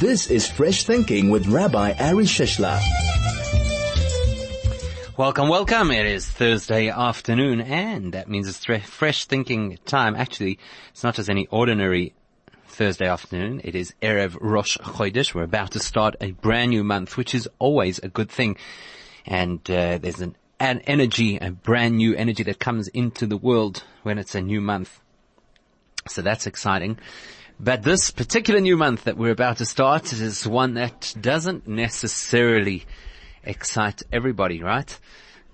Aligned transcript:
This 0.00 0.30
is 0.30 0.48
Fresh 0.48 0.84
Thinking 0.84 1.30
with 1.30 1.46
Rabbi 1.46 1.92
Ari 1.98 2.24
Shishler. 2.24 2.80
Welcome, 5.16 5.48
welcome. 5.48 5.92
It 5.92 6.06
is 6.06 6.28
Thursday 6.28 6.88
afternoon 6.88 7.60
and 7.60 8.14
that 8.14 8.28
means 8.28 8.48
it's 8.48 8.64
fresh 8.88 9.26
thinking 9.26 9.78
time. 9.84 10.16
Actually, 10.16 10.58
it's 10.90 11.04
not 11.04 11.14
just 11.14 11.30
any 11.30 11.46
ordinary 11.46 12.14
Thursday 12.66 13.06
afternoon. 13.06 13.60
It 13.62 13.76
is 13.76 13.94
Erev 14.02 14.36
Rosh 14.40 14.76
Chodesh. 14.78 15.32
We're 15.32 15.44
about 15.44 15.70
to 15.70 15.78
start 15.78 16.16
a 16.20 16.32
brand 16.32 16.70
new 16.70 16.82
month, 16.82 17.16
which 17.16 17.32
is 17.32 17.48
always 17.60 18.00
a 18.00 18.08
good 18.08 18.28
thing. 18.28 18.56
And 19.24 19.60
uh, 19.70 19.98
there's 19.98 20.20
an, 20.20 20.34
an 20.58 20.80
energy, 20.80 21.36
a 21.36 21.52
brand 21.52 21.96
new 21.96 22.16
energy 22.16 22.42
that 22.42 22.58
comes 22.58 22.88
into 22.88 23.26
the 23.26 23.36
world 23.36 23.84
when 24.02 24.18
it's 24.18 24.34
a 24.34 24.42
new 24.42 24.60
month. 24.60 25.00
So 26.08 26.20
that's 26.22 26.48
exciting. 26.48 26.98
But 27.60 27.82
this 27.82 28.10
particular 28.10 28.60
new 28.60 28.76
month 28.76 29.04
that 29.04 29.16
we're 29.16 29.30
about 29.30 29.58
to 29.58 29.66
start 29.66 30.12
is 30.12 30.46
one 30.46 30.74
that 30.74 31.14
doesn't 31.20 31.68
necessarily 31.68 32.84
excite 33.44 34.02
everybody, 34.12 34.60
right? 34.60 34.98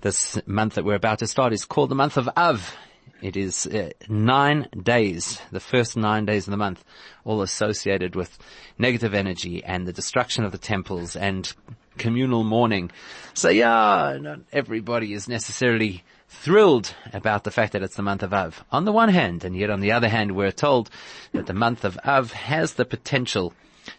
This 0.01 0.39
month 0.47 0.75
that 0.75 0.85
we're 0.85 0.95
about 0.95 1.19
to 1.19 1.27
start 1.27 1.53
is 1.53 1.63
called 1.63 1.89
the 1.89 1.95
month 1.95 2.17
of 2.17 2.27
Av. 2.35 2.75
It 3.21 3.37
is 3.37 3.67
uh, 3.67 3.91
nine 4.09 4.67
days, 4.81 5.39
the 5.51 5.59
first 5.59 5.95
nine 5.95 6.25
days 6.25 6.47
of 6.47 6.51
the 6.51 6.57
month, 6.57 6.83
all 7.23 7.43
associated 7.43 8.15
with 8.15 8.35
negative 8.79 9.13
energy 9.13 9.63
and 9.63 9.87
the 9.87 9.93
destruction 9.93 10.43
of 10.43 10.51
the 10.51 10.57
temples 10.57 11.15
and 11.15 11.53
communal 11.99 12.43
mourning. 12.43 12.89
So 13.35 13.49
yeah, 13.49 14.17
not 14.19 14.39
everybody 14.51 15.13
is 15.13 15.27
necessarily 15.27 16.03
thrilled 16.31 16.95
about 17.13 17.43
the 17.43 17.51
fact 17.51 17.73
that 17.73 17.83
it's 17.83 17.97
the 17.97 18.01
month 18.01 18.23
of 18.23 18.33
Av 18.33 18.63
on 18.71 18.85
the 18.85 18.91
one 18.91 19.09
hand, 19.09 19.43
and 19.43 19.55
yet 19.55 19.69
on 19.69 19.81
the 19.81 19.91
other 19.91 20.09
hand, 20.09 20.35
we're 20.35 20.51
told 20.51 20.89
that 21.33 21.45
the 21.45 21.53
month 21.53 21.83
of 21.83 21.99
Av 22.05 22.31
has 22.31 22.73
the 22.73 22.85
potential 22.85 23.53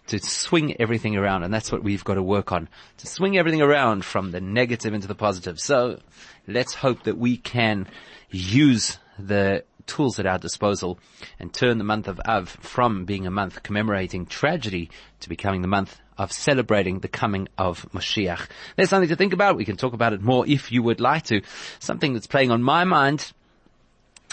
to 0.06 0.18
swing 0.18 0.80
everything 0.80 1.16
around, 1.16 1.42
and 1.42 1.52
that's 1.52 1.70
what 1.70 1.84
we've 1.84 2.04
got 2.04 2.14
to 2.14 2.22
work 2.22 2.50
on, 2.50 2.68
to 2.96 3.06
swing 3.06 3.36
everything 3.36 3.60
around 3.60 4.04
from 4.04 4.30
the 4.30 4.40
negative 4.40 4.94
into 4.94 5.06
the 5.06 5.14
positive. 5.14 5.60
So 5.60 6.00
let's 6.48 6.74
hope 6.74 7.02
that 7.04 7.18
we 7.18 7.36
can 7.36 7.86
use 8.30 8.98
the 9.18 9.64
tools 9.86 10.18
at 10.18 10.26
our 10.26 10.38
disposal 10.38 10.98
and 11.38 11.52
turn 11.52 11.78
the 11.78 11.84
month 11.84 12.08
of 12.08 12.20
Av 12.26 12.48
from 12.48 13.04
being 13.04 13.26
a 13.26 13.30
month 13.30 13.62
commemorating 13.62 14.26
tragedy 14.26 14.90
to 15.20 15.28
becoming 15.28 15.60
the 15.60 15.68
month 15.68 16.00
of 16.22 16.32
celebrating 16.32 17.00
the 17.00 17.08
coming 17.08 17.48
of 17.58 17.86
Moshiach. 17.92 18.48
There's 18.76 18.88
something 18.88 19.08
to 19.08 19.16
think 19.16 19.32
about. 19.32 19.56
We 19.56 19.64
can 19.64 19.76
talk 19.76 19.92
about 19.92 20.12
it 20.12 20.22
more 20.22 20.46
if 20.46 20.72
you 20.72 20.82
would 20.82 21.00
like 21.00 21.24
to. 21.24 21.42
Something 21.78 22.14
that's 22.14 22.26
playing 22.26 22.50
on 22.50 22.62
my 22.62 22.84
mind 22.84 23.32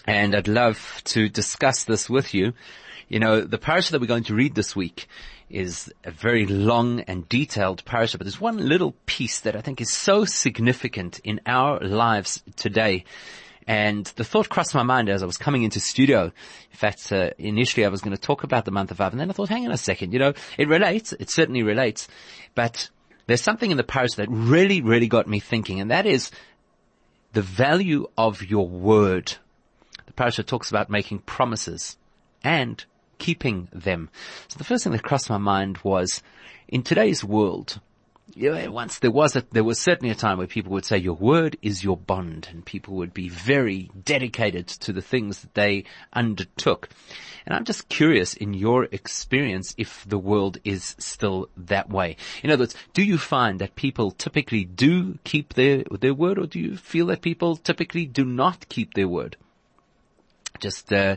and 0.05 0.35
I'd 0.35 0.47
love 0.47 1.01
to 1.05 1.29
discuss 1.29 1.83
this 1.83 2.09
with 2.09 2.33
you. 2.33 2.53
You 3.07 3.19
know, 3.19 3.41
the 3.41 3.57
parasha 3.57 3.91
that 3.91 4.01
we're 4.01 4.07
going 4.07 4.23
to 4.25 4.35
read 4.35 4.55
this 4.55 4.75
week 4.75 5.07
is 5.49 5.91
a 6.03 6.11
very 6.11 6.45
long 6.45 7.01
and 7.01 7.27
detailed 7.27 7.83
parasha, 7.85 8.17
but 8.17 8.25
there's 8.25 8.39
one 8.39 8.57
little 8.57 8.95
piece 9.05 9.39
that 9.41 9.55
I 9.55 9.61
think 9.61 9.81
is 9.81 9.91
so 9.91 10.25
significant 10.25 11.19
in 11.23 11.41
our 11.45 11.79
lives 11.79 12.43
today. 12.55 13.03
And 13.67 14.05
the 14.15 14.23
thought 14.23 14.49
crossed 14.49 14.73
my 14.73 14.83
mind 14.83 15.09
as 15.09 15.21
I 15.21 15.25
was 15.25 15.37
coming 15.37 15.63
into 15.63 15.79
studio. 15.79 16.25
In 16.25 16.77
fact, 16.77 17.11
uh, 17.11 17.31
initially 17.37 17.85
I 17.85 17.89
was 17.89 18.01
going 18.01 18.15
to 18.15 18.21
talk 18.21 18.43
about 18.43 18.65
the 18.65 18.71
month 18.71 18.91
of 18.91 18.99
Av, 18.99 19.13
and 19.13 19.19
then 19.19 19.29
I 19.29 19.33
thought, 19.33 19.49
hang 19.49 19.65
on 19.65 19.71
a 19.71 19.77
second, 19.77 20.13
you 20.13 20.19
know, 20.19 20.33
it 20.57 20.67
relates, 20.67 21.13
it 21.13 21.29
certainly 21.29 21.61
relates, 21.61 22.07
but 22.55 22.89
there's 23.27 23.43
something 23.43 23.69
in 23.69 23.77
the 23.77 23.83
parasha 23.83 24.17
that 24.17 24.29
really, 24.29 24.81
really 24.81 25.07
got 25.07 25.27
me 25.27 25.39
thinking, 25.39 25.79
and 25.79 25.91
that 25.91 26.07
is 26.07 26.31
the 27.33 27.43
value 27.43 28.07
of 28.17 28.43
your 28.43 28.67
word. 28.67 29.35
The 30.07 30.13
parasha 30.13 30.41
talks 30.41 30.71
about 30.71 30.89
making 30.89 31.19
promises 31.19 31.97
and 32.43 32.83
keeping 33.19 33.67
them. 33.71 34.09
So 34.47 34.57
the 34.57 34.63
first 34.63 34.83
thing 34.83 34.93
that 34.93 35.03
crossed 35.03 35.29
my 35.29 35.37
mind 35.37 35.77
was, 35.83 36.23
in 36.67 36.81
today's 36.81 37.23
world, 37.23 37.79
know, 38.39 38.71
once 38.71 38.99
there 38.99 39.11
was 39.11 39.35
a, 39.35 39.43
there 39.51 39.63
was 39.63 39.79
certainly 39.79 40.11
a 40.11 40.15
time 40.15 40.37
where 40.37 40.47
people 40.47 40.71
would 40.71 40.85
say 40.85 40.97
your 40.97 41.15
word 41.15 41.57
is 41.61 41.83
your 41.83 41.97
bond 41.97 42.47
and 42.51 42.65
people 42.65 42.95
would 42.95 43.13
be 43.13 43.27
very 43.27 43.91
dedicated 44.01 44.67
to 44.67 44.93
the 44.93 45.01
things 45.01 45.41
that 45.41 45.53
they 45.55 45.83
undertook. 46.13 46.87
And 47.45 47.53
I'm 47.53 47.65
just 47.65 47.89
curious 47.89 48.33
in 48.33 48.53
your 48.53 48.87
experience 48.91 49.75
if 49.77 50.05
the 50.07 50.17
world 50.17 50.57
is 50.63 50.95
still 50.99 51.49
that 51.57 51.89
way. 51.89 52.15
In 52.41 52.51
other 52.51 52.61
words, 52.61 52.75
do 52.93 53.03
you 53.03 53.17
find 53.17 53.59
that 53.59 53.75
people 53.75 54.11
typically 54.11 54.63
do 54.63 55.19
keep 55.23 55.55
their, 55.55 55.83
their 55.99 56.13
word 56.13 56.39
or 56.39 56.47
do 56.47 56.59
you 56.59 56.77
feel 56.77 57.07
that 57.07 57.21
people 57.21 57.57
typically 57.57 58.05
do 58.05 58.23
not 58.23 58.69
keep 58.69 58.93
their 58.93 59.07
word? 59.07 59.35
just 60.59 60.91
uh, 60.91 61.15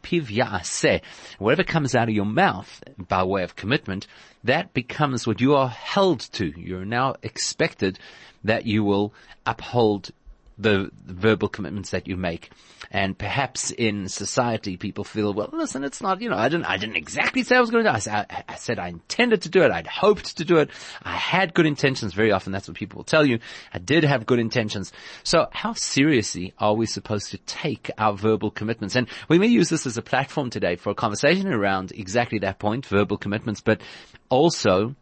piv 0.00 1.02
Whatever 1.38 1.62
comes 1.62 1.94
out 1.94 2.08
of 2.08 2.14
your 2.14 2.24
mouth 2.24 2.82
by 2.96 3.24
way 3.24 3.42
of 3.42 3.56
commitment, 3.56 4.06
that 4.42 4.72
becomes 4.72 5.26
what 5.26 5.42
you 5.42 5.54
are 5.54 5.68
held 5.68 6.20
to. 6.32 6.46
You're 6.58 6.86
now 6.86 7.16
expected 7.22 7.98
that 8.42 8.64
you 8.64 8.84
will 8.84 9.12
uphold 9.44 10.12
the 10.56 10.90
verbal 11.04 11.50
commitments 11.50 11.90
that 11.90 12.08
you 12.08 12.16
make. 12.16 12.50
And 12.90 13.16
perhaps 13.16 13.70
in 13.70 14.08
society, 14.08 14.76
people 14.76 15.04
feel, 15.04 15.32
well, 15.32 15.50
listen, 15.52 15.84
it's 15.84 16.00
not, 16.00 16.20
you 16.20 16.30
know, 16.30 16.36
I 16.36 16.48
didn't, 16.48 16.66
I 16.66 16.76
didn't 16.76 16.96
exactly 16.96 17.42
say 17.42 17.56
I 17.56 17.60
was 17.60 17.70
going 17.70 17.84
to 17.84 17.90
do 17.90 17.96
it. 17.96 18.08
I, 18.08 18.44
I, 18.48 18.54
said 18.56 18.78
I 18.78 18.88
intended 18.88 19.42
to 19.42 19.48
do 19.48 19.62
it. 19.62 19.70
I'd 19.70 19.86
hoped 19.86 20.38
to 20.38 20.44
do 20.44 20.58
it. 20.58 20.70
I 21.02 21.14
had 21.14 21.54
good 21.54 21.66
intentions. 21.66 22.14
Very 22.14 22.32
often 22.32 22.52
that's 22.52 22.68
what 22.68 22.76
people 22.76 22.98
will 22.98 23.04
tell 23.04 23.26
you. 23.26 23.38
I 23.72 23.78
did 23.78 24.04
have 24.04 24.26
good 24.26 24.38
intentions. 24.38 24.92
So 25.24 25.48
how 25.52 25.72
seriously 25.72 26.54
are 26.58 26.74
we 26.74 26.86
supposed 26.86 27.30
to 27.32 27.38
take 27.38 27.90
our 27.98 28.14
verbal 28.14 28.50
commitments? 28.50 28.96
And 28.96 29.08
we 29.28 29.38
may 29.38 29.46
use 29.46 29.68
this 29.68 29.86
as 29.86 29.96
a 29.96 30.02
platform 30.02 30.50
today 30.50 30.76
for 30.76 30.90
a 30.90 30.94
conversation 30.94 31.48
around 31.48 31.92
exactly 31.92 32.38
that 32.40 32.58
point, 32.58 32.86
verbal 32.86 33.18
commitments, 33.18 33.60
but 33.60 33.80
also 34.28 34.94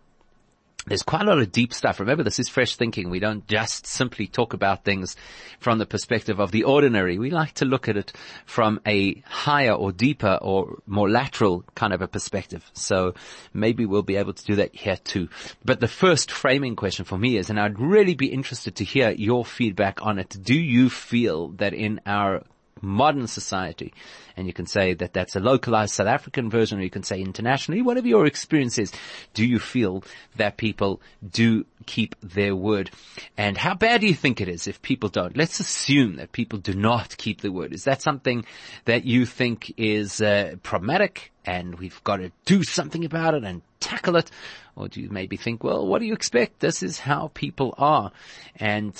there's 0.86 1.02
quite 1.02 1.22
a 1.22 1.24
lot 1.24 1.38
of 1.38 1.52
deep 1.52 1.72
stuff. 1.72 2.00
Remember, 2.00 2.22
this 2.22 2.38
is 2.38 2.48
fresh 2.48 2.76
thinking. 2.76 3.10
We 3.10 3.18
don't 3.18 3.46
just 3.46 3.86
simply 3.86 4.26
talk 4.26 4.52
about 4.52 4.84
things 4.84 5.16
from 5.58 5.78
the 5.78 5.86
perspective 5.86 6.40
of 6.40 6.50
the 6.50 6.64
ordinary. 6.64 7.18
We 7.18 7.30
like 7.30 7.54
to 7.54 7.64
look 7.64 7.88
at 7.88 7.96
it 7.96 8.12
from 8.44 8.80
a 8.86 9.22
higher 9.26 9.72
or 9.72 9.92
deeper 9.92 10.38
or 10.42 10.78
more 10.86 11.08
lateral 11.08 11.64
kind 11.74 11.92
of 11.92 12.02
a 12.02 12.08
perspective. 12.08 12.70
So 12.74 13.14
maybe 13.52 13.86
we'll 13.86 14.02
be 14.02 14.16
able 14.16 14.34
to 14.34 14.44
do 14.44 14.56
that 14.56 14.74
here 14.74 14.98
too. 15.02 15.28
But 15.64 15.80
the 15.80 15.88
first 15.88 16.30
framing 16.30 16.76
question 16.76 17.04
for 17.04 17.16
me 17.16 17.36
is, 17.36 17.50
and 17.50 17.58
I'd 17.58 17.78
really 17.78 18.14
be 18.14 18.26
interested 18.26 18.76
to 18.76 18.84
hear 18.84 19.10
your 19.10 19.44
feedback 19.44 20.04
on 20.04 20.18
it. 20.18 20.36
Do 20.42 20.54
you 20.54 20.90
feel 20.90 21.48
that 21.56 21.72
in 21.72 22.00
our 22.06 22.42
modern 22.84 23.26
society. 23.26 23.92
And 24.36 24.46
you 24.46 24.52
can 24.52 24.66
say 24.66 24.94
that 24.94 25.12
that's 25.12 25.36
a 25.36 25.40
localized 25.40 25.94
South 25.94 26.06
African 26.06 26.50
version, 26.50 26.78
or 26.78 26.82
you 26.82 26.90
can 26.90 27.02
say 27.02 27.20
internationally, 27.20 27.82
whatever 27.82 28.08
your 28.08 28.26
experience 28.26 28.78
is. 28.78 28.92
Do 29.32 29.46
you 29.46 29.58
feel 29.58 30.04
that 30.36 30.56
people 30.56 31.00
do 31.28 31.64
keep 31.86 32.16
their 32.20 32.56
word? 32.56 32.90
And 33.36 33.56
how 33.56 33.74
bad 33.74 34.00
do 34.00 34.06
you 34.06 34.14
think 34.14 34.40
it 34.40 34.48
is 34.48 34.66
if 34.66 34.82
people 34.82 35.08
don't? 35.08 35.36
Let's 35.36 35.60
assume 35.60 36.16
that 36.16 36.32
people 36.32 36.58
do 36.58 36.74
not 36.74 37.16
keep 37.16 37.40
the 37.40 37.52
word. 37.52 37.72
Is 37.72 37.84
that 37.84 38.02
something 38.02 38.44
that 38.86 39.04
you 39.04 39.26
think 39.26 39.72
is 39.76 40.20
uh, 40.20 40.56
problematic 40.62 41.32
and 41.46 41.78
we've 41.78 42.02
got 42.04 42.16
to 42.16 42.32
do 42.44 42.62
something 42.62 43.04
about 43.04 43.34
it 43.34 43.44
and 43.44 43.62
tackle 43.80 44.16
it? 44.16 44.30
Or 44.76 44.88
do 44.88 45.00
you 45.00 45.08
maybe 45.10 45.36
think, 45.36 45.62
well, 45.62 45.86
what 45.86 46.00
do 46.00 46.06
you 46.06 46.14
expect? 46.14 46.60
This 46.60 46.82
is 46.82 46.98
how 46.98 47.30
people 47.34 47.74
are. 47.78 48.10
And 48.56 48.94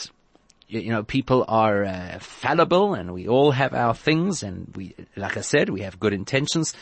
you 0.74 0.90
know, 0.90 1.02
people 1.02 1.44
are 1.48 1.84
uh, 1.84 2.18
fallible 2.20 2.94
and 2.94 3.12
we 3.12 3.28
all 3.28 3.50
have 3.50 3.74
our 3.74 3.94
things 3.94 4.42
and 4.42 4.72
we, 4.76 4.94
like 5.16 5.36
I 5.36 5.42
said, 5.42 5.68
we 5.68 5.82
have 5.82 6.00
good 6.00 6.12
intentions 6.12 6.74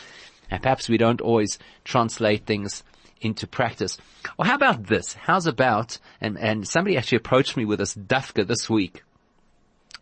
and 0.49 0.61
perhaps 0.61 0.89
we 0.89 0.97
don't 0.97 1.21
always 1.21 1.59
translate 1.83 2.45
things 2.45 2.83
into 3.21 3.47
practice. 3.47 3.97
Well, 4.37 4.47
how 4.47 4.55
about 4.55 4.85
this? 4.85 5.13
How's 5.13 5.47
about, 5.47 5.97
and, 6.19 6.37
and 6.37 6.67
somebody 6.67 6.97
actually 6.97 7.17
approached 7.17 7.55
me 7.57 7.65
with 7.65 7.79
this 7.79 7.95
dafka 7.95 8.45
this 8.45 8.69
week. 8.69 9.03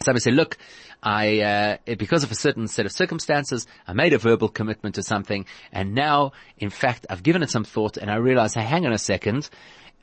Somebody 0.01 0.21
said, 0.21 0.33
look, 0.33 0.57
I, 1.03 1.41
uh, 1.41 1.95
because 1.97 2.23
of 2.23 2.31
a 2.31 2.35
certain 2.35 2.67
set 2.67 2.85
of 2.85 2.91
circumstances, 2.91 3.67
I 3.87 3.93
made 3.93 4.13
a 4.13 4.17
verbal 4.17 4.49
commitment 4.49 4.95
to 4.95 5.03
something 5.03 5.45
and 5.71 5.93
now, 5.93 6.31
in 6.57 6.69
fact, 6.69 7.05
I've 7.09 7.23
given 7.23 7.43
it 7.43 7.49
some 7.49 7.63
thought 7.63 7.97
and 7.97 8.09
I 8.09 8.15
realize, 8.15 8.53
hey, 8.55 8.63
hang 8.63 8.85
on 8.85 8.93
a 8.93 8.97
second, 8.97 9.49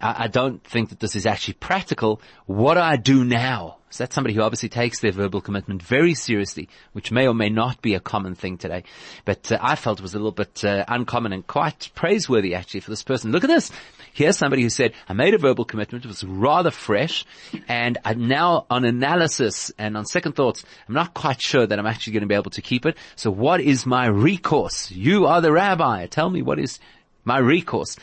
I, 0.00 0.24
I 0.24 0.28
don't 0.28 0.62
think 0.64 0.90
that 0.90 1.00
this 1.00 1.16
is 1.16 1.26
actually 1.26 1.54
practical. 1.54 2.20
What 2.46 2.74
do 2.74 2.80
I 2.80 2.96
do 2.96 3.24
now? 3.24 3.78
So 3.90 4.04
that's 4.04 4.14
somebody 4.14 4.34
who 4.34 4.42
obviously 4.42 4.68
takes 4.68 5.00
their 5.00 5.12
verbal 5.12 5.40
commitment 5.40 5.82
very 5.82 6.12
seriously, 6.12 6.68
which 6.92 7.10
may 7.10 7.26
or 7.26 7.32
may 7.32 7.48
not 7.48 7.80
be 7.80 7.94
a 7.94 8.00
common 8.00 8.34
thing 8.34 8.58
today. 8.58 8.84
But 9.24 9.50
uh, 9.50 9.58
I 9.62 9.76
felt 9.76 9.98
it 9.98 10.02
was 10.02 10.14
a 10.14 10.18
little 10.18 10.32
bit 10.32 10.62
uh, 10.62 10.84
uncommon 10.88 11.32
and 11.32 11.46
quite 11.46 11.90
praiseworthy 11.94 12.54
actually 12.54 12.80
for 12.80 12.90
this 12.90 13.02
person. 13.02 13.32
Look 13.32 13.44
at 13.44 13.48
this. 13.48 13.70
Here's 14.12 14.36
somebody 14.36 14.62
who 14.62 14.68
said, 14.68 14.92
I 15.08 15.14
made 15.14 15.32
a 15.32 15.38
verbal 15.38 15.64
commitment. 15.64 16.04
It 16.04 16.08
was 16.08 16.22
rather 16.22 16.70
fresh. 16.70 17.24
And 17.66 17.96
I'm 18.04 18.28
now 18.28 18.66
on 18.68 18.84
analysis 18.84 19.72
and 19.78 19.96
on 19.96 20.04
second 20.04 20.32
thoughts, 20.32 20.64
I'm 20.86 20.94
not 20.94 21.14
quite 21.14 21.40
sure 21.40 21.66
that 21.66 21.78
I'm 21.78 21.86
actually 21.86 22.14
going 22.14 22.22
to 22.22 22.28
be 22.28 22.34
able 22.34 22.50
to 22.50 22.62
keep 22.62 22.84
it. 22.84 22.96
So 23.16 23.30
what 23.30 23.60
is 23.60 23.86
my 23.86 24.06
recourse? 24.06 24.90
You 24.90 25.26
are 25.26 25.40
the 25.40 25.52
rabbi. 25.52 26.06
Tell 26.06 26.28
me 26.28 26.42
what 26.42 26.58
is 26.58 26.78
my 27.24 27.38
recourse. 27.38 27.96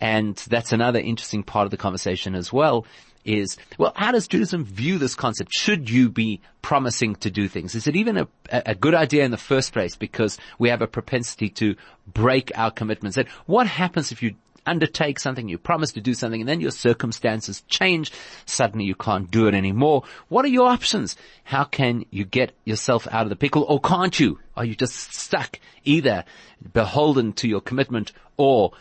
And 0.00 0.36
that's 0.36 0.72
another 0.72 0.98
interesting 0.98 1.42
part 1.42 1.66
of 1.66 1.70
the 1.70 1.76
conversation 1.76 2.34
as 2.34 2.52
well 2.52 2.86
is, 3.24 3.58
well, 3.76 3.92
how 3.96 4.12
does 4.12 4.26
Judaism 4.26 4.64
view 4.64 4.96
this 4.96 5.14
concept? 5.14 5.52
Should 5.52 5.90
you 5.90 6.08
be 6.08 6.40
promising 6.62 7.16
to 7.16 7.30
do 7.30 7.48
things? 7.48 7.74
Is 7.74 7.86
it 7.86 7.96
even 7.96 8.16
a, 8.16 8.28
a 8.50 8.74
good 8.74 8.94
idea 8.94 9.24
in 9.24 9.30
the 9.30 9.36
first 9.36 9.72
place 9.74 9.94
because 9.94 10.38
we 10.58 10.70
have 10.70 10.80
a 10.80 10.86
propensity 10.86 11.50
to 11.50 11.76
break 12.06 12.50
our 12.54 12.70
commitments? 12.70 13.18
And 13.18 13.28
what 13.44 13.66
happens 13.66 14.10
if 14.10 14.22
you 14.22 14.36
undertake 14.66 15.18
something, 15.18 15.48
you 15.48 15.58
promise 15.58 15.92
to 15.92 16.00
do 16.00 16.14
something, 16.14 16.40
and 16.40 16.48
then 16.48 16.60
your 16.60 16.70
circumstances 16.70 17.62
change. 17.68 18.12
Suddenly 18.46 18.84
you 18.84 18.94
can't 18.94 19.30
do 19.30 19.46
it 19.46 19.54
anymore. 19.54 20.04
What 20.28 20.44
are 20.44 20.48
your 20.48 20.68
options? 20.68 21.16
How 21.44 21.64
can 21.64 22.04
you 22.10 22.24
get 22.24 22.52
yourself 22.64 23.08
out 23.10 23.24
of 23.24 23.30
the 23.30 23.36
pickle, 23.36 23.64
or 23.64 23.80
can't 23.80 24.18
you? 24.18 24.38
Are 24.56 24.64
you 24.64 24.74
just 24.74 25.14
stuck, 25.14 25.58
either 25.84 26.24
beholden 26.72 27.32
to 27.34 27.48
your 27.48 27.60
commitment 27.60 28.12
or 28.36 28.72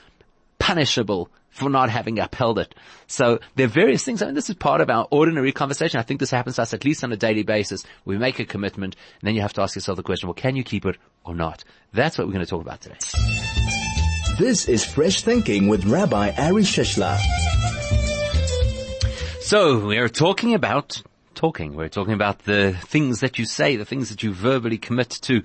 punishable 0.59 1.29
for 1.49 1.69
not 1.69 1.89
having 1.89 2.19
upheld 2.19 2.59
it. 2.59 2.75
So 3.07 3.39
there 3.55 3.65
are 3.65 3.69
various 3.69 4.03
things. 4.03 4.21
I 4.21 4.27
mean, 4.27 4.35
this 4.35 4.49
is 4.49 4.55
part 4.55 4.81
of 4.81 4.89
our 4.89 5.07
ordinary 5.09 5.51
conversation. 5.51 5.99
I 5.99 6.03
think 6.03 6.19
this 6.19 6.31
happens 6.31 6.57
to 6.57 6.61
us 6.61 6.73
at 6.73 6.85
least 6.85 7.03
on 7.03 7.11
a 7.11 7.17
daily 7.17 7.43
basis. 7.43 7.83
We 8.05 8.17
make 8.17 8.39
a 8.39 8.45
commitment 8.45 8.95
and 9.19 9.27
then 9.27 9.35
you 9.35 9.41
have 9.41 9.53
to 9.53 9.61
ask 9.61 9.75
yourself 9.75 9.97
the 9.97 10.03
question, 10.03 10.27
well, 10.27 10.35
can 10.35 10.55
you 10.55 10.63
keep 10.63 10.85
it 10.85 10.97
or 11.25 11.35
not? 11.35 11.63
That's 11.93 12.17
what 12.17 12.27
we're 12.27 12.33
going 12.33 12.45
to 12.45 12.49
talk 12.49 12.61
about 12.61 12.81
today. 12.81 12.97
This 14.37 14.69
is 14.69 14.85
Fresh 14.85 15.23
Thinking 15.23 15.67
with 15.67 15.85
Rabbi 15.85 16.31
Ari 16.37 16.63
Shishler. 16.63 17.17
So 19.41 19.85
we 19.85 19.97
are 19.97 20.07
talking 20.07 20.53
about 20.53 21.01
talking. 21.39 21.73
We're 21.73 21.87
talking 21.87 22.13
about 22.13 22.39
the 22.39 22.73
things 22.73 23.21
that 23.21 23.39
you 23.39 23.45
say, 23.45 23.77
the 23.77 23.85
things 23.85 24.09
that 24.09 24.23
you 24.23 24.33
verbally 24.33 24.77
commit 24.77 25.09
to. 25.21 25.41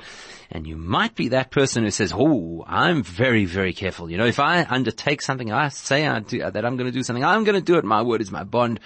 And 0.50 0.66
you 0.66 0.74
might 0.74 1.14
be 1.14 1.28
that 1.28 1.52
person 1.52 1.84
who 1.84 1.90
says, 1.92 2.12
Oh, 2.12 2.64
I'm 2.66 3.04
very, 3.04 3.44
very 3.44 3.72
careful. 3.72 4.10
You 4.10 4.18
know, 4.18 4.26
if 4.26 4.40
I 4.40 4.64
undertake 4.64 5.22
something, 5.22 5.52
I 5.52 5.68
say 5.68 6.04
I 6.04 6.18
do, 6.18 6.50
that 6.50 6.64
I'm 6.64 6.76
going 6.76 6.90
to 6.90 6.92
do 6.92 7.04
something, 7.04 7.24
I'm 7.24 7.44
going 7.44 7.54
to 7.54 7.64
do 7.64 7.76
it. 7.76 7.84
My 7.84 8.02
word 8.02 8.20
is 8.20 8.32
my 8.32 8.42
bond. 8.42 8.80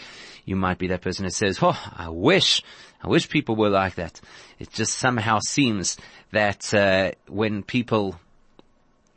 You 0.45 0.55
might 0.55 0.77
be 0.77 0.89
that 0.89 1.01
person 1.01 1.25
who 1.25 1.31
says, 1.31 1.59
Oh, 1.63 1.81
I 1.97 2.11
wish, 2.11 2.63
I 3.03 3.09
wish 3.09 3.31
people 3.31 3.57
were 3.57 3.71
like 3.71 3.95
that. 3.95 4.21
It 4.59 4.71
just 4.71 4.99
somehow 4.99 5.39
seems 5.39 5.97
that, 6.33 6.75
uh, 6.75 7.13
when 7.27 7.63
people 7.63 8.21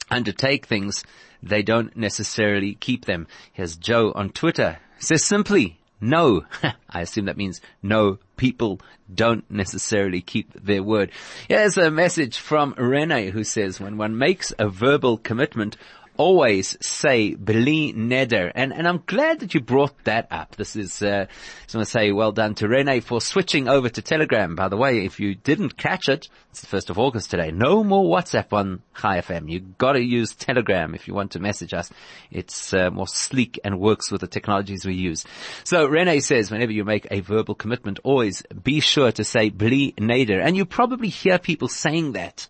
undertake 0.10 0.66
things, 0.66 1.04
they 1.44 1.62
don't 1.62 1.98
necessarily 1.98 2.76
keep 2.76 3.04
them. 3.04 3.28
Here's 3.52 3.76
Joe 3.76 4.14
on 4.16 4.30
Twitter. 4.30 4.80
Says 5.00 5.26
simply, 5.26 5.81
no. 6.02 6.46
I 6.90 7.02
assume 7.02 7.26
that 7.26 7.38
means 7.38 7.62
no 7.82 8.18
people 8.36 8.82
don't 9.14 9.50
necessarily 9.50 10.22
keep 10.22 10.52
their 10.54 10.84
word. 10.84 11.12
Here's 11.48 11.78
a 11.78 11.92
message 11.92 12.38
from 12.38 12.74
Rene 12.78 13.30
who 13.30 13.44
says 13.44 13.80
when 13.80 13.98
one 13.98 14.18
makes 14.18 14.52
a 14.58 14.68
verbal 14.68 15.18
commitment 15.18 15.78
always 16.22 16.78
say 16.86 17.34
beli 17.34 17.94
neder. 17.94 18.52
And, 18.54 18.72
and 18.72 18.88
I'm 18.88 19.02
glad 19.08 19.40
that 19.40 19.56
you 19.56 19.60
brought 19.60 20.04
that 20.04 20.28
up. 20.30 20.56
This 20.56 20.76
is, 20.76 21.02
uh, 21.02 21.26
I 21.26 21.78
want 21.78 21.88
to 21.88 21.92
say 21.92 22.12
well 22.12 22.32
done 22.32 22.54
to 22.56 22.68
Rene 22.68 23.00
for 23.00 23.20
switching 23.20 23.68
over 23.68 23.90
to 23.90 24.02
Telegram. 24.04 24.56
By 24.56 24.70
the 24.70 24.78
way, 24.78 25.04
if 25.04 25.20
you 25.20 25.34
didn't 25.34 25.78
catch 25.78 26.10
it, 26.10 26.28
it's 26.52 26.62
the 26.62 26.78
1st 26.78 26.92
of 26.92 27.00
August 27.00 27.32
today. 27.32 27.50
No 27.50 27.84
more 27.84 28.06
WhatsApp 28.16 28.54
on 28.54 28.84
Chai 28.96 29.20
FM. 29.20 29.50
You 29.50 29.62
gotta 29.62 30.04
use 30.04 30.36
Telegram 30.36 30.94
if 30.94 31.08
you 31.08 31.16
want 31.16 31.32
to 31.32 31.40
message 31.40 31.74
us. 31.74 31.90
It's 32.30 32.72
uh, 32.72 32.92
more 32.92 33.08
sleek 33.08 33.60
and 33.64 33.80
works 33.80 34.12
with 34.12 34.22
the 34.22 34.28
technologies 34.28 34.86
we 34.86 34.94
use. 34.94 35.26
So 35.64 35.88
Rene 35.88 36.20
says 36.20 36.52
whenever 36.52 36.72
you 36.72 36.86
make 36.86 37.08
a 37.10 37.22
verbal 37.22 37.56
commitment, 37.56 38.00
always 38.04 38.44
be 38.64 38.80
sure 38.80 39.12
to 39.14 39.24
say 39.24 39.50
bli 39.50 39.94
neder. 39.94 40.40
And 40.40 40.56
you 40.56 40.66
probably 40.66 41.10
hear 41.10 41.40
people 41.40 41.68
saying 41.68 42.12
that 42.12 42.48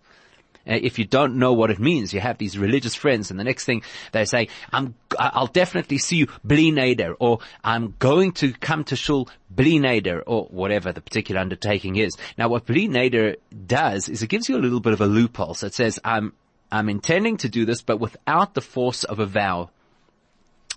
uh, 0.67 0.77
if 0.81 0.99
you 0.99 1.05
don't 1.05 1.35
know 1.35 1.53
what 1.53 1.71
it 1.71 1.79
means, 1.79 2.13
you 2.13 2.19
have 2.19 2.37
these 2.37 2.57
religious 2.57 2.95
friends 2.95 3.31
and 3.31 3.39
the 3.39 3.43
next 3.43 3.65
thing 3.65 3.81
they 4.11 4.25
say, 4.25 4.47
I'm, 4.71 4.95
I'll 5.17 5.47
definitely 5.47 5.97
see 5.97 6.17
you 6.17 6.27
bli 6.43 6.71
neder 6.71 7.15
or 7.19 7.39
I'm 7.63 7.95
going 7.99 8.33
to 8.33 8.53
come 8.53 8.83
to 8.85 8.95
shul 8.95 9.29
bli 9.49 9.79
neder 9.79 10.21
or 10.25 10.45
whatever 10.45 10.91
the 10.91 11.01
particular 11.01 11.41
undertaking 11.41 11.95
is. 11.95 12.15
Now 12.37 12.49
what 12.49 12.65
bli 12.65 12.87
neder 12.87 13.37
does 13.65 14.09
is 14.09 14.21
it 14.21 14.27
gives 14.27 14.49
you 14.49 14.57
a 14.57 14.59
little 14.59 14.79
bit 14.79 14.93
of 14.93 15.01
a 15.01 15.07
loophole. 15.07 15.53
So 15.53 15.67
it 15.67 15.73
says, 15.73 15.99
I'm, 16.03 16.33
I'm 16.71 16.89
intending 16.89 17.37
to 17.37 17.49
do 17.49 17.65
this, 17.65 17.81
but 17.81 17.99
without 17.99 18.53
the 18.53 18.61
force 18.61 19.03
of 19.03 19.19
a 19.19 19.25
vow. 19.25 19.69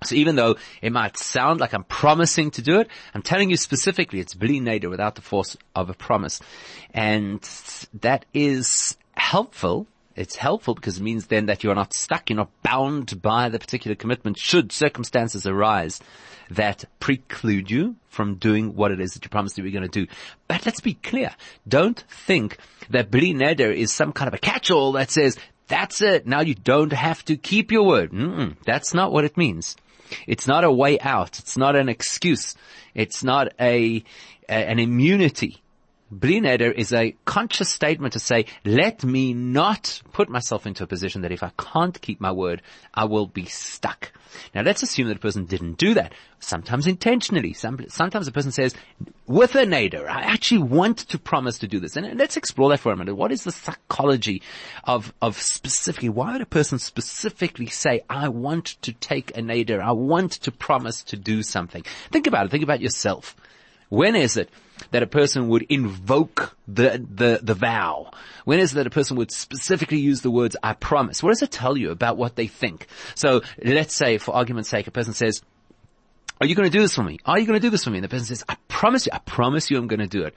So 0.02 0.16
even 0.16 0.36
though 0.36 0.56
it 0.82 0.92
might 0.92 1.16
sound 1.16 1.60
like 1.60 1.72
I'm 1.72 1.84
promising 1.84 2.50
to 2.52 2.62
do 2.62 2.80
it, 2.80 2.88
I'm 3.14 3.22
telling 3.22 3.50
you 3.50 3.56
specifically 3.56 4.20
it's 4.20 4.34
bli 4.34 4.60
neder 4.60 4.90
without 4.90 5.14
the 5.14 5.22
force 5.22 5.56
of 5.74 5.88
a 5.88 5.94
promise. 5.94 6.40
And 6.92 7.40
that 8.00 8.26
is 8.34 8.96
helpful. 9.16 9.86
It's 10.16 10.36
helpful 10.36 10.74
because 10.74 10.98
it 10.98 11.02
means 11.02 11.26
then 11.26 11.46
that 11.46 11.64
you're 11.64 11.74
not 11.74 11.92
stuck, 11.92 12.30
you're 12.30 12.36
not 12.36 12.62
bound 12.62 13.20
by 13.20 13.48
the 13.48 13.58
particular 13.58 13.96
commitment 13.96 14.38
should 14.38 14.70
circumstances 14.70 15.44
arise 15.46 16.00
that 16.50 16.84
preclude 17.00 17.70
you 17.70 17.96
from 18.08 18.36
doing 18.36 18.76
what 18.76 18.92
it 18.92 19.00
is 19.00 19.14
that 19.14 19.24
you 19.24 19.30
promised 19.30 19.58
you 19.58 19.64
were 19.64 19.70
going 19.70 19.82
to 19.82 19.88
do. 19.88 20.06
But 20.46 20.64
let's 20.66 20.80
be 20.80 20.94
clear. 20.94 21.34
Don't 21.66 21.98
think 22.08 22.58
that 22.90 23.10
Bli 23.10 23.32
is 23.32 23.92
some 23.92 24.12
kind 24.12 24.28
of 24.28 24.34
a 24.34 24.38
catch-all 24.38 24.92
that 24.92 25.10
says, 25.10 25.36
that's 25.66 26.00
it. 26.00 26.26
Now 26.26 26.42
you 26.42 26.54
don't 26.54 26.92
have 26.92 27.24
to 27.24 27.36
keep 27.36 27.72
your 27.72 27.84
word. 27.84 28.12
Mm-mm, 28.12 28.56
that's 28.64 28.94
not 28.94 29.12
what 29.12 29.24
it 29.24 29.36
means. 29.36 29.76
It's 30.26 30.46
not 30.46 30.64
a 30.64 30.70
way 30.70 31.00
out. 31.00 31.38
It's 31.38 31.56
not 31.56 31.76
an 31.76 31.88
excuse. 31.88 32.54
It's 32.94 33.24
not 33.24 33.48
a, 33.58 34.04
a 34.48 34.52
an 34.52 34.78
immunity 34.78 35.62
Bli 36.20 36.40
neder 36.40 36.72
is 36.72 36.92
a 36.92 37.16
conscious 37.24 37.68
statement 37.68 38.12
to 38.12 38.20
say, 38.20 38.46
let 38.64 39.02
me 39.02 39.34
not 39.34 40.00
put 40.12 40.28
myself 40.28 40.64
into 40.64 40.84
a 40.84 40.86
position 40.86 41.22
that 41.22 41.32
if 41.32 41.42
I 41.42 41.50
can't 41.58 42.00
keep 42.00 42.20
my 42.20 42.30
word, 42.30 42.62
I 42.94 43.06
will 43.06 43.26
be 43.26 43.46
stuck. 43.46 44.12
Now 44.54 44.62
let's 44.62 44.84
assume 44.84 45.08
that 45.08 45.16
a 45.16 45.20
person 45.20 45.46
didn't 45.46 45.76
do 45.76 45.94
that. 45.94 46.14
Sometimes 46.38 46.86
intentionally. 46.86 47.52
sometimes 47.52 48.28
a 48.28 48.32
person 48.32 48.52
says, 48.52 48.76
with 49.26 49.56
a 49.56 49.64
neder, 49.64 50.06
I 50.06 50.20
actually 50.20 50.62
want 50.62 50.98
to 50.98 51.18
promise 51.18 51.58
to 51.58 51.66
do 51.68 51.80
this. 51.80 51.96
And 51.96 52.16
let's 52.16 52.36
explore 52.36 52.70
that 52.70 52.80
for 52.80 52.92
a 52.92 52.96
minute. 52.96 53.16
What 53.16 53.32
is 53.32 53.42
the 53.42 53.50
psychology 53.50 54.40
of, 54.84 55.12
of 55.20 55.40
specifically, 55.40 56.10
why 56.10 56.34
would 56.34 56.42
a 56.42 56.46
person 56.46 56.78
specifically 56.78 57.66
say, 57.66 58.02
I 58.08 58.28
want 58.28 58.80
to 58.82 58.92
take 58.92 59.36
a 59.36 59.40
neder, 59.40 59.80
I 59.80 59.92
want 59.92 60.32
to 60.32 60.52
promise 60.52 61.02
to 61.04 61.16
do 61.16 61.42
something? 61.42 61.84
Think 62.12 62.28
about 62.28 62.46
it. 62.46 62.50
Think 62.52 62.62
about 62.62 62.80
yourself. 62.80 63.34
When 63.88 64.16
is 64.16 64.36
it 64.36 64.50
that 64.90 65.02
a 65.02 65.06
person 65.06 65.48
would 65.48 65.62
invoke 65.68 66.56
the, 66.66 67.04
the, 67.08 67.40
the 67.42 67.54
vow? 67.54 68.10
When 68.44 68.58
is 68.58 68.72
it 68.72 68.76
that 68.76 68.86
a 68.86 68.90
person 68.90 69.16
would 69.16 69.30
specifically 69.30 69.98
use 69.98 70.22
the 70.22 70.30
words, 70.30 70.56
I 70.62 70.74
promise? 70.74 71.22
What 71.22 71.30
does 71.30 71.42
it 71.42 71.50
tell 71.50 71.76
you 71.76 71.90
about 71.90 72.16
what 72.16 72.36
they 72.36 72.46
think? 72.46 72.86
So 73.14 73.42
let's 73.62 73.94
say, 73.94 74.18
for 74.18 74.34
argument's 74.34 74.70
sake, 74.70 74.86
a 74.86 74.90
person 74.90 75.14
says, 75.14 75.42
are 76.40 76.46
you 76.46 76.54
going 76.54 76.68
to 76.68 76.76
do 76.76 76.82
this 76.82 76.94
for 76.94 77.02
me? 77.02 77.18
Are 77.24 77.38
you 77.38 77.46
going 77.46 77.58
to 77.58 77.64
do 77.64 77.70
this 77.70 77.84
for 77.84 77.90
me? 77.90 77.98
And 77.98 78.04
the 78.04 78.08
person 78.08 78.26
says, 78.26 78.44
I 78.48 78.56
promise 78.68 79.06
you, 79.06 79.12
I 79.14 79.18
promise 79.18 79.70
you 79.70 79.78
I'm 79.78 79.86
going 79.86 80.00
to 80.00 80.06
do 80.06 80.24
it. 80.24 80.34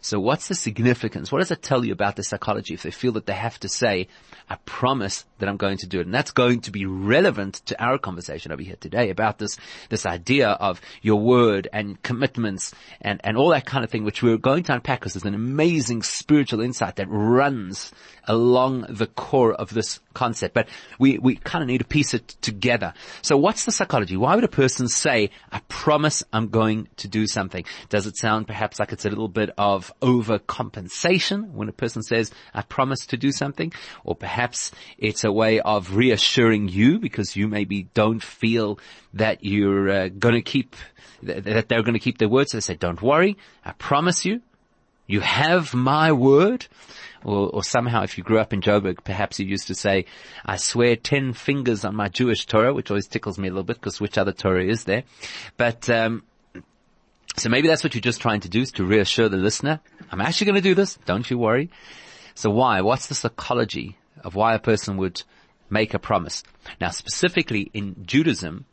So 0.00 0.20
what's 0.20 0.48
the 0.48 0.54
significance? 0.54 1.32
What 1.32 1.38
does 1.38 1.50
it 1.50 1.62
tell 1.62 1.84
you 1.84 1.92
about 1.92 2.16
the 2.16 2.22
psychology 2.22 2.74
if 2.74 2.82
they 2.82 2.90
feel 2.90 3.12
that 3.12 3.26
they 3.26 3.32
have 3.32 3.58
to 3.60 3.68
say, 3.68 4.08
I 4.48 4.56
promise 4.64 5.24
that 5.38 5.48
I'm 5.48 5.56
going 5.56 5.78
to 5.78 5.86
do 5.86 6.00
it. 6.00 6.06
And 6.06 6.14
that's 6.14 6.30
going 6.30 6.60
to 6.62 6.70
be 6.70 6.86
relevant 6.86 7.54
to 7.66 7.82
our 7.82 7.98
conversation 7.98 8.52
over 8.52 8.62
here 8.62 8.76
today 8.80 9.10
about 9.10 9.38
this, 9.38 9.56
this 9.88 10.06
idea 10.06 10.48
of 10.48 10.80
your 11.02 11.20
word 11.20 11.68
and 11.72 12.02
commitments 12.02 12.74
and, 13.00 13.20
and 13.24 13.36
all 13.36 13.50
that 13.50 13.66
kind 13.66 13.84
of 13.84 13.90
thing, 13.90 14.04
which 14.04 14.22
we're 14.22 14.36
going 14.36 14.62
to 14.64 14.72
unpack 14.72 15.00
because 15.00 15.14
there's 15.14 15.24
an 15.24 15.34
amazing 15.34 16.02
spiritual 16.02 16.60
insight 16.60 16.96
that 16.96 17.06
runs 17.08 17.92
along 18.24 18.86
the 18.88 19.06
core 19.06 19.54
of 19.54 19.72
this 19.72 20.00
concept. 20.14 20.54
But 20.54 20.68
we, 20.98 21.18
we 21.18 21.36
kind 21.36 21.62
of 21.62 21.68
need 21.68 21.78
to 21.78 21.84
piece 21.84 22.14
it 22.14 22.28
together. 22.40 22.92
So 23.22 23.36
what's 23.36 23.64
the 23.64 23.72
psychology? 23.72 24.16
Why 24.16 24.34
would 24.34 24.44
a 24.44 24.48
person 24.48 24.88
say, 24.88 25.30
I 25.50 25.60
promise 25.68 26.22
I'm 26.32 26.48
going 26.48 26.88
to 26.98 27.08
do 27.08 27.26
something? 27.26 27.64
Does 27.88 28.06
it 28.06 28.16
sound 28.16 28.46
perhaps 28.46 28.78
like 28.78 28.92
it's 28.92 29.04
a 29.04 29.08
little 29.08 29.28
bit 29.28 29.50
of 29.56 29.92
overcompensation 30.02 31.52
when 31.52 31.68
a 31.68 31.72
person 31.72 32.02
says, 32.02 32.30
I 32.52 32.62
promise 32.62 33.06
to 33.06 33.16
do 33.16 33.32
something? 33.32 33.72
Or 34.04 34.14
perhaps 34.14 34.72
it's 34.98 35.24
a 35.24 35.27
way 35.32 35.60
of 35.60 35.96
reassuring 35.96 36.68
you 36.68 36.98
because 36.98 37.36
you 37.36 37.48
maybe 37.48 37.84
don't 37.94 38.22
feel 38.22 38.78
that 39.14 39.44
you're 39.44 39.90
uh, 39.90 40.08
going 40.08 40.34
to 40.34 40.42
keep, 40.42 40.76
that 41.22 41.68
they're 41.68 41.82
going 41.82 41.94
to 41.94 42.00
keep 42.00 42.18
their 42.18 42.28
word. 42.28 42.48
So 42.48 42.56
they 42.56 42.62
say, 42.62 42.74
don't 42.74 43.02
worry. 43.02 43.36
I 43.64 43.72
promise 43.72 44.24
you. 44.24 44.42
You 45.06 45.20
have 45.20 45.72
my 45.74 46.12
word. 46.12 46.66
Or, 47.24 47.48
or, 47.48 47.64
somehow 47.64 48.04
if 48.04 48.16
you 48.16 48.22
grew 48.22 48.38
up 48.38 48.52
in 48.52 48.60
Joburg, 48.60 49.02
perhaps 49.02 49.40
you 49.40 49.46
used 49.46 49.66
to 49.66 49.74
say, 49.74 50.04
I 50.46 50.56
swear 50.56 50.94
ten 50.94 51.32
fingers 51.32 51.84
on 51.84 51.96
my 51.96 52.08
Jewish 52.08 52.46
Torah, 52.46 52.72
which 52.72 52.92
always 52.92 53.08
tickles 53.08 53.38
me 53.38 53.48
a 53.48 53.50
little 53.50 53.64
bit 53.64 53.76
because 53.76 54.00
which 54.00 54.16
other 54.16 54.30
Torah 54.32 54.64
is 54.64 54.84
there? 54.84 55.02
But, 55.56 55.90
um, 55.90 56.22
so 57.36 57.48
maybe 57.48 57.66
that's 57.66 57.82
what 57.82 57.94
you're 57.94 58.00
just 58.00 58.20
trying 58.20 58.40
to 58.40 58.48
do 58.48 58.60
is 58.60 58.70
to 58.72 58.84
reassure 58.84 59.28
the 59.28 59.36
listener. 59.36 59.80
I'm 60.12 60.20
actually 60.20 60.46
going 60.46 60.56
to 60.56 60.60
do 60.60 60.74
this. 60.76 60.96
Don't 61.06 61.28
you 61.28 61.38
worry. 61.38 61.70
So 62.34 62.50
why? 62.50 62.82
What's 62.82 63.08
the 63.08 63.16
psychology 63.16 63.96
of 64.24 64.34
why 64.34 64.54
a 64.54 64.58
person 64.58 64.96
would 64.96 65.22
make 65.70 65.94
a 65.94 65.98
promise? 65.98 66.42
Now 66.80 66.90
specifically 66.90 67.70
in 67.74 68.04
Judaism, 68.06 68.64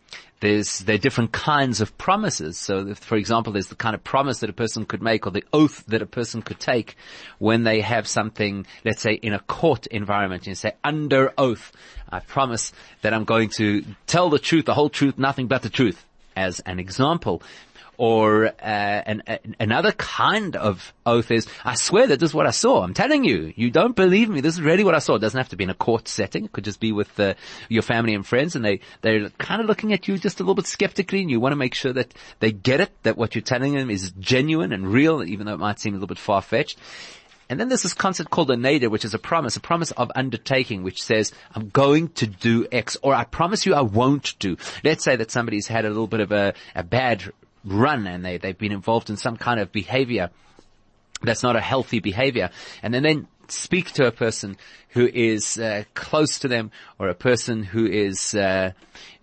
there's, 0.41 0.79
there 0.79 0.95
are 0.95 0.99
different 0.99 1.31
kinds 1.31 1.81
of 1.81 1.97
promises. 1.97 2.57
So 2.57 2.87
if, 2.87 2.99
for 2.99 3.15
example, 3.15 3.53
there's 3.53 3.67
the 3.67 3.75
kind 3.75 3.95
of 3.95 4.03
promise 4.03 4.39
that 4.39 4.49
a 4.49 4.53
person 4.53 4.85
could 4.85 5.01
make 5.01 5.25
or 5.25 5.31
the 5.31 5.43
oath 5.53 5.83
that 5.87 6.01
a 6.01 6.05
person 6.05 6.41
could 6.41 6.59
take 6.59 6.97
when 7.39 7.63
they 7.63 7.81
have 7.81 8.07
something, 8.07 8.65
let's 8.83 9.01
say 9.01 9.13
in 9.13 9.33
a 9.33 9.39
court 9.39 9.87
environment, 9.87 10.45
you 10.45 10.55
say 10.55 10.73
under 10.83 11.33
oath, 11.37 11.71
I 12.11 12.19
promise 12.19 12.73
that 13.01 13.13
I'm 13.13 13.23
going 13.23 13.49
to 13.57 13.83
tell 14.07 14.29
the 14.29 14.39
truth, 14.39 14.65
the 14.65 14.73
whole 14.73 14.89
truth, 14.89 15.17
nothing 15.17 15.47
but 15.47 15.61
the 15.61 15.69
truth 15.69 16.05
as 16.35 16.59
an 16.61 16.79
example 16.79 17.41
or 17.97 18.47
uh, 18.47 18.51
an, 18.59 19.23
another 19.59 19.91
kind 19.91 20.55
of 20.55 20.93
oath 21.05 21.31
is, 21.31 21.47
I 21.63 21.75
swear 21.75 22.07
that 22.07 22.19
this 22.19 22.31
is 22.31 22.33
what 22.33 22.47
I 22.47 22.51
saw. 22.51 22.83
I'm 22.83 22.93
telling 22.93 23.23
you, 23.23 23.53
you 23.55 23.71
don't 23.71 23.95
believe 23.95 24.29
me. 24.29 24.41
This 24.41 24.55
is 24.55 24.61
really 24.61 24.83
what 24.83 24.95
I 24.95 24.99
saw. 24.99 25.15
It 25.15 25.19
doesn't 25.19 25.37
have 25.37 25.49
to 25.49 25.55
be 25.55 25.63
in 25.63 25.69
a 25.69 25.75
court 25.75 26.07
setting. 26.07 26.45
It 26.45 26.51
could 26.51 26.63
just 26.65 26.79
be 26.79 26.91
with 26.91 27.19
uh, 27.19 27.35
your 27.69 27.83
family 27.83 28.13
and 28.13 28.25
friends, 28.25 28.55
and 28.55 28.63
they 28.63 28.79
they're 29.01 29.29
kind 29.31 29.61
of 29.61 29.67
looking 29.67 29.93
at 29.93 30.07
you 30.07 30.17
just 30.17 30.39
a 30.39 30.43
little 30.43 30.55
bit 30.55 30.67
skeptically, 30.67 31.21
and 31.21 31.29
you 31.29 31.39
want 31.39 31.53
to 31.53 31.57
make 31.57 31.75
sure 31.75 31.93
that 31.93 32.13
they 32.39 32.51
get 32.51 32.81
it, 32.81 32.91
that 33.03 33.17
what 33.17 33.35
you're 33.35 33.41
telling 33.41 33.73
them 33.73 33.89
is 33.89 34.11
genuine 34.19 34.73
and 34.73 34.87
real, 34.91 35.23
even 35.23 35.45
though 35.45 35.53
it 35.53 35.59
might 35.59 35.79
seem 35.79 35.93
a 35.93 35.97
little 35.97 36.07
bit 36.07 36.17
far 36.17 36.41
fetched. 36.41 36.77
And 37.49 37.59
then 37.59 37.69
there's 37.69 37.83
this 37.83 37.93
concept 37.93 38.31
called 38.31 38.49
a 38.49 38.55
neder, 38.55 38.89
which 38.89 39.05
is 39.05 39.13
a 39.13 39.19
promise, 39.19 39.55
a 39.55 39.59
promise 39.59 39.91
of 39.91 40.11
undertaking, 40.15 40.81
which 40.81 41.03
says, 41.03 41.31
I'm 41.53 41.69
going 41.69 42.09
to 42.09 42.27
do 42.27 42.67
X, 42.71 42.97
or 43.03 43.13
I 43.13 43.23
promise 43.23 43.65
you 43.65 43.75
I 43.75 43.81
won't 43.81 44.37
do. 44.39 44.57
Let's 44.83 45.03
say 45.03 45.15
that 45.15 45.29
somebody's 45.29 45.67
had 45.67 45.85
a 45.85 45.89
little 45.89 46.07
bit 46.07 46.21
of 46.21 46.31
a, 46.31 46.55
a 46.73 46.83
bad 46.83 47.31
run 47.65 48.07
and 48.07 48.23
they, 48.23 48.37
they've 48.37 48.57
been 48.57 48.71
involved 48.71 49.09
in 49.09 49.17
some 49.17 49.37
kind 49.37 49.59
of 49.59 49.71
behavior 49.71 50.29
that's 51.21 51.43
not 51.43 51.55
a 51.55 51.61
healthy 51.61 51.99
behavior. 51.99 52.49
And 52.83 52.93
then, 52.93 53.03
then 53.03 53.27
speak 53.47 53.91
to 53.93 54.05
a 54.05 54.11
person 54.11 54.57
who 54.89 55.07
is 55.07 55.57
uh, 55.57 55.83
close 55.93 56.39
to 56.39 56.47
them 56.47 56.71
or 56.99 57.09
a 57.09 57.15
person 57.15 57.63
who 57.63 57.85
is 57.85 58.33
uh, 58.33 58.71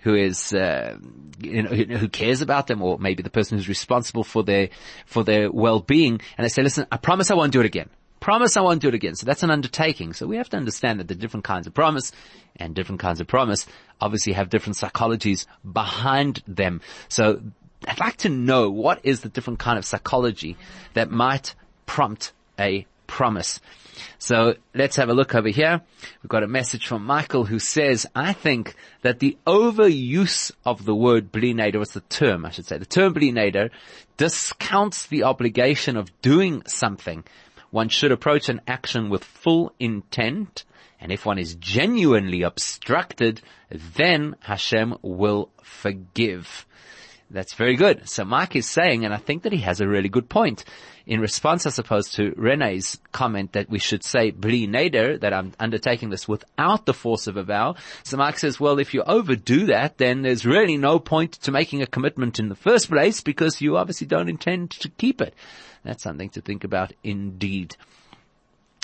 who 0.01 0.15
is 0.15 0.53
uh, 0.53 0.97
you 1.41 1.63
know, 1.63 1.71
who 1.71 2.09
cares 2.09 2.43
about 2.43 2.67
them 2.67 2.83
or 2.83 2.99
maybe 2.99 3.23
the 3.23 3.31
person 3.31 3.57
who's 3.57 3.69
responsible 3.69 4.25
for 4.25 4.43
their 4.43 4.69
for 5.07 5.25
their 5.25 5.51
well-being. 5.51 6.21
And 6.37 6.45
they 6.45 6.49
say 6.49 6.63
listen 6.63 6.87
I 6.91 6.97
promise 6.97 7.31
I 7.31 7.35
won't 7.35 7.53
do 7.53 7.61
it 7.61 7.67
again. 7.67 7.89
Promise 8.21 8.57
I 8.57 8.61
won't 8.61 8.81
do 8.81 8.89
it 8.89 8.95
again. 8.95 9.17
So 9.17 9.27
that's 9.27 9.43
an 9.43 9.51
undertaking. 9.51 10.13
So 10.13 10.29
we 10.29 10.37
have 10.37 10.49
to 10.51 10.57
understand 10.57 11.01
that 11.01 11.09
the 11.09 11.17
different 11.17 11.43
kinds 11.43 11.67
of 11.67 11.75
promise 11.75 12.13
and 12.55 12.73
different 12.73 13.01
kinds 13.01 13.21
of 13.21 13.27
promise 13.27 13.67
obviously 14.01 14.35
have 14.35 14.49
different 14.49 14.77
psychologies 14.77 15.47
behind 15.65 16.41
them. 16.47 16.83
So 17.09 17.41
I'd 17.87 18.01
like 18.01 18.17
to 18.19 18.29
know 18.29 18.71
what 18.71 19.01
is 19.03 19.21
the 19.21 19.29
different 19.29 19.59
kind 19.59 19.79
of 19.79 19.85
psychology 19.85 20.57
that 20.95 21.11
might 21.11 21.55
prompt 21.87 22.33
a 22.59 22.87
promise. 23.07 23.61
So 24.19 24.55
let's 24.75 24.97
have 24.97 25.11
a 25.11 25.15
look 25.15 25.35
over 25.35 25.49
here. 25.49 25.83
We've 26.23 26.31
got 26.31 26.43
a 26.43 26.49
message 26.49 26.87
from 26.87 27.05
Michael 27.05 27.45
who 27.45 27.59
says, 27.59 28.07
I 28.15 28.33
think 28.33 28.75
that 29.03 29.19
the 29.19 29.37
overuse 29.47 30.53
of 30.65 30.85
the 30.85 30.95
word 30.95 31.31
bli 31.31 31.53
neder, 31.53 31.79
what's 31.79 31.93
the 31.93 32.01
term, 32.01 32.47
I 32.47 32.51
should 32.51 32.67
say, 32.67 32.79
the 32.79 32.87
term 32.87 33.13
bli 33.13 33.33
discounts 34.17 35.07
the 35.07 35.25
obligation 35.25 35.97
of 35.97 36.21
doing 36.23 36.63
something. 36.67 37.25
One 37.71 37.89
should 37.89 38.13
approach 38.13 38.49
an 38.49 38.61
action 38.67 39.11
with 39.11 39.25
full 39.25 39.75
intent, 39.79 40.65
and 41.01 41.11
if 41.11 41.27
one 41.27 41.39
is 41.39 41.55
genuinely 41.57 42.43
obstructed, 42.43 43.41
then 43.71 44.37
Hashem 44.41 44.97
will 45.03 45.51
forgive. 45.63 46.67
That's 47.33 47.55
very 47.55 47.77
good. 47.77 48.09
So 48.11 48.27
Mike 48.27 48.57
is 48.57 48.69
saying, 48.69 49.07
and 49.07 49.15
I 49.15 49.17
think 49.17 49.45
that 49.45 49.53
he 49.53 49.61
has 49.61 49.81
a 49.81 49.89
really 49.89 50.11
good 50.11 50.29
point 50.29 50.67
in 51.07 51.19
response, 51.19 51.67
I 51.67 51.71
suppose, 51.71 52.11
to 52.13 52.35
Rene's 52.37 52.99
comment 53.11 53.53
that 53.53 53.71
we 53.71 53.79
should 53.79 54.05
say 54.05 54.31
bli 54.31 54.69
neder, 54.69 55.19
that 55.19 55.33
I'm 55.33 55.53
undertaking 55.59 56.11
this 56.11 56.29
without 56.29 56.85
the 56.85 56.93
force 56.93 57.27
of 57.27 57.39
a 57.39 57.43
vow. 57.43 57.77
So 58.05 58.19
Mike 58.19 58.39
says, 58.39 58.61
well, 58.61 58.79
if 58.79 58.93
you 58.93 59.03
overdo 59.03 59.67
that, 59.67 59.97
then 59.97 60.21
there's 60.21 60.45
really 60.45 60.77
no 60.77 60.99
point 60.99 61.33
to 61.33 61.51
making 61.51 61.81
a 61.81 61.87
commitment 61.87 62.39
in 62.39 62.51
the 62.51 62.55
first 62.55 62.91
place 62.91 63.23
because 63.23 63.63
you 63.63 63.79
obviously 63.79 64.07
don't 64.07 64.29
intend 64.29 64.73
to 64.73 64.91
keep 64.91 65.23
it. 65.23 65.35
That's 65.85 66.03
something 66.03 66.29
to 66.31 66.43
think 66.43 66.65
about 66.65 66.93
indeed. 67.03 67.77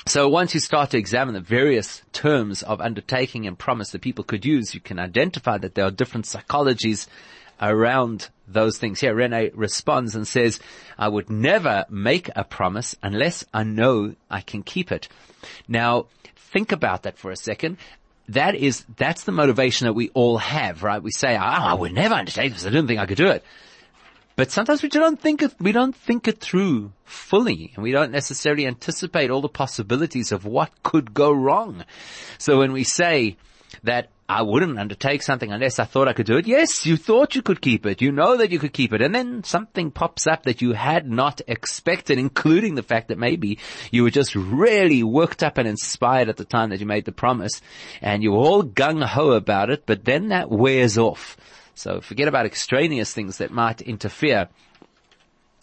So 0.06 0.26
once 0.26 0.54
you 0.54 0.60
start 0.60 0.90
to 0.90 0.98
examine 0.98 1.34
the 1.34 1.40
various 1.40 2.00
terms 2.12 2.62
of 2.62 2.80
undertaking 2.80 3.46
and 3.46 3.58
promise 3.58 3.90
that 3.90 4.00
people 4.00 4.24
could 4.24 4.46
use, 4.46 4.74
you 4.74 4.80
can 4.80 4.98
identify 4.98 5.58
that 5.58 5.74
there 5.74 5.84
are 5.84 5.90
different 5.90 6.24
psychologies 6.24 7.06
around 7.60 8.28
those 8.46 8.78
things. 8.78 9.00
Here, 9.00 9.14
Rene 9.14 9.50
responds 9.54 10.14
and 10.14 10.26
says, 10.26 10.60
I 10.98 11.08
would 11.08 11.30
never 11.30 11.84
make 11.90 12.30
a 12.34 12.44
promise 12.44 12.96
unless 13.02 13.44
I 13.52 13.64
know 13.64 14.14
I 14.30 14.40
can 14.40 14.62
keep 14.62 14.90
it. 14.90 15.08
Now, 15.66 16.06
think 16.36 16.72
about 16.72 17.02
that 17.02 17.18
for 17.18 17.30
a 17.30 17.36
second. 17.36 17.78
That 18.28 18.54
is, 18.54 18.84
that's 18.96 19.24
the 19.24 19.32
motivation 19.32 19.86
that 19.86 19.94
we 19.94 20.10
all 20.10 20.38
have, 20.38 20.82
right? 20.82 21.02
We 21.02 21.10
say, 21.10 21.34
oh, 21.36 21.40
I 21.40 21.74
would 21.74 21.92
never 21.92 22.14
undertake 22.14 22.52
this. 22.52 22.66
I 22.66 22.70
didn't 22.70 22.86
think 22.86 23.00
I 23.00 23.06
could 23.06 23.16
do 23.16 23.28
it. 23.28 23.42
But 24.36 24.52
sometimes 24.52 24.82
we 24.82 24.88
don't 24.88 25.20
think 25.20 25.42
it, 25.42 25.52
we 25.58 25.72
don't 25.72 25.96
think 25.96 26.28
it 26.28 26.38
through 26.38 26.92
fully 27.04 27.72
and 27.74 27.82
we 27.82 27.90
don't 27.90 28.12
necessarily 28.12 28.66
anticipate 28.66 29.30
all 29.30 29.40
the 29.40 29.48
possibilities 29.48 30.30
of 30.30 30.44
what 30.44 30.70
could 30.84 31.12
go 31.12 31.32
wrong. 31.32 31.84
So 32.38 32.58
when 32.58 32.72
we 32.72 32.84
say 32.84 33.36
that 33.82 34.10
I 34.30 34.42
wouldn't 34.42 34.78
undertake 34.78 35.22
something 35.22 35.50
unless 35.50 35.78
I 35.78 35.84
thought 35.84 36.06
I 36.06 36.12
could 36.12 36.26
do 36.26 36.36
it. 36.36 36.46
Yes, 36.46 36.84
you 36.84 36.98
thought 36.98 37.34
you 37.34 37.40
could 37.40 37.62
keep 37.62 37.86
it. 37.86 38.02
You 38.02 38.12
know 38.12 38.36
that 38.36 38.50
you 38.50 38.58
could 38.58 38.74
keep 38.74 38.92
it. 38.92 39.00
And 39.00 39.14
then 39.14 39.42
something 39.42 39.90
pops 39.90 40.26
up 40.26 40.42
that 40.42 40.60
you 40.60 40.72
had 40.74 41.10
not 41.10 41.40
expected, 41.48 42.18
including 42.18 42.74
the 42.74 42.82
fact 42.82 43.08
that 43.08 43.16
maybe 43.18 43.58
you 43.90 44.02
were 44.02 44.10
just 44.10 44.34
really 44.34 45.02
worked 45.02 45.42
up 45.42 45.56
and 45.56 45.66
inspired 45.66 46.28
at 46.28 46.36
the 46.36 46.44
time 46.44 46.68
that 46.70 46.80
you 46.80 46.84
made 46.84 47.06
the 47.06 47.12
promise 47.12 47.62
and 48.02 48.22
you 48.22 48.32
were 48.32 48.38
all 48.38 48.62
gung 48.62 49.02
ho 49.02 49.30
about 49.30 49.70
it, 49.70 49.84
but 49.86 50.04
then 50.04 50.28
that 50.28 50.50
wears 50.50 50.98
off. 50.98 51.38
So 51.74 52.02
forget 52.02 52.28
about 52.28 52.44
extraneous 52.44 53.14
things 53.14 53.38
that 53.38 53.50
might 53.50 53.80
interfere 53.80 54.48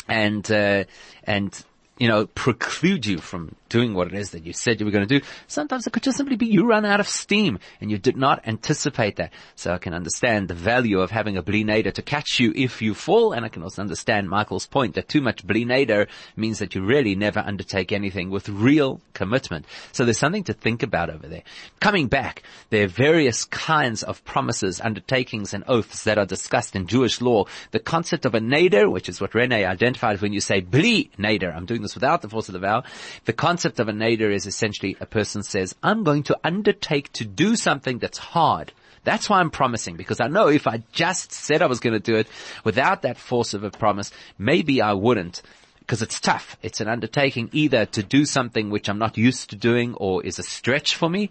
and, 0.07 0.50
uh, 0.51 0.86
and, 1.24 1.65
you 2.00 2.07
know, 2.07 2.25
preclude 2.25 3.05
you 3.05 3.19
from 3.19 3.53
doing 3.75 3.94
what 3.94 4.08
it 4.08 4.13
is 4.13 4.29
that 4.29 4.46
you 4.46 4.53
said 4.53 4.79
you 4.79 4.86
were 4.86 4.91
going 4.94 5.05
to 5.05 5.20
do. 5.20 5.25
Sometimes 5.48 5.86
it 5.86 5.91
could 5.91 6.01
just 6.01 6.15
simply 6.15 6.38
be 6.38 6.46
you 6.46 6.65
run 6.65 6.86
out 6.86 7.01
of 7.01 7.10
steam 7.10 7.60
and 7.82 7.91
you 7.91 7.98
did 7.98 8.15
not 8.15 8.48
anticipate 8.48 9.17
that. 9.17 9.34
So 9.55 9.74
I 9.74 9.79
can 9.79 9.94
understand 9.94 10.48
the 10.48 10.53
value 10.53 11.01
of 11.01 11.12
having 11.12 11.36
a 11.36 11.41
bli 11.41 11.65
neder 11.65 11.91
to 11.91 12.01
catch 12.01 12.39
you 12.39 12.53
if 12.55 12.82
you 12.82 12.94
fall. 12.94 13.34
And 13.34 13.44
I 13.44 13.50
can 13.50 13.63
also 13.63 13.82
understand 13.82 14.29
Michael's 14.29 14.65
point 14.65 14.96
that 14.96 15.10
too 15.10 15.20
much 15.20 15.46
bli 15.46 15.65
neder 15.65 16.08
means 16.38 16.60
that 16.60 16.74
you 16.74 16.86
really 16.86 17.15
never 17.15 17.41
undertake 17.41 17.91
anything 17.91 18.29
with 18.29 18.48
real 18.48 19.01
commitment. 19.12 19.65
So 19.91 20.05
there's 20.05 20.20
something 20.20 20.46
to 20.46 20.53
think 20.53 20.82
about 20.82 21.10
over 21.10 21.27
there. 21.27 21.44
Coming 21.82 22.08
back, 22.08 22.44
there 22.70 22.86
are 22.86 22.88
various 22.88 23.44
kinds 23.44 24.03
of 24.03 24.24
promises, 24.24 24.79
undertakings 24.79 25.53
and 25.53 25.65
oaths 25.67 26.05
that 26.05 26.17
are 26.17 26.25
discussed 26.25 26.77
in 26.77 26.88
Jewish 26.88 27.20
law. 27.20 27.44
The 27.72 27.79
concept 27.79 28.25
of 28.25 28.36
a 28.36 28.39
neder, 28.39 28.89
which 28.89 29.10
is 29.10 29.20
what 29.20 29.36
Rene 29.36 29.65
identified 29.65 30.22
when 30.22 30.32
you 30.32 30.39
say 30.39 30.62
bli 30.62 31.12
neder. 31.20 31.53
I'm 31.53 31.65
doing 31.65 31.82
this 31.82 31.96
without 31.96 32.22
the 32.22 32.29
force 32.29 32.48
of 32.48 32.53
the 32.53 32.60
vow. 32.60 32.84
The 33.25 33.34
concept 33.34 33.64
of 33.79 33.89
a 33.89 33.91
neder 33.91 34.34
is 34.34 34.45
essentially 34.45 34.95
a 35.00 35.05
person 35.05 35.43
says, 35.43 35.75
I'm 35.84 36.03
going 36.03 36.24
to 36.24 36.38
undertake 36.43 37.12
to 37.13 37.25
do 37.25 37.55
something 37.55 38.00
that's 38.00 38.17
hard. 38.17 38.72
That's 39.03 39.29
why 39.29 39.39
I'm 39.39 39.51
promising 39.51 39.98
because 39.98 40.19
I 40.19 40.27
know 40.27 40.48
if 40.48 40.65
I 40.67 40.84
just 40.91 41.31
said 41.31 41.62
I 41.62 41.67
was 41.67 41.79
going 41.79 41.93
to 41.93 42.00
do 42.00 42.15
it 42.15 42.27
without 42.63 43.03
that 43.03 43.17
force 43.17 43.53
of 43.53 43.63
a 43.63 43.69
promise, 43.72 44.12
maybe 44.38 44.81
I 44.81 44.93
wouldn't. 44.93 45.41
because 45.86 46.01
it's 46.01 46.19
tough. 46.19 46.57
It's 46.63 46.81
an 46.81 46.88
undertaking 46.88 47.50
either 47.53 47.86
to 47.86 48.01
do 48.01 48.25
something 48.25 48.72
which 48.72 48.89
I'm 48.89 48.98
not 48.98 49.17
used 49.17 49.51
to 49.51 49.55
doing 49.55 49.93
or 49.95 50.24
is 50.25 50.39
a 50.39 50.43
stretch 50.43 50.95
for 50.95 51.07
me, 51.10 51.29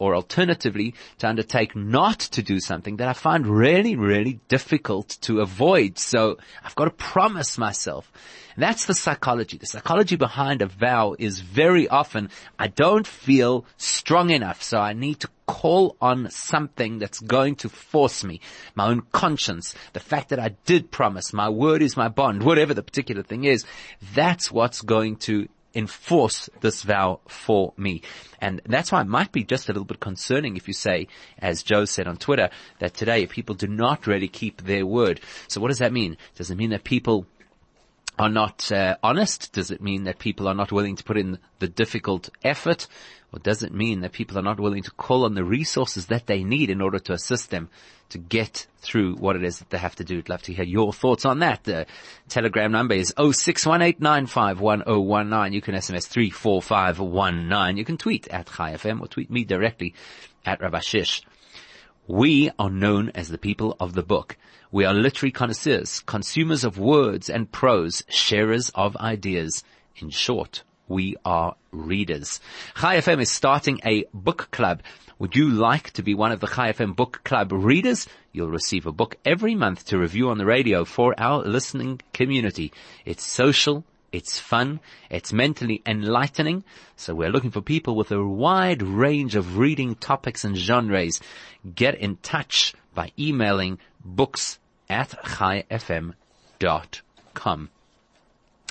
or 0.00 0.14
alternatively 0.16 0.94
to 1.18 1.28
undertake 1.28 1.76
not 1.76 2.18
to 2.18 2.42
do 2.42 2.58
something 2.58 2.96
that 2.96 3.06
I 3.08 3.12
find 3.12 3.46
really, 3.46 3.94
really 3.94 4.40
difficult 4.48 5.18
to 5.20 5.40
avoid. 5.40 5.98
So 5.98 6.38
I've 6.64 6.74
got 6.74 6.86
to 6.86 6.90
promise 6.90 7.56
myself. 7.58 8.10
And 8.54 8.64
that's 8.64 8.86
the 8.86 8.94
psychology. 8.94 9.58
The 9.58 9.66
psychology 9.66 10.16
behind 10.16 10.62
a 10.62 10.66
vow 10.66 11.14
is 11.18 11.40
very 11.40 11.86
often 11.86 12.30
I 12.58 12.66
don't 12.66 13.06
feel 13.06 13.64
strong 13.76 14.30
enough, 14.30 14.62
so 14.62 14.80
I 14.80 14.94
need 14.94 15.20
to 15.20 15.28
call 15.46 15.96
on 16.00 16.30
something 16.30 16.98
that's 16.98 17.20
going 17.20 17.56
to 17.56 17.68
force 17.68 18.24
me. 18.24 18.40
My 18.74 18.86
own 18.86 19.02
conscience, 19.12 19.74
the 19.92 20.00
fact 20.00 20.30
that 20.30 20.38
I 20.38 20.56
did 20.64 20.90
promise, 20.90 21.32
my 21.32 21.48
word 21.48 21.82
is 21.82 21.96
my 21.96 22.08
bond, 22.08 22.42
whatever 22.42 22.72
the 22.72 22.82
particular 22.82 23.22
thing 23.22 23.44
is, 23.44 23.64
that's 24.14 24.50
what's 24.50 24.80
going 24.82 25.16
to 25.16 25.48
enforce 25.74 26.48
this 26.60 26.82
vow 26.82 27.20
for 27.28 27.72
me. 27.76 28.02
And 28.40 28.60
that's 28.66 28.92
why 28.92 29.00
it 29.00 29.06
might 29.06 29.32
be 29.32 29.44
just 29.44 29.68
a 29.68 29.72
little 29.72 29.84
bit 29.84 30.00
concerning 30.00 30.56
if 30.56 30.66
you 30.66 30.74
say, 30.74 31.08
as 31.38 31.62
Joe 31.62 31.84
said 31.84 32.06
on 32.06 32.16
Twitter, 32.16 32.50
that 32.78 32.94
today 32.94 33.26
people 33.26 33.54
do 33.54 33.66
not 33.66 34.06
really 34.06 34.28
keep 34.28 34.62
their 34.62 34.86
word. 34.86 35.20
So 35.48 35.60
what 35.60 35.68
does 35.68 35.78
that 35.78 35.92
mean? 35.92 36.16
Does 36.34 36.50
it 36.50 36.56
mean 36.56 36.70
that 36.70 36.84
people 36.84 37.26
are 38.18 38.28
not 38.28 38.70
uh, 38.70 38.96
honest? 39.02 39.52
Does 39.52 39.70
it 39.70 39.80
mean 39.80 40.04
that 40.04 40.18
people 40.18 40.46
are 40.46 40.54
not 40.54 40.72
willing 40.72 40.96
to 40.96 41.04
put 41.04 41.16
in 41.16 41.38
the 41.58 41.68
difficult 41.68 42.28
effort? 42.42 42.86
Or 43.32 43.38
does 43.38 43.62
it 43.62 43.72
mean 43.72 44.00
that 44.00 44.10
people 44.12 44.36
are 44.38 44.42
not 44.42 44.58
willing 44.58 44.82
to 44.82 44.90
call 44.90 45.24
on 45.24 45.34
the 45.34 45.44
resources 45.44 46.06
that 46.06 46.26
they 46.26 46.42
need 46.42 46.68
in 46.68 46.80
order 46.80 46.98
to 46.98 47.12
assist 47.12 47.50
them 47.50 47.68
to 48.08 48.18
get 48.18 48.66
through 48.78 49.14
what 49.16 49.36
it 49.36 49.44
is 49.44 49.60
that 49.60 49.70
they 49.70 49.78
have 49.78 49.94
to 49.96 50.04
do? 50.04 50.18
I'd 50.18 50.28
love 50.28 50.42
to 50.42 50.52
hear 50.52 50.64
your 50.64 50.92
thoughts 50.92 51.24
on 51.24 51.38
that. 51.38 51.62
The 51.64 51.86
telegram 52.28 52.72
number 52.72 52.94
is 52.94 53.14
0618951019. 53.16 55.52
You 55.52 55.60
can 55.60 55.76
SMS 55.76 56.08
34519. 56.08 57.76
You 57.76 57.84
can 57.84 57.96
tweet 57.96 58.26
at 58.28 58.48
Chai 58.48 58.72
FM 58.72 59.00
or 59.00 59.06
tweet 59.06 59.30
me 59.30 59.44
directly 59.44 59.94
at 60.44 60.60
Rabbi 60.60 60.80
Shish. 60.80 61.22
We 62.08 62.50
are 62.58 62.70
known 62.70 63.10
as 63.14 63.28
the 63.28 63.38
people 63.38 63.76
of 63.78 63.92
the 63.92 64.02
book. 64.02 64.36
We 64.72 64.84
are 64.84 64.92
literary 64.92 65.30
connoisseurs, 65.30 66.00
consumers 66.00 66.64
of 66.64 66.78
words 66.78 67.30
and 67.30 67.52
prose, 67.52 68.02
sharers 68.08 68.70
of 68.74 68.96
ideas. 68.96 69.62
In 69.96 70.10
short, 70.10 70.64
we 70.90 71.16
are 71.24 71.54
readers. 71.70 72.40
Chai 72.76 72.96
FM 72.98 73.22
is 73.22 73.30
starting 73.30 73.80
a 73.86 74.04
book 74.12 74.48
club. 74.50 74.82
Would 75.20 75.36
you 75.36 75.48
like 75.48 75.92
to 75.92 76.02
be 76.02 76.14
one 76.14 76.32
of 76.32 76.40
the 76.40 76.48
Chai 76.48 76.72
FM 76.72 76.96
book 76.96 77.20
club 77.24 77.52
readers? 77.52 78.08
You'll 78.32 78.50
receive 78.50 78.86
a 78.86 78.92
book 78.92 79.16
every 79.24 79.54
month 79.54 79.86
to 79.86 79.98
review 79.98 80.30
on 80.30 80.38
the 80.38 80.46
radio 80.46 80.84
for 80.84 81.14
our 81.16 81.42
listening 81.42 82.00
community. 82.12 82.72
It's 83.04 83.24
social, 83.24 83.84
it's 84.12 84.40
fun. 84.40 84.80
It's 85.08 85.32
mentally 85.32 85.80
enlightening. 85.86 86.64
So 86.96 87.14
we're 87.14 87.30
looking 87.30 87.52
for 87.52 87.60
people 87.60 87.94
with 87.94 88.10
a 88.10 88.24
wide 88.24 88.82
range 88.82 89.36
of 89.36 89.58
reading 89.58 89.94
topics 89.94 90.44
and 90.44 90.56
genres. 90.56 91.20
Get 91.74 91.94
in 91.94 92.16
touch 92.16 92.74
by 92.94 93.12
emailing 93.16 93.78
books 94.04 94.58
at 94.88 95.10
chaifm.com. 95.22 96.14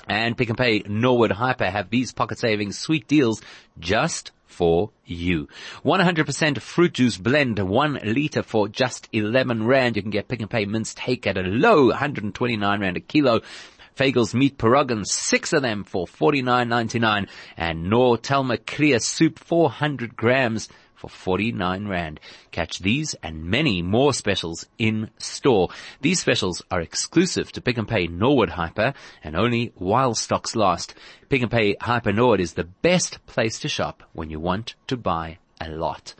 And 0.08 0.36
Pick 0.36 0.48
and 0.48 0.58
Pay 0.58 0.82
Norwood 0.86 1.32
Hyper 1.32 1.70
have 1.70 1.90
these 1.90 2.12
pocket 2.12 2.38
savings 2.38 2.78
sweet 2.78 3.06
deals 3.06 3.40
just 3.78 4.32
for 4.46 4.90
you. 5.06 5.48
100% 5.84 6.60
fruit 6.60 6.92
juice 6.92 7.16
blend, 7.16 7.58
one 7.58 7.98
liter 8.02 8.42
for 8.42 8.68
just 8.68 9.08
11 9.12 9.66
rand. 9.66 9.96
You 9.96 10.02
can 10.02 10.10
get 10.10 10.28
Pick 10.28 10.40
and 10.40 10.50
Pay 10.50 10.66
minced 10.66 10.98
hake 10.98 11.26
at 11.26 11.38
a 11.38 11.42
low 11.42 11.86
129 11.86 12.80
rand 12.80 12.96
a 12.96 13.00
kilo. 13.00 13.40
Fagels 13.96 14.34
meat 14.34 14.56
pierogan, 14.56 15.04
six 15.04 15.52
of 15.52 15.62
them 15.62 15.84
for 15.84 16.06
49.99 16.06 17.28
and 17.56 17.90
Nor 17.90 18.16
Telma 18.16 18.64
clear 18.64 18.98
soup 18.98 19.38
400 19.38 20.16
grams 20.16 20.68
for 21.00 21.08
49 21.08 21.88
Rand. 21.88 22.20
Catch 22.50 22.80
these 22.80 23.14
and 23.22 23.44
many 23.44 23.80
more 23.80 24.12
specials 24.12 24.66
in 24.78 25.08
store. 25.16 25.70
These 26.02 26.20
specials 26.20 26.62
are 26.70 26.82
exclusive 26.82 27.50
to 27.52 27.62
Pick 27.62 27.78
and 27.78 27.88
Pay 27.88 28.06
Norwood 28.06 28.50
Hyper 28.50 28.92
and 29.24 29.34
only 29.34 29.72
while 29.76 30.14
stocks 30.14 30.54
last. 30.54 30.94
Pick 31.30 31.40
and 31.40 31.50
Pay 31.50 31.76
Hyper 31.80 32.12
Norwood 32.12 32.40
is 32.40 32.52
the 32.52 32.64
best 32.64 33.24
place 33.24 33.58
to 33.60 33.68
shop 33.68 34.02
when 34.12 34.28
you 34.28 34.38
want 34.38 34.74
to 34.88 34.98
buy 34.98 35.38
a 35.58 35.70
lot. 35.70 36.14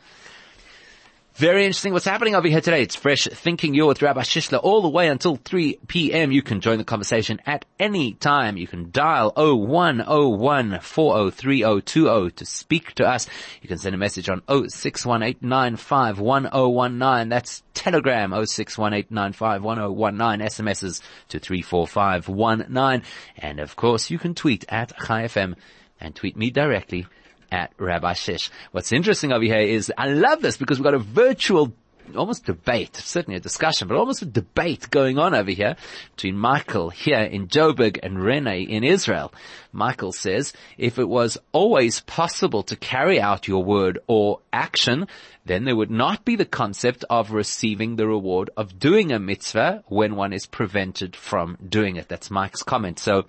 Very 1.35 1.65
interesting 1.65 1.93
what's 1.93 2.03
happening 2.03 2.35
over 2.35 2.49
here 2.49 2.59
today. 2.59 2.83
It's 2.83 2.97
Fresh 2.97 3.29
Thinking. 3.31 3.73
You're 3.73 3.87
with 3.87 4.01
Rabbi 4.01 4.19
Shishler 4.21 4.59
all 4.61 4.81
the 4.81 4.89
way 4.89 5.07
until 5.07 5.37
3 5.37 5.79
p.m. 5.87 6.33
You 6.33 6.41
can 6.41 6.59
join 6.59 6.77
the 6.77 6.83
conversation 6.83 7.39
at 7.45 7.63
any 7.79 8.15
time. 8.15 8.57
You 8.57 8.67
can 8.67 8.91
dial 8.91 9.31
0101-403020 9.37 12.35
to 12.35 12.45
speak 12.45 12.95
to 12.95 13.07
us. 13.07 13.27
You 13.61 13.69
can 13.69 13.77
send 13.77 13.95
a 13.95 13.97
message 13.97 14.27
on 14.27 14.41
0618951019. 14.41 17.29
That's 17.29 17.63
Telegram 17.73 18.31
0618951019. 18.31 20.43
SMSs 20.43 21.01
to 21.29 21.39
34519. 21.39 23.03
And 23.37 23.61
of 23.61 23.77
course, 23.77 24.09
you 24.09 24.19
can 24.19 24.35
tweet 24.35 24.65
at 24.67 24.91
Chai 25.07 25.23
FM 25.23 25.55
and 26.01 26.13
tweet 26.13 26.35
me 26.35 26.51
directly 26.51 27.07
at 27.51 27.73
Rabbi 27.77 28.13
Shish. 28.13 28.49
What's 28.71 28.91
interesting 28.91 29.31
over 29.31 29.43
here 29.43 29.59
is 29.59 29.91
I 29.97 30.07
love 30.07 30.41
this 30.41 30.57
because 30.57 30.79
we've 30.79 30.85
got 30.85 30.93
a 30.93 30.99
virtual 30.99 31.73
almost 32.15 32.45
debate, 32.45 32.95
certainly 32.95 33.37
a 33.37 33.41
discussion, 33.41 33.87
but 33.87 33.97
almost 33.97 34.21
a 34.21 34.25
debate 34.25 34.89
going 34.89 35.17
on 35.17 35.33
over 35.33 35.51
here 35.51 35.75
between 36.15 36.37
Michael 36.37 36.89
here 36.89 37.21
in 37.21 37.47
Joburg 37.47 37.99
and 38.01 38.21
Rene 38.21 38.61
in 38.61 38.83
Israel. 38.83 39.33
Michael 39.71 40.11
says, 40.11 40.53
if 40.77 40.99
it 40.99 41.07
was 41.07 41.37
always 41.51 42.01
possible 42.01 42.63
to 42.63 42.75
carry 42.75 43.19
out 43.21 43.47
your 43.47 43.63
word 43.63 43.99
or 44.07 44.39
action, 44.51 45.07
then 45.45 45.65
there 45.65 45.75
would 45.75 45.91
not 45.91 46.25
be 46.25 46.35
the 46.35 46.45
concept 46.45 47.05
of 47.09 47.31
receiving 47.31 47.95
the 47.95 48.07
reward 48.07 48.49
of 48.57 48.77
doing 48.77 49.11
a 49.11 49.19
mitzvah 49.19 49.83
when 49.87 50.15
one 50.15 50.33
is 50.33 50.45
prevented 50.45 51.15
from 51.15 51.57
doing 51.67 51.95
it. 51.95 52.07
That's 52.07 52.29
Mike's 52.29 52.63
comment. 52.63 52.99
So 52.99 53.25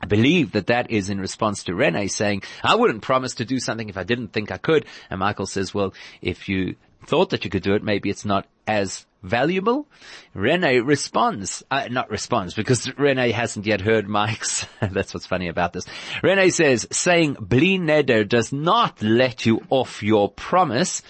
I 0.00 0.06
believe 0.06 0.52
that 0.52 0.66
that 0.66 0.90
is 0.90 1.08
in 1.08 1.20
response 1.20 1.64
to 1.64 1.74
Rene 1.74 2.08
saying, 2.08 2.42
I 2.62 2.74
wouldn't 2.74 3.02
promise 3.02 3.34
to 3.36 3.44
do 3.44 3.58
something 3.58 3.88
if 3.88 3.96
I 3.96 4.02
didn't 4.02 4.28
think 4.28 4.50
I 4.50 4.58
could. 4.58 4.86
And 5.08 5.20
Michael 5.20 5.46
says, 5.46 5.72
well, 5.72 5.94
if 6.20 6.48
you 6.48 6.76
thought 7.06 7.30
that 7.30 7.44
you 7.44 7.50
could 7.50 7.62
do 7.62 7.74
it, 7.74 7.82
maybe 7.82 8.10
it's 8.10 8.24
not 8.24 8.46
as 8.66 9.06
valuable. 9.22 9.86
Rene 10.34 10.80
responds, 10.80 11.62
uh, 11.70 11.88
not 11.90 12.10
responds 12.10 12.54
because 12.54 12.96
Rene 12.98 13.30
hasn't 13.30 13.66
yet 13.66 13.80
heard 13.80 14.08
Mike's. 14.08 14.66
That's 14.80 15.14
what's 15.14 15.26
funny 15.26 15.48
about 15.48 15.72
this. 15.72 15.86
Rene 16.22 16.50
says, 16.50 16.86
saying 16.90 17.36
bli 17.40 17.78
neder 17.78 18.28
does 18.28 18.52
not 18.52 19.02
let 19.02 19.46
you 19.46 19.62
off 19.70 20.02
your 20.02 20.30
promise. 20.30 21.02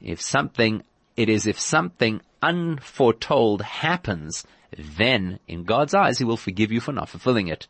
If 0.00 0.20
something, 0.20 0.82
it 1.16 1.28
is 1.28 1.46
if 1.46 1.58
something 1.58 2.20
unforetold 2.42 3.62
happens, 3.62 4.44
then 4.76 5.38
in 5.46 5.64
God's 5.64 5.94
eyes, 5.94 6.18
he 6.18 6.24
will 6.24 6.36
forgive 6.36 6.72
you 6.72 6.80
for 6.80 6.92
not 6.92 7.08
fulfilling 7.08 7.48
it. 7.48 7.66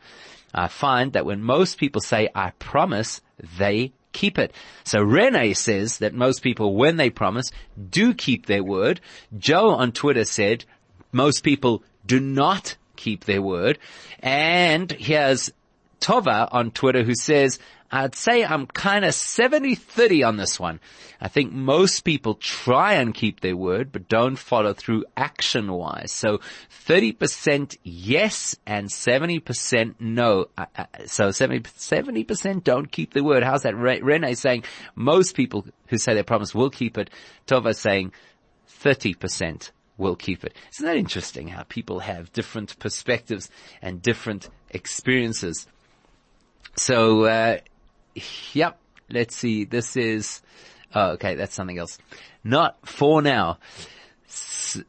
I 0.54 0.68
find 0.68 1.12
that 1.12 1.26
when 1.26 1.42
most 1.42 1.78
people 1.78 2.00
say, 2.00 2.28
I 2.34 2.50
promise, 2.58 3.20
they 3.58 3.92
keep 4.12 4.38
it. 4.38 4.54
So 4.84 5.00
Rene 5.00 5.54
says 5.54 5.98
that 5.98 6.14
most 6.14 6.42
people, 6.42 6.74
when 6.76 6.96
they 6.96 7.10
promise, 7.10 7.50
do 7.90 8.14
keep 8.14 8.46
their 8.46 8.62
word. 8.62 9.00
Joe 9.36 9.70
on 9.70 9.92
Twitter 9.92 10.24
said 10.24 10.64
most 11.12 11.42
people 11.42 11.82
do 12.06 12.20
not 12.20 12.76
keep 12.96 13.24
their 13.24 13.42
word. 13.42 13.78
And 14.20 14.90
here's 14.92 15.50
Tova 16.00 16.48
on 16.52 16.70
Twitter 16.70 17.04
who 17.04 17.14
says, 17.14 17.58
I'd 17.92 18.14
say 18.14 18.42
I'm 18.42 18.66
kind 18.66 19.04
of 19.04 19.10
70-30 19.10 20.26
on 20.26 20.38
this 20.38 20.58
one. 20.58 20.80
I 21.20 21.28
think 21.28 21.52
most 21.52 22.00
people 22.00 22.34
try 22.36 22.94
and 22.94 23.12
keep 23.12 23.40
their 23.40 23.56
word, 23.56 23.92
but 23.92 24.08
don't 24.08 24.36
follow 24.36 24.72
through 24.72 25.04
action-wise. 25.14 26.10
So 26.10 26.40
30% 26.86 27.76
yes 27.82 28.56
and 28.66 28.88
70% 28.88 29.96
no. 30.00 30.46
Uh, 30.56 30.64
uh, 30.74 30.84
so 31.04 31.30
70, 31.30 31.68
70% 31.70 32.64
don't 32.64 32.90
keep 32.90 33.12
their 33.12 33.22
word. 33.22 33.44
How's 33.44 33.62
that? 33.62 33.76
Rene 33.76 34.34
saying 34.34 34.64
most 34.94 35.36
people 35.36 35.66
who 35.88 35.98
say 35.98 36.14
they 36.14 36.22
promise 36.22 36.54
will 36.54 36.70
keep 36.70 36.96
it. 36.96 37.10
Tova 37.46 37.76
saying 37.76 38.12
30% 38.82 39.70
will 39.98 40.16
keep 40.16 40.44
it. 40.44 40.54
Isn't 40.72 40.86
that 40.86 40.96
interesting 40.96 41.48
how 41.48 41.64
people 41.64 42.00
have 42.00 42.32
different 42.32 42.78
perspectives 42.78 43.50
and 43.82 44.00
different 44.00 44.48
experiences? 44.70 45.66
So, 46.76 47.24
uh, 47.24 47.58
Yep. 48.52 48.78
Let's 49.10 49.36
see. 49.36 49.64
This 49.64 49.96
is, 49.96 50.42
oh, 50.94 51.12
okay. 51.12 51.34
That's 51.34 51.54
something 51.54 51.78
else. 51.78 51.98
Not 52.44 52.76
for 52.86 53.22
now. 53.22 53.58
S- 54.26 54.80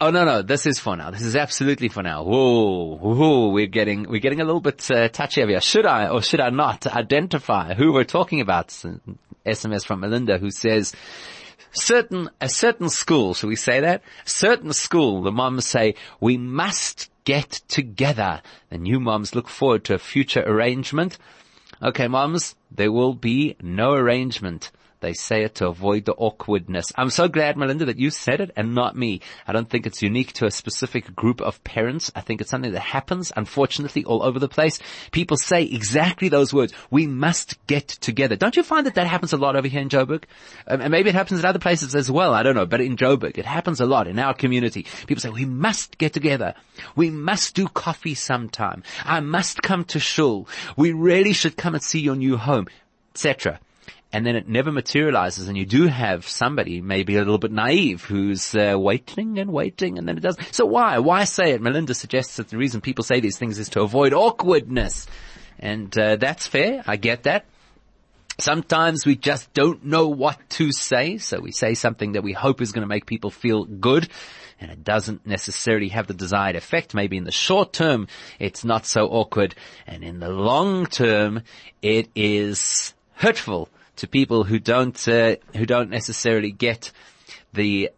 Oh 0.00 0.10
no 0.10 0.24
no, 0.24 0.42
this 0.42 0.66
is 0.66 0.80
for 0.80 0.96
now. 0.96 1.12
This 1.12 1.22
is 1.22 1.36
absolutely 1.36 1.88
for 1.88 2.02
now. 2.02 2.24
Whoa, 2.24 2.96
whoa, 2.96 3.48
we're 3.50 3.68
getting 3.68 4.02
we're 4.02 4.20
getting 4.20 4.40
a 4.40 4.44
little 4.44 4.60
bit 4.60 4.90
uh, 4.90 5.08
touchy 5.08 5.40
over 5.40 5.52
here. 5.52 5.60
Should 5.60 5.86
I 5.86 6.08
or 6.08 6.20
should 6.20 6.40
I 6.40 6.50
not 6.50 6.86
identify 6.86 7.74
who 7.74 7.92
we're 7.92 8.04
talking 8.04 8.40
about? 8.40 8.68
SMS 9.46 9.86
from 9.86 10.00
Melinda 10.00 10.36
who 10.38 10.50
says 10.50 10.92
certain 11.70 12.28
a 12.40 12.48
certain 12.48 12.88
school. 12.88 13.34
Should 13.34 13.46
we 13.46 13.56
say 13.56 13.80
that? 13.80 14.02
Certain 14.24 14.72
school. 14.72 15.22
The 15.22 15.32
moms 15.32 15.64
say 15.64 15.94
we 16.20 16.36
must 16.36 17.08
get 17.24 17.62
together. 17.68 18.42
The 18.70 18.78
new 18.78 18.98
moms 18.98 19.34
look 19.34 19.48
forward 19.48 19.84
to 19.84 19.94
a 19.94 19.98
future 19.98 20.42
arrangement. 20.44 21.18
Okay, 21.84 22.08
moms, 22.08 22.54
there 22.70 22.90
will 22.90 23.12
be 23.12 23.56
no 23.60 23.92
arrangement. 23.92 24.70
They 25.04 25.12
say 25.12 25.44
it 25.44 25.56
to 25.56 25.66
avoid 25.66 26.06
the 26.06 26.14
awkwardness. 26.14 26.90
I'm 26.96 27.10
so 27.10 27.28
glad, 27.28 27.58
Melinda, 27.58 27.84
that 27.84 27.98
you 27.98 28.08
said 28.08 28.40
it 28.40 28.52
and 28.56 28.74
not 28.74 28.96
me. 28.96 29.20
I 29.46 29.52
don't 29.52 29.68
think 29.68 29.84
it's 29.84 30.00
unique 30.00 30.32
to 30.34 30.46
a 30.46 30.50
specific 30.50 31.14
group 31.14 31.42
of 31.42 31.62
parents. 31.62 32.10
I 32.16 32.22
think 32.22 32.40
it's 32.40 32.48
something 32.48 32.72
that 32.72 32.80
happens, 32.80 33.30
unfortunately, 33.36 34.06
all 34.06 34.22
over 34.22 34.38
the 34.38 34.48
place. 34.48 34.80
People 35.12 35.36
say 35.36 35.64
exactly 35.64 36.30
those 36.30 36.54
words. 36.54 36.72
We 36.90 37.06
must 37.06 37.58
get 37.66 37.86
together. 37.86 38.34
Don't 38.34 38.56
you 38.56 38.62
find 38.62 38.86
that 38.86 38.94
that 38.94 39.06
happens 39.06 39.34
a 39.34 39.36
lot 39.36 39.56
over 39.56 39.68
here 39.68 39.82
in 39.82 39.90
Joburg? 39.90 40.24
Um, 40.66 40.80
and 40.80 40.90
maybe 40.90 41.10
it 41.10 41.14
happens 41.14 41.40
in 41.40 41.44
other 41.44 41.58
places 41.58 41.94
as 41.94 42.10
well. 42.10 42.32
I 42.32 42.42
don't 42.42 42.54
know. 42.54 42.64
But 42.64 42.80
in 42.80 42.96
Joburg, 42.96 43.36
it 43.36 43.44
happens 43.44 43.82
a 43.82 43.86
lot 43.86 44.06
in 44.06 44.18
our 44.18 44.32
community. 44.32 44.86
People 45.06 45.20
say, 45.20 45.28
we 45.28 45.44
must 45.44 45.98
get 45.98 46.14
together. 46.14 46.54
We 46.96 47.10
must 47.10 47.54
do 47.54 47.68
coffee 47.68 48.14
sometime. 48.14 48.82
I 49.04 49.20
must 49.20 49.60
come 49.60 49.84
to 49.84 50.00
shul. 50.00 50.48
We 50.78 50.94
really 50.94 51.34
should 51.34 51.58
come 51.58 51.74
and 51.74 51.82
see 51.82 52.00
your 52.00 52.16
new 52.16 52.38
home, 52.38 52.68
etc 53.14 53.60
and 54.14 54.24
then 54.24 54.36
it 54.36 54.48
never 54.48 54.70
materializes 54.70 55.48
and 55.48 55.58
you 55.58 55.66
do 55.66 55.88
have 55.88 56.28
somebody 56.28 56.80
maybe 56.80 57.16
a 57.16 57.18
little 57.18 57.36
bit 57.36 57.50
naive 57.50 58.04
who's 58.04 58.54
uh, 58.54 58.76
waiting 58.78 59.40
and 59.40 59.52
waiting 59.52 59.98
and 59.98 60.06
then 60.06 60.16
it 60.16 60.20
does. 60.20 60.36
So 60.52 60.66
why? 60.66 61.00
Why 61.00 61.24
say 61.24 61.50
it? 61.50 61.60
Melinda 61.60 61.94
suggests 61.94 62.36
that 62.36 62.48
the 62.48 62.56
reason 62.56 62.80
people 62.80 63.02
say 63.02 63.18
these 63.18 63.38
things 63.38 63.58
is 63.58 63.70
to 63.70 63.80
avoid 63.80 64.12
awkwardness. 64.12 65.08
And 65.58 65.98
uh, 65.98 66.14
that's 66.14 66.46
fair. 66.46 66.84
I 66.86 66.94
get 66.94 67.24
that. 67.24 67.46
Sometimes 68.38 69.04
we 69.04 69.16
just 69.16 69.52
don't 69.52 69.84
know 69.84 70.06
what 70.06 70.38
to 70.50 70.70
say, 70.70 71.18
so 71.18 71.40
we 71.40 71.50
say 71.50 71.74
something 71.74 72.12
that 72.12 72.22
we 72.22 72.32
hope 72.32 72.60
is 72.60 72.70
going 72.70 72.82
to 72.82 72.88
make 72.88 73.06
people 73.06 73.30
feel 73.30 73.64
good, 73.64 74.08
and 74.60 74.72
it 74.72 74.82
doesn't 74.82 75.24
necessarily 75.24 75.88
have 75.88 76.08
the 76.08 76.14
desired 76.14 76.56
effect. 76.56 76.94
Maybe 76.94 77.16
in 77.16 77.22
the 77.22 77.30
short 77.30 77.72
term, 77.72 78.08
it's 78.40 78.64
not 78.64 78.86
so 78.86 79.06
awkward, 79.06 79.54
and 79.86 80.02
in 80.02 80.18
the 80.18 80.30
long 80.30 80.86
term, 80.86 81.42
it 81.80 82.10
is 82.16 82.92
hurtful 83.14 83.68
to 83.96 84.06
people 84.06 84.44
who 84.44 84.58
don't 84.58 85.08
uh, 85.08 85.36
who 85.56 85.66
don't 85.66 85.90
necessarily 85.90 86.50
get 86.50 86.90
the 87.52 87.90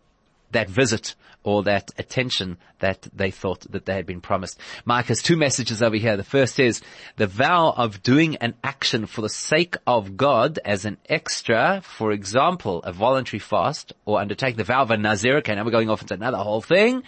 that 0.53 0.69
visit 0.69 1.15
or 1.43 1.63
that 1.63 1.93
attention 1.97 2.59
that 2.81 3.07
they 3.15 3.31
thought 3.31 3.61
that 3.71 3.87
they 3.87 3.95
had 3.95 4.05
been 4.05 4.21
promised. 4.21 4.59
Mike 4.85 5.07
has 5.07 5.23
two 5.23 5.37
messages 5.37 5.81
over 5.81 5.95
here. 5.95 6.17
The 6.17 6.25
first 6.25 6.59
is 6.59 6.83
the 7.17 7.29
vow 7.29 7.73
of 7.77 8.03
doing 8.03 8.35
an 8.37 8.55
action 8.65 9.07
for 9.07 9.21
the 9.21 9.29
sake 9.29 9.77
of 9.87 10.17
God 10.17 10.59
as 10.65 10.85
an 10.85 10.97
extra, 11.09 11.83
for 11.85 12.11
example, 12.11 12.83
a 12.83 12.93
voluntary 12.93 13.39
fast 13.39 13.93
or 14.05 14.21
undertake 14.21 14.57
the 14.57 14.65
vow 14.65 14.83
of 14.83 14.91
a 14.91 14.97
Nazir. 14.97 15.37
Okay, 15.37 15.55
now 15.55 15.65
we're 15.65 15.71
going 15.71 15.89
off 15.89 16.03
into 16.03 16.15
another 16.15 16.39
whole 16.39 16.61
thing 16.61 17.05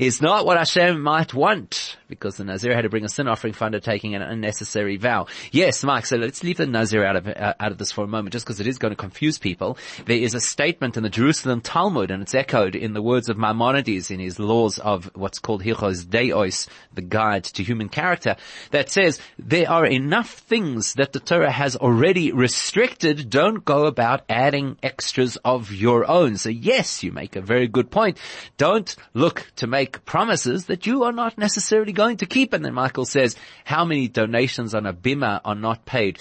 is 0.00 0.22
not 0.22 0.46
what 0.46 0.56
Hashem 0.56 1.00
might 1.00 1.34
want, 1.34 1.89
because 2.10 2.36
the 2.36 2.44
Nazir 2.44 2.74
had 2.74 2.82
to 2.82 2.88
bring 2.88 3.04
a 3.04 3.08
sin 3.08 3.28
offering 3.28 3.52
for 3.52 3.64
undertaking 3.64 4.14
an 4.14 4.22
unnecessary 4.22 4.96
vow. 4.96 5.26
Yes, 5.52 5.82
Mike, 5.84 6.06
so 6.06 6.16
let's 6.16 6.42
leave 6.44 6.58
the 6.58 6.66
Nazir 6.66 7.04
out 7.04 7.16
of, 7.16 7.26
uh, 7.28 7.54
out 7.58 7.72
of 7.72 7.78
this 7.78 7.92
for 7.92 8.04
a 8.04 8.08
moment, 8.08 8.32
just 8.32 8.44
because 8.44 8.60
it 8.60 8.66
is 8.66 8.78
going 8.78 8.92
to 8.92 8.96
confuse 8.96 9.38
people. 9.38 9.76
There 10.06 10.18
is 10.18 10.34
a 10.34 10.40
statement 10.40 10.96
in 10.96 11.02
the 11.02 11.10
Jerusalem 11.10 11.60
Talmud, 11.60 12.10
and 12.10 12.22
it's 12.22 12.34
echoed 12.34 12.74
in 12.74 12.92
the 12.94 13.02
words 13.02 13.28
of 13.28 13.36
Maimonides 13.36 14.10
in 14.10 14.20
his 14.20 14.38
laws 14.38 14.78
of 14.78 15.10
what's 15.14 15.38
called 15.38 15.62
Hilchos 15.62 16.08
Deos, 16.08 16.66
the 16.94 17.02
guide 17.02 17.44
to 17.44 17.62
human 17.62 17.88
character, 17.88 18.36
that 18.70 18.90
says, 18.90 19.20
there 19.38 19.70
are 19.70 19.86
enough 19.86 20.30
things 20.30 20.94
that 20.94 21.12
the 21.12 21.20
Torah 21.20 21.50
has 21.50 21.76
already 21.76 22.32
restricted, 22.32 23.28
don't 23.28 23.64
go 23.64 23.86
about 23.86 24.24
adding 24.28 24.76
extras 24.82 25.36
of 25.44 25.72
your 25.72 26.08
own. 26.08 26.36
So 26.36 26.48
yes, 26.48 27.02
you 27.02 27.12
make 27.12 27.36
a 27.36 27.40
very 27.40 27.66
good 27.68 27.90
point. 27.90 28.18
Don't 28.56 28.94
look 29.14 29.50
to 29.56 29.66
make 29.66 29.80
make 29.80 30.04
promises 30.04 30.66
that 30.66 30.86
you 30.86 31.04
are 31.04 31.12
not 31.12 31.38
necessarily 31.38 31.92
going 32.00 32.16
to 32.18 32.26
keep. 32.26 32.54
And 32.54 32.64
then 32.64 32.74
Michael 32.74 33.04
says, 33.04 33.36
how 33.64 33.84
many 33.84 34.08
donations 34.08 34.74
on 34.74 34.86
a 34.86 34.94
bima 34.94 35.40
are 35.44 35.54
not 35.54 35.84
paid? 35.84 36.18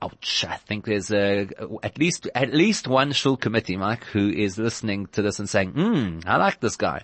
Ouch. 0.00 0.44
I 0.48 0.56
think 0.56 0.84
there's 0.84 1.10
a, 1.10 1.48
at 1.82 1.98
least, 1.98 2.28
at 2.34 2.54
least 2.54 2.86
one 2.86 3.12
shul 3.12 3.36
committee, 3.36 3.76
Mike, 3.76 4.04
who 4.04 4.28
is 4.30 4.58
listening 4.58 5.06
to 5.14 5.22
this 5.22 5.40
and 5.40 5.48
saying, 5.48 5.72
hmm, 5.72 6.20
I 6.24 6.36
like 6.36 6.60
this 6.60 6.76
guy. 6.76 7.02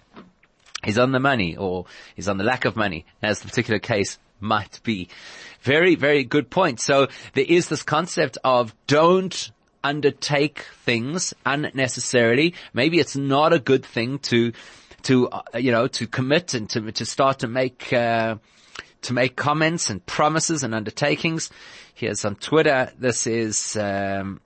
He's 0.85 0.99
on 0.99 1.11
the 1.11 1.19
money 1.19 1.57
or 1.57 1.87
he's 2.15 2.29
on 2.29 2.39
the 2.39 2.45
lack 2.45 2.65
of 2.65 2.77
money 2.77 3.05
as 3.21 3.41
the 3.41 3.49
particular 3.49 3.81
case 3.81 4.19
might 4.41 4.81
be. 4.85 5.09
Very, 5.63 5.97
very 5.97 6.23
good 6.23 6.51
point. 6.51 6.81
So 6.81 7.09
there 7.35 7.45
is 7.49 7.69
this 7.69 7.83
concept 7.83 8.39
of 8.45 8.75
don't 8.87 9.51
undertake 9.83 10.67
things 10.85 11.35
unnecessarily. 11.45 12.55
Maybe 12.73 13.01
it's 13.01 13.17
not 13.17 13.53
a 13.53 13.59
good 13.59 13.85
thing 13.85 14.21
to 14.31 14.53
to, 15.03 15.29
uh, 15.29 15.43
you 15.55 15.73
know, 15.73 15.87
to 15.89 16.07
commit 16.07 16.55
and 16.55 16.69
to, 16.71 16.93
to 16.93 17.07
start 17.07 17.41
to 17.41 17.49
make, 17.49 17.93
uh, 17.93 18.37
to 19.03 19.13
make 19.13 19.37
comments 19.37 19.91
and 19.91 20.05
promises 20.05 20.63
and 20.63 20.75
undertakings. 20.75 21.51
Here's 21.95 22.25
on 22.25 22.37
Twitter. 22.37 22.93
This 22.99 23.27
is, 23.27 23.77
um, 23.77 24.41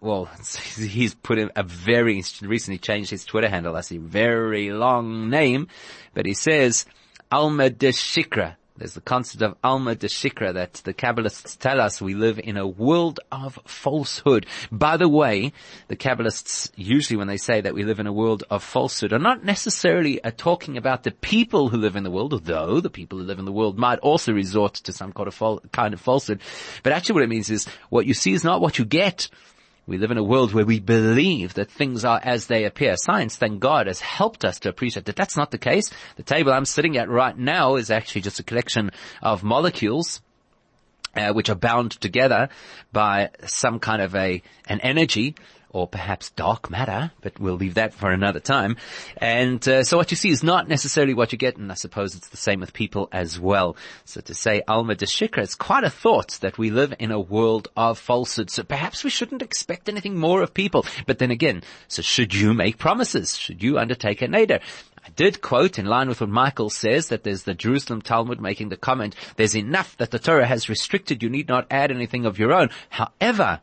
well, 0.00 0.24
he's 0.76 1.14
put 1.14 1.38
in 1.38 1.50
a 1.56 1.62
very, 1.62 2.22
recently 2.42 2.78
changed 2.78 3.10
his 3.10 3.24
Twitter 3.24 3.48
handle. 3.48 3.76
I 3.76 3.82
see 3.82 3.98
very 3.98 4.70
long 4.70 5.30
name, 5.30 5.68
but 6.14 6.26
he 6.26 6.34
says, 6.34 6.86
Alma 7.30 7.70
de 7.70 7.92
Shikra. 7.92 8.56
There's 8.78 8.94
the 8.94 9.00
concept 9.00 9.42
of 9.42 9.56
Alma 9.64 9.96
de 9.96 10.06
Shikra 10.06 10.54
that 10.54 10.74
the 10.84 10.94
Kabbalists 10.94 11.58
tell 11.58 11.80
us 11.80 12.00
we 12.00 12.14
live 12.14 12.38
in 12.38 12.56
a 12.56 12.66
world 12.66 13.18
of 13.32 13.58
falsehood. 13.66 14.46
By 14.70 14.96
the 14.96 15.08
way, 15.08 15.52
the 15.88 15.96
Kabbalists 15.96 16.70
usually 16.76 17.16
when 17.16 17.26
they 17.26 17.38
say 17.38 17.60
that 17.60 17.74
we 17.74 17.82
live 17.82 17.98
in 17.98 18.06
a 18.06 18.12
world 18.12 18.44
of 18.50 18.62
falsehood 18.62 19.12
are 19.12 19.18
not 19.18 19.44
necessarily 19.44 20.22
uh, 20.22 20.30
talking 20.36 20.76
about 20.76 21.02
the 21.02 21.10
people 21.10 21.70
who 21.70 21.76
live 21.76 21.96
in 21.96 22.04
the 22.04 22.10
world, 22.10 22.32
although 22.32 22.80
the 22.80 22.88
people 22.88 23.18
who 23.18 23.24
live 23.24 23.40
in 23.40 23.46
the 23.46 23.52
world 23.52 23.76
might 23.76 23.98
also 23.98 24.32
resort 24.32 24.74
to 24.74 24.92
some 24.92 25.12
kind 25.12 25.26
of, 25.26 25.34
fal- 25.34 25.60
kind 25.72 25.92
of 25.92 26.00
falsehood. 26.00 26.40
But 26.84 26.92
actually 26.92 27.14
what 27.14 27.24
it 27.24 27.30
means 27.30 27.50
is 27.50 27.66
what 27.90 28.06
you 28.06 28.14
see 28.14 28.32
is 28.32 28.44
not 28.44 28.60
what 28.60 28.78
you 28.78 28.84
get. 28.84 29.28
We 29.88 29.96
live 29.96 30.10
in 30.10 30.18
a 30.18 30.22
world 30.22 30.52
where 30.52 30.66
we 30.66 30.80
believe 30.80 31.54
that 31.54 31.70
things 31.70 32.04
are 32.04 32.20
as 32.22 32.46
they 32.46 32.64
appear. 32.64 32.94
Science, 32.98 33.36
thank 33.36 33.58
God, 33.58 33.86
has 33.86 34.00
helped 34.00 34.44
us 34.44 34.60
to 34.60 34.68
appreciate 34.68 35.06
that 35.06 35.16
that's 35.16 35.34
not 35.34 35.50
the 35.50 35.56
case. 35.56 35.90
The 36.16 36.22
table 36.22 36.52
I'm 36.52 36.66
sitting 36.66 36.98
at 36.98 37.08
right 37.08 37.36
now 37.36 37.76
is 37.76 37.90
actually 37.90 38.20
just 38.20 38.38
a 38.38 38.42
collection 38.42 38.90
of 39.22 39.42
molecules 39.42 40.20
uh, 41.16 41.32
which 41.32 41.48
are 41.48 41.54
bound 41.54 41.92
together 41.92 42.50
by 42.92 43.30
some 43.46 43.80
kind 43.80 44.02
of 44.02 44.14
a 44.14 44.42
an 44.66 44.80
energy 44.80 45.34
or 45.70 45.86
perhaps 45.86 46.30
dark 46.30 46.70
matter, 46.70 47.10
but 47.20 47.38
we'll 47.38 47.54
leave 47.54 47.74
that 47.74 47.94
for 47.94 48.10
another 48.10 48.40
time. 48.40 48.76
And 49.18 49.66
uh, 49.68 49.84
so 49.84 49.96
what 49.96 50.10
you 50.10 50.16
see 50.16 50.30
is 50.30 50.42
not 50.42 50.68
necessarily 50.68 51.14
what 51.14 51.32
you 51.32 51.38
get, 51.38 51.56
and 51.56 51.70
I 51.70 51.74
suppose 51.74 52.14
it's 52.14 52.28
the 52.28 52.36
same 52.36 52.60
with 52.60 52.72
people 52.72 53.08
as 53.12 53.38
well. 53.38 53.76
So 54.04 54.20
to 54.22 54.34
say 54.34 54.62
Alma 54.66 54.94
de 54.94 55.06
Shikra, 55.06 55.38
it's 55.38 55.54
quite 55.54 55.84
a 55.84 55.90
thought 55.90 56.38
that 56.40 56.58
we 56.58 56.70
live 56.70 56.94
in 56.98 57.10
a 57.10 57.20
world 57.20 57.68
of 57.76 57.98
falsehood. 57.98 58.50
So 58.50 58.62
perhaps 58.62 59.04
we 59.04 59.10
shouldn't 59.10 59.42
expect 59.42 59.88
anything 59.88 60.16
more 60.16 60.42
of 60.42 60.54
people. 60.54 60.86
But 61.06 61.18
then 61.18 61.30
again, 61.30 61.62
so 61.88 62.02
should 62.02 62.34
you 62.34 62.54
make 62.54 62.78
promises? 62.78 63.36
Should 63.36 63.62
you 63.62 63.78
undertake 63.78 64.22
a 64.22 64.28
neder? 64.28 64.60
I 65.08 65.10
did 65.16 65.40
quote 65.40 65.78
in 65.78 65.86
line 65.86 66.08
with 66.08 66.20
what 66.20 66.28
Michael 66.28 66.68
says 66.68 67.08
that 67.08 67.24
there's 67.24 67.44
the 67.44 67.54
Jerusalem 67.54 68.02
Talmud 68.02 68.42
making 68.42 68.68
the 68.68 68.76
comment, 68.76 69.14
there's 69.36 69.56
enough 69.56 69.96
that 69.96 70.10
the 70.10 70.18
Torah 70.18 70.46
has 70.46 70.68
restricted, 70.68 71.22
you 71.22 71.30
need 71.30 71.48
not 71.48 71.66
add 71.70 71.90
anything 71.90 72.26
of 72.26 72.38
your 72.38 72.52
own. 72.52 72.68
However, 72.90 73.60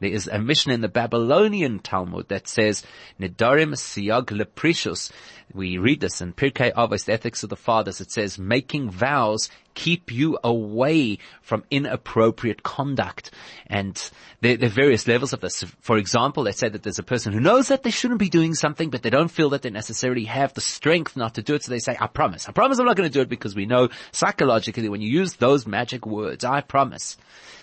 there 0.00 0.10
is 0.10 0.28
a 0.28 0.38
mishnah 0.38 0.74
in 0.74 0.80
the 0.80 0.88
Babylonian 0.88 1.80
Talmud 1.80 2.28
that 2.28 2.48
says, 2.48 2.84
Nidarim 3.20 3.72
siyag 3.74 4.26
leprishus. 4.26 5.10
We 5.52 5.78
read 5.78 6.00
this 6.00 6.20
in 6.20 6.34
Pirkei 6.34 6.72
Avos, 6.72 7.04
the 7.04 7.14
Ethics 7.14 7.42
of 7.42 7.50
the 7.50 7.56
Fathers. 7.56 8.00
It 8.00 8.12
says, 8.12 8.38
making 8.38 8.90
vows 8.90 9.50
keep 9.74 10.12
you 10.12 10.38
away 10.42 11.18
from 11.40 11.64
inappropriate 11.70 12.62
conduct. 12.62 13.30
And 13.66 13.96
there, 14.40 14.56
there, 14.56 14.68
are 14.68 14.72
various 14.72 15.06
levels 15.06 15.32
of 15.32 15.40
this. 15.40 15.64
For 15.80 15.96
example, 15.98 16.42
let's 16.42 16.58
say 16.58 16.68
that 16.68 16.82
there's 16.82 16.98
a 16.98 17.04
person 17.04 17.32
who 17.32 17.40
knows 17.40 17.68
that 17.68 17.82
they 17.82 17.90
shouldn't 17.90 18.20
be 18.20 18.28
doing 18.28 18.54
something, 18.54 18.90
but 18.90 19.02
they 19.02 19.10
don't 19.10 19.30
feel 19.30 19.50
that 19.50 19.62
they 19.62 19.70
necessarily 19.70 20.24
have 20.24 20.54
the 20.54 20.60
strength 20.60 21.16
not 21.16 21.34
to 21.34 21.42
do 21.42 21.54
it. 21.54 21.62
So 21.62 21.70
they 21.70 21.78
say, 21.78 21.96
I 22.00 22.06
promise. 22.06 22.48
I 22.48 22.52
promise 22.52 22.78
I'm 22.78 22.86
not 22.86 22.96
going 22.96 23.08
to 23.08 23.12
do 23.12 23.20
it 23.20 23.28
because 23.28 23.54
we 23.54 23.66
know 23.66 23.88
psychologically 24.12 24.88
when 24.88 25.00
you 25.00 25.08
use 25.08 25.34
those 25.34 25.66
magic 25.66 26.06
words, 26.06 26.44
I 26.44 26.60
promise, 26.60 27.16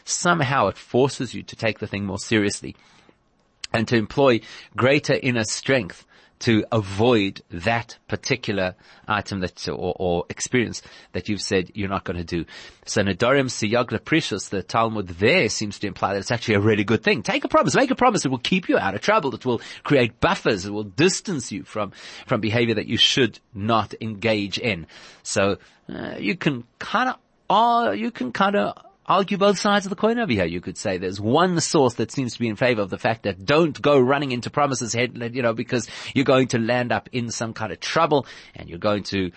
somehow 0.03 0.67
it 0.67 0.77
forces 0.77 1.33
you 1.33 1.43
to 1.43 1.55
take 1.55 1.79
the 1.79 1.87
thing 1.87 2.05
more 2.05 2.19
seriously 2.19 2.75
and 3.73 3.87
to 3.87 3.97
employ 3.97 4.39
greater 4.75 5.13
inner 5.21 5.43
strength 5.43 6.05
to 6.39 6.65
avoid 6.71 7.41
that 7.49 7.97
particular 8.07 8.75
item 9.07 9.39
that 9.39 9.67
or, 9.67 9.95
or, 9.97 10.25
experience 10.29 10.81
that 11.13 11.29
you've 11.29 11.41
said 11.41 11.71
you're 11.73 11.89
not 11.89 12.03
going 12.03 12.17
to 12.17 12.23
do. 12.23 12.45
So 12.85 13.01
Nidarim 13.01 13.47
Siyag 13.47 13.91
Leprishus, 13.91 14.49
the 14.49 14.61
Talmud 14.61 15.07
there 15.07 15.49
seems 15.49 15.79
to 15.79 15.87
imply 15.87 16.13
that 16.13 16.19
it's 16.19 16.31
actually 16.31 16.55
a 16.55 16.59
really 16.59 16.83
good 16.83 17.03
thing. 17.03 17.23
Take 17.23 17.43
a 17.43 17.47
promise, 17.47 17.75
make 17.75 17.91
a 17.91 17.95
promise. 17.95 18.25
It 18.25 18.29
will 18.29 18.37
keep 18.37 18.67
you 18.69 18.77
out 18.77 18.95
of 18.95 19.01
trouble. 19.01 19.33
It 19.33 19.45
will 19.45 19.61
create 19.83 20.19
buffers. 20.19 20.65
It 20.65 20.71
will 20.71 20.83
distance 20.83 21.51
you 21.51 21.63
from, 21.63 21.91
from 22.25 22.41
behavior 22.41 22.75
that 22.75 22.87
you 22.87 22.97
should 22.97 23.39
not 23.53 23.93
engage 24.01 24.57
in. 24.57 24.87
So, 25.23 25.57
uh, 25.87 26.15
you 26.17 26.35
can 26.35 26.63
kind 26.79 27.09
of, 27.09 27.15
uh, 27.49 27.91
you 27.91 28.11
can 28.11 28.31
kind 28.31 28.55
of 28.55 28.77
argue 29.07 29.37
both 29.37 29.59
sides 29.59 29.85
of 29.85 29.89
the 29.89 29.95
coin 29.95 30.19
over 30.19 30.31
here. 30.31 30.45
You 30.45 30.61
could 30.61 30.77
say 30.77 30.97
there's 30.97 31.21
one 31.21 31.59
source 31.59 31.95
that 31.95 32.11
seems 32.11 32.33
to 32.33 32.39
be 32.39 32.47
in 32.47 32.55
favor 32.55 32.81
of 32.81 32.89
the 32.89 32.97
fact 32.97 33.23
that 33.23 33.45
don't 33.45 33.79
go 33.81 33.99
running 33.99 34.31
into 34.31 34.49
promises 34.49 34.93
head, 34.93 35.17
you 35.33 35.41
know, 35.41 35.53
because 35.53 35.87
you're 36.13 36.25
going 36.25 36.47
to 36.49 36.59
land 36.59 36.91
up 36.91 37.09
in 37.11 37.29
some 37.29 37.53
kind 37.53 37.71
of 37.71 37.79
trouble 37.79 38.25
and 38.55 38.69
you're 38.69 38.79
going 38.79 39.03
to 39.03 39.31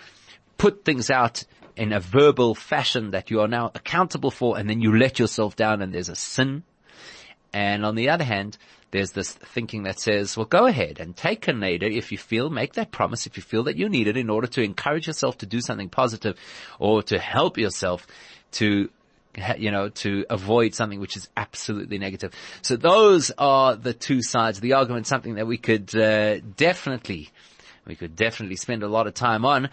put 0.57 0.83
things 0.85 1.09
out 1.09 1.43
in 1.75 1.93
a 1.93 1.99
verbal 1.99 2.55
fashion 2.55 3.11
that 3.11 3.31
you 3.31 3.39
are 3.41 3.47
now 3.47 3.71
accountable 3.73 4.31
for 4.31 4.57
and 4.57 4.69
then 4.69 4.81
you 4.81 4.97
let 4.97 5.19
yourself 5.19 5.55
down 5.55 5.81
and 5.81 5.93
there's 5.93 6.09
a 6.09 6.15
sin. 6.15 6.63
And 7.53 7.85
on 7.85 7.95
the 7.95 8.09
other 8.09 8.25
hand, 8.25 8.57
there's 8.91 9.11
this 9.11 9.31
thinking 9.31 9.83
that 9.83 9.99
says, 9.99 10.35
well, 10.35 10.45
go 10.45 10.65
ahead 10.65 10.99
and 10.99 11.15
take 11.15 11.47
a 11.47 11.51
neder 11.51 11.95
if 11.95 12.11
you 12.11 12.17
feel, 12.17 12.49
make 12.49 12.73
that 12.73 12.91
promise 12.91 13.27
if 13.27 13.37
you 13.37 13.43
feel 13.43 13.63
that 13.63 13.77
you 13.77 13.87
need 13.87 14.07
it 14.07 14.17
in 14.17 14.29
order 14.29 14.47
to 14.47 14.63
encourage 14.63 15.07
yourself 15.07 15.37
to 15.39 15.45
do 15.45 15.61
something 15.61 15.89
positive 15.89 16.37
or 16.79 17.03
to 17.03 17.19
help 17.19 17.57
yourself 17.57 18.07
to 18.51 18.89
you 19.57 19.71
know, 19.71 19.89
to 19.89 20.25
avoid 20.29 20.73
something 20.73 20.99
which 20.99 21.17
is 21.17 21.29
absolutely 21.37 21.97
negative. 21.97 22.33
So 22.61 22.75
those 22.75 23.31
are 23.37 23.75
the 23.75 23.93
two 23.93 24.21
sides 24.21 24.57
of 24.57 24.61
the 24.61 24.73
argument, 24.73 25.07
something 25.07 25.35
that 25.35 25.47
we 25.47 25.57
could 25.57 25.95
uh, 25.95 26.39
definitely, 26.39 27.29
we 27.85 27.95
could 27.95 28.15
definitely 28.15 28.55
spend 28.55 28.83
a 28.83 28.87
lot 28.87 29.07
of 29.07 29.13
time 29.13 29.45
on. 29.45 29.69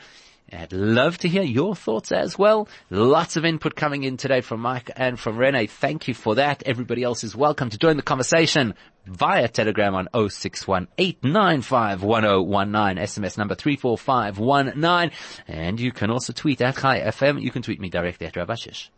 I'd 0.53 0.73
love 0.73 1.19
to 1.19 1.29
hear 1.29 1.43
your 1.43 1.75
thoughts 1.75 2.13
as 2.13 2.39
well. 2.39 2.69
Lots 2.89 3.37
of 3.37 3.45
input 3.45 3.75
coming 3.75 4.05
in 4.05 4.17
today 4.17 4.43
from 4.43 4.61
Mike 4.61 4.93
and 4.95 5.19
from 5.19 5.39
Rene. 5.39 5.67
Thank 5.67 6.07
you 6.07 6.15
for 6.15 6.37
that. 6.37 6.63
Everybody 6.65 7.03
else 7.03 7.25
is 7.25 7.35
welcome 7.35 7.69
to 7.71 7.79
join 7.79 7.97
the 7.97 8.05
conversation 8.05 8.75
via 9.07 9.49
Telegram 9.49 9.97
on 9.97 10.07
0618951019, 10.15 13.01
SMS 13.01 13.37
number 13.37 13.57
34519. 13.57 15.11
And 15.49 15.81
you 15.81 15.91
can 15.91 16.11
also 16.11 16.33
tweet 16.33 16.61
at 16.61 16.77
Chai 16.77 17.01
FM. 17.01 17.43
You 17.43 17.51
can 17.51 17.63
tweet 17.63 17.81
me 17.81 17.89
directly 17.89 18.29
at 18.29 18.37
Rabbi 18.37 18.55
Shish. 18.55 18.93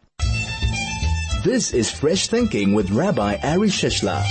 This 1.44 1.72
is 1.72 1.88
Fresh 1.88 2.27
Thinking 2.27 2.74
with 2.74 2.90
Rabbi 2.90 3.37
Ari 3.44 3.68
Shishler. 3.68 4.24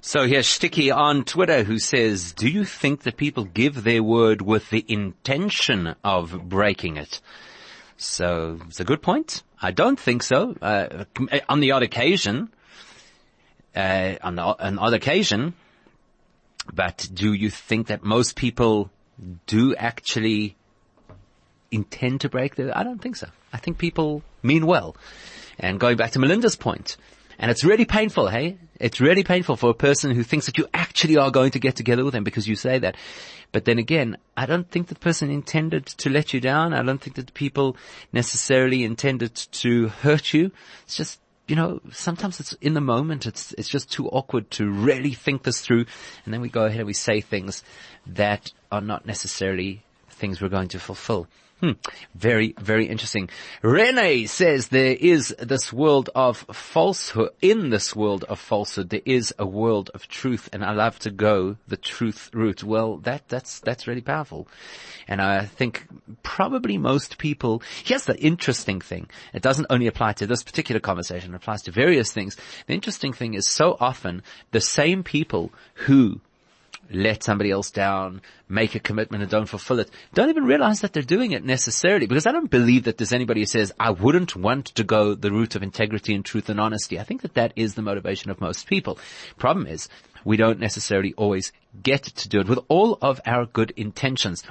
So 0.00 0.24
here's 0.24 0.46
Sticky 0.46 0.92
on 0.92 1.24
Twitter 1.24 1.64
who 1.64 1.80
says, 1.80 2.32
do 2.32 2.48
you 2.48 2.64
think 2.64 3.02
that 3.02 3.16
people 3.16 3.44
give 3.44 3.82
their 3.82 4.04
word 4.04 4.40
with 4.40 4.70
the 4.70 4.84
intention 4.86 5.96
of 6.04 6.48
breaking 6.48 6.96
it? 6.96 7.20
So 7.96 8.60
it's 8.68 8.78
a 8.78 8.84
good 8.84 9.02
point. 9.02 9.42
I 9.60 9.72
don't 9.72 9.98
think 9.98 10.22
so. 10.22 10.54
Uh, 10.62 11.04
on 11.48 11.58
the 11.58 11.72
odd 11.72 11.82
occasion, 11.82 12.48
uh, 13.74 14.14
on 14.22 14.36
the, 14.36 14.42
on 14.42 14.78
odd 14.78 14.94
occasion, 14.94 15.54
but 16.72 17.08
do 17.12 17.32
you 17.32 17.50
think 17.50 17.88
that 17.88 18.04
most 18.04 18.36
people 18.36 18.92
do 19.46 19.74
actually 19.74 20.56
intend 21.70 22.22
to 22.22 22.28
break 22.28 22.56
the, 22.56 22.76
I 22.76 22.82
don't 22.82 23.00
think 23.00 23.16
so. 23.16 23.28
I 23.52 23.58
think 23.58 23.78
people 23.78 24.22
mean 24.42 24.66
well. 24.66 24.96
And 25.58 25.80
going 25.80 25.96
back 25.96 26.12
to 26.12 26.18
Melinda's 26.18 26.56
point, 26.56 26.96
and 27.38 27.50
it's 27.50 27.64
really 27.64 27.84
painful, 27.84 28.28
hey? 28.28 28.58
It's 28.80 29.00
really 29.00 29.22
painful 29.22 29.56
for 29.56 29.70
a 29.70 29.74
person 29.74 30.10
who 30.10 30.22
thinks 30.22 30.46
that 30.46 30.58
you 30.58 30.66
actually 30.74 31.16
are 31.16 31.30
going 31.30 31.52
to 31.52 31.60
get 31.60 31.76
together 31.76 32.04
with 32.04 32.14
them 32.14 32.24
because 32.24 32.48
you 32.48 32.56
say 32.56 32.78
that. 32.80 32.96
But 33.52 33.64
then 33.64 33.78
again, 33.78 34.16
I 34.36 34.46
don't 34.46 34.68
think 34.68 34.88
the 34.88 34.94
person 34.94 35.30
intended 35.30 35.86
to 35.86 36.10
let 36.10 36.34
you 36.34 36.40
down. 36.40 36.74
I 36.74 36.82
don't 36.82 37.00
think 37.00 37.16
that 37.16 37.26
the 37.26 37.32
people 37.32 37.76
necessarily 38.12 38.84
intended 38.84 39.34
to 39.34 39.88
hurt 39.88 40.34
you. 40.34 40.50
It's 40.82 40.96
just, 40.96 41.20
you 41.46 41.56
know, 41.56 41.80
sometimes 41.92 42.40
it's 42.40 42.52
in 42.54 42.74
the 42.74 42.80
moment. 42.80 43.24
It's, 43.24 43.54
it's 43.56 43.68
just 43.68 43.90
too 43.90 44.08
awkward 44.08 44.50
to 44.52 44.68
really 44.68 45.12
think 45.12 45.44
this 45.44 45.60
through. 45.60 45.86
And 46.24 46.34
then 46.34 46.40
we 46.40 46.48
go 46.48 46.64
ahead 46.64 46.80
and 46.80 46.86
we 46.86 46.92
say 46.92 47.20
things 47.20 47.62
that 48.06 48.52
are 48.70 48.80
not 48.80 49.06
necessarily 49.06 49.82
things 50.10 50.40
we're 50.40 50.48
going 50.48 50.68
to 50.68 50.80
fulfill. 50.80 51.28
Hmm. 51.60 51.72
Very, 52.14 52.54
very 52.60 52.86
interesting. 52.86 53.28
Rene 53.62 54.26
says 54.26 54.68
there 54.68 54.94
is 54.94 55.34
this 55.40 55.72
world 55.72 56.08
of 56.14 56.38
falsehood. 56.52 57.30
In 57.42 57.70
this 57.70 57.96
world 57.96 58.22
of 58.24 58.38
falsehood, 58.38 58.90
there 58.90 59.02
is 59.04 59.34
a 59.40 59.46
world 59.46 59.90
of 59.92 60.06
truth, 60.06 60.48
and 60.52 60.64
I 60.64 60.70
love 60.70 61.00
to 61.00 61.10
go 61.10 61.56
the 61.66 61.76
truth 61.76 62.30
route. 62.32 62.62
Well, 62.62 62.98
that 62.98 63.28
that's 63.28 63.58
that's 63.58 63.88
really 63.88 64.02
powerful, 64.02 64.46
and 65.08 65.20
I 65.20 65.46
think 65.46 65.88
probably 66.22 66.78
most 66.78 67.18
people. 67.18 67.60
Here's 67.84 68.04
the 68.04 68.18
interesting 68.20 68.80
thing: 68.80 69.10
it 69.32 69.42
doesn't 69.42 69.66
only 69.68 69.88
apply 69.88 70.12
to 70.14 70.28
this 70.28 70.44
particular 70.44 70.80
conversation; 70.80 71.34
it 71.34 71.36
applies 71.36 71.62
to 71.62 71.72
various 71.72 72.12
things. 72.12 72.36
The 72.68 72.74
interesting 72.74 73.12
thing 73.12 73.34
is, 73.34 73.48
so 73.48 73.76
often 73.80 74.22
the 74.52 74.60
same 74.60 75.02
people 75.02 75.50
who 75.74 76.20
let 76.90 77.22
somebody 77.22 77.50
else 77.50 77.70
down, 77.70 78.22
make 78.48 78.74
a 78.74 78.80
commitment 78.80 79.22
and 79.22 79.30
don't 79.30 79.48
fulfill 79.48 79.80
it, 79.80 79.90
don't 80.14 80.30
even 80.30 80.44
realize 80.44 80.80
that 80.80 80.92
they're 80.92 81.02
doing 81.02 81.32
it 81.32 81.44
necessarily 81.44 82.06
because 82.06 82.26
I 82.26 82.32
don't 82.32 82.50
believe 82.50 82.84
that 82.84 82.98
there's 82.98 83.12
anybody 83.12 83.40
who 83.40 83.46
says, 83.46 83.72
I 83.78 83.90
wouldn't 83.90 84.36
want 84.36 84.66
to 84.66 84.84
go 84.84 85.14
the 85.14 85.30
route 85.30 85.54
of 85.54 85.62
integrity 85.62 86.14
and 86.14 86.24
truth 86.24 86.48
and 86.48 86.60
honesty. 86.60 86.98
I 86.98 87.04
think 87.04 87.22
that 87.22 87.34
that 87.34 87.52
is 87.56 87.74
the 87.74 87.82
motivation 87.82 88.30
of 88.30 88.40
most 88.40 88.66
people. 88.66 88.98
Problem 89.38 89.66
is, 89.66 89.88
we 90.24 90.36
don't 90.36 90.58
necessarily 90.58 91.14
always 91.16 91.52
get 91.82 92.02
to 92.02 92.28
do 92.28 92.40
it 92.40 92.48
with 92.48 92.58
all 92.68 92.98
of 93.00 93.20
our 93.24 93.46
good 93.46 93.72
intentions. 93.76 94.42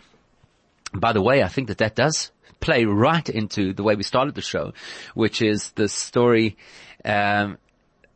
By 0.93 1.13
the 1.13 1.21
way, 1.21 1.43
I 1.43 1.47
think 1.47 1.67
that 1.67 1.79
that 1.79 1.95
does 1.95 2.31
play 2.59 2.85
right 2.85 3.27
into 3.29 3.73
the 3.73 3.83
way 3.83 3.95
we 3.95 4.03
started 4.03 4.35
the 4.35 4.41
show, 4.41 4.73
which 5.13 5.41
is 5.41 5.71
the 5.71 5.87
story, 5.87 6.57
um, 7.05 7.57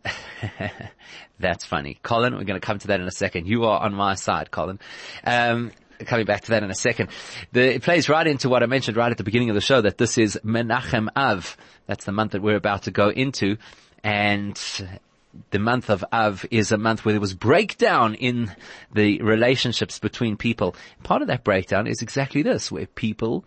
That's 1.40 1.66
funny. 1.66 2.00
Colin, 2.04 2.34
we're 2.34 2.44
going 2.44 2.60
to 2.60 2.66
come 2.66 2.80
to 2.80 2.88
that 2.88 3.00
in 3.00 3.08
a 3.08 3.12
second. 3.12 3.48
You 3.48 3.66
are 3.66 3.82
on 3.82 3.94
my 3.94 4.16
side, 4.16 4.52
Colin. 4.52 4.80
Um, 5.24 5.72
coming 6.06 6.26
back 6.26 6.42
to 6.42 6.52
that 6.52 6.64
in 6.64 6.72
a 6.72 6.76
second. 6.76 7.10
The, 7.52 7.76
it 7.76 7.84
plays 7.84 8.10
right 8.10 8.26
into 8.26 8.50
what 8.50 8.64
I 8.64 8.66
mentioned 8.66 8.98
right 8.98 9.12
at 9.12 9.18
the 9.18 9.24
beginning 9.24 9.50
of 9.50 9.56
the 9.56 9.62
show 9.62 9.82
that 9.82 9.98
this 9.98 10.18
is 10.18 10.40
Menachem 10.44 11.10
Av. 11.16 11.58
That's 11.88 12.06
the 12.06 12.12
month 12.12 12.32
that 12.32 12.42
we're 12.42 12.56
about 12.56 12.84
to 12.84 12.92
go 12.92 13.10
into. 13.10 13.58
And 14.04 14.60
the 15.52 15.60
month 15.60 15.90
of 15.90 16.04
Av 16.12 16.46
is 16.52 16.72
a 16.72 16.78
month 16.78 17.06
where 17.06 17.14
there 17.14 17.22
was 17.22 17.34
breakdown 17.34 18.16
in 18.16 18.52
the 18.94 19.22
relationships 19.22 20.00
between 20.00 20.38
people. 20.38 20.76
Part 21.04 21.22
of 21.22 21.28
that 21.28 21.44
breakdown 21.44 21.88
is 21.88 22.02
exactly 22.02 22.42
this, 22.42 22.72
where 22.72 22.86
people 22.86 23.46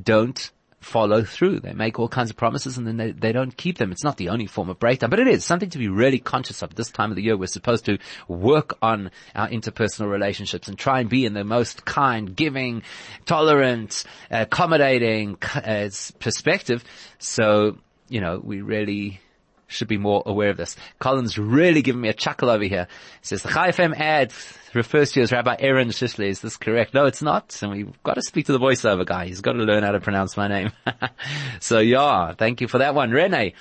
don't 0.00 0.50
follow 0.80 1.22
through. 1.22 1.60
They 1.60 1.72
make 1.72 1.98
all 1.98 2.08
kinds 2.08 2.30
of 2.30 2.36
promises 2.36 2.78
and 2.78 2.86
then 2.86 2.96
they, 2.96 3.10
they 3.12 3.32
don't 3.32 3.56
keep 3.56 3.78
them. 3.78 3.92
It's 3.92 4.04
not 4.04 4.16
the 4.16 4.28
only 4.28 4.46
form 4.46 4.68
of 4.70 4.78
breakdown, 4.78 5.10
but 5.10 5.18
it 5.18 5.28
is 5.28 5.44
something 5.44 5.70
to 5.70 5.78
be 5.78 5.88
really 5.88 6.18
conscious 6.18 6.62
of. 6.62 6.74
This 6.74 6.90
time 6.90 7.10
of 7.10 7.16
the 7.16 7.22
year, 7.22 7.36
we're 7.36 7.46
supposed 7.46 7.86
to 7.86 7.98
work 8.28 8.76
on 8.82 9.10
our 9.34 9.48
interpersonal 9.48 10.10
relationships 10.10 10.68
and 10.68 10.78
try 10.78 11.00
and 11.00 11.08
be 11.08 11.24
in 11.24 11.34
the 11.34 11.44
most 11.44 11.84
kind, 11.84 12.34
giving, 12.36 12.82
tolerant, 13.24 14.04
accommodating 14.30 15.38
uh, 15.54 15.88
perspective. 16.18 16.84
So, 17.18 17.78
you 18.08 18.20
know, 18.20 18.40
we 18.42 18.60
really 18.60 19.20
should 19.66 19.88
be 19.88 19.98
more 19.98 20.22
aware 20.26 20.50
of 20.50 20.56
this. 20.56 20.76
Colin's 20.98 21.38
really 21.38 21.82
giving 21.82 22.00
me 22.00 22.08
a 22.08 22.14
chuckle 22.14 22.50
over 22.50 22.64
here. 22.64 22.86
He 23.20 23.26
says 23.26 23.42
the 23.42 23.48
Chai 23.48 23.70
FM 23.70 23.98
ad 23.98 24.32
refers 24.74 25.12
to 25.12 25.20
you 25.20 25.24
as 25.24 25.32
Rabbi 25.32 25.56
Aaron 25.58 25.88
Shishler. 25.88 26.28
Is 26.28 26.40
this 26.40 26.56
correct? 26.56 26.94
No, 26.94 27.06
it's 27.06 27.22
not. 27.22 27.58
And 27.62 27.72
we've 27.72 28.02
got 28.02 28.14
to 28.14 28.22
speak 28.22 28.46
to 28.46 28.52
the 28.52 28.58
voiceover 28.58 29.04
guy. 29.04 29.26
He's 29.26 29.40
got 29.40 29.52
to 29.52 29.58
learn 29.62 29.82
how 29.82 29.92
to 29.92 30.00
pronounce 30.00 30.36
my 30.36 30.48
name. 30.48 30.72
so 31.60 31.78
yeah, 31.80 32.32
thank 32.32 32.60
you 32.60 32.68
for 32.68 32.78
that 32.78 32.94
one. 32.94 33.10
Rene. 33.10 33.54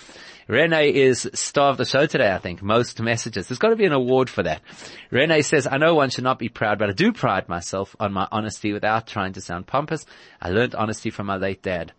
Rene 0.48 0.94
is 0.94 1.28
star 1.34 1.72
of 1.72 1.78
the 1.78 1.86
show 1.86 2.06
today, 2.06 2.32
I 2.32 2.38
think. 2.38 2.62
Most 2.62 3.02
messages. 3.02 3.48
There's 3.48 3.58
got 3.58 3.70
to 3.70 3.76
be 3.76 3.86
an 3.86 3.94
award 3.94 4.30
for 4.30 4.44
that. 4.44 4.62
Rene 5.10 5.42
says, 5.42 5.66
I 5.66 5.78
know 5.78 5.96
one 5.96 6.12
should 6.12 6.24
not 6.24 6.38
be 6.38 6.50
proud, 6.50 6.78
but 6.78 6.90
I 6.90 6.94
do 6.94 7.12
pride 7.12 7.50
myself 7.50 7.96
on 8.00 8.14
my 8.14 8.28
honesty 8.32 8.72
without 8.72 9.08
trying 9.08 9.34
to 9.34 9.42
sound 9.42 9.66
pompous. 9.66 10.06
I 10.40 10.52
learned 10.52 10.76
honesty 10.76 11.10
from 11.10 11.26
my 11.26 11.38
late 11.38 11.64
dad. 11.64 11.94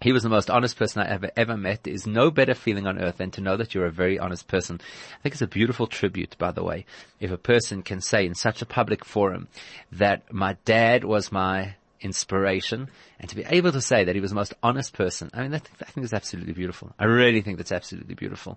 He 0.00 0.12
was 0.12 0.22
the 0.22 0.28
most 0.28 0.48
honest 0.48 0.76
person 0.76 1.02
I 1.02 1.08
ever, 1.08 1.30
ever 1.36 1.56
met. 1.56 1.82
There 1.82 1.92
is 1.92 2.06
no 2.06 2.30
better 2.30 2.54
feeling 2.54 2.86
on 2.86 3.00
earth 3.00 3.16
than 3.16 3.32
to 3.32 3.40
know 3.40 3.56
that 3.56 3.74
you're 3.74 3.86
a 3.86 3.90
very 3.90 4.18
honest 4.18 4.46
person. 4.46 4.80
I 4.80 5.22
think 5.22 5.34
it's 5.34 5.42
a 5.42 5.48
beautiful 5.48 5.88
tribute, 5.88 6.36
by 6.38 6.52
the 6.52 6.62
way, 6.62 6.86
if 7.18 7.32
a 7.32 7.36
person 7.36 7.82
can 7.82 8.00
say 8.00 8.24
in 8.24 8.34
such 8.34 8.62
a 8.62 8.66
public 8.66 9.04
forum 9.04 9.48
that 9.92 10.32
my 10.32 10.56
dad 10.64 11.04
was 11.04 11.32
my 11.32 11.74
inspiration 12.00 12.88
and 13.18 13.28
to 13.28 13.34
be 13.34 13.44
able 13.48 13.72
to 13.72 13.80
say 13.80 14.04
that 14.04 14.14
he 14.14 14.20
was 14.20 14.30
the 14.30 14.36
most 14.36 14.54
honest 14.62 14.92
person. 14.92 15.30
I 15.34 15.42
mean, 15.42 15.50
that, 15.50 15.68
I 15.80 15.90
think 15.90 16.04
is 16.04 16.14
absolutely 16.14 16.52
beautiful. 16.52 16.92
I 16.98 17.06
really 17.06 17.42
think 17.42 17.56
that's 17.56 17.72
absolutely 17.72 18.14
beautiful. 18.14 18.56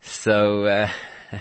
So, 0.00 0.64
uh, 0.64 0.88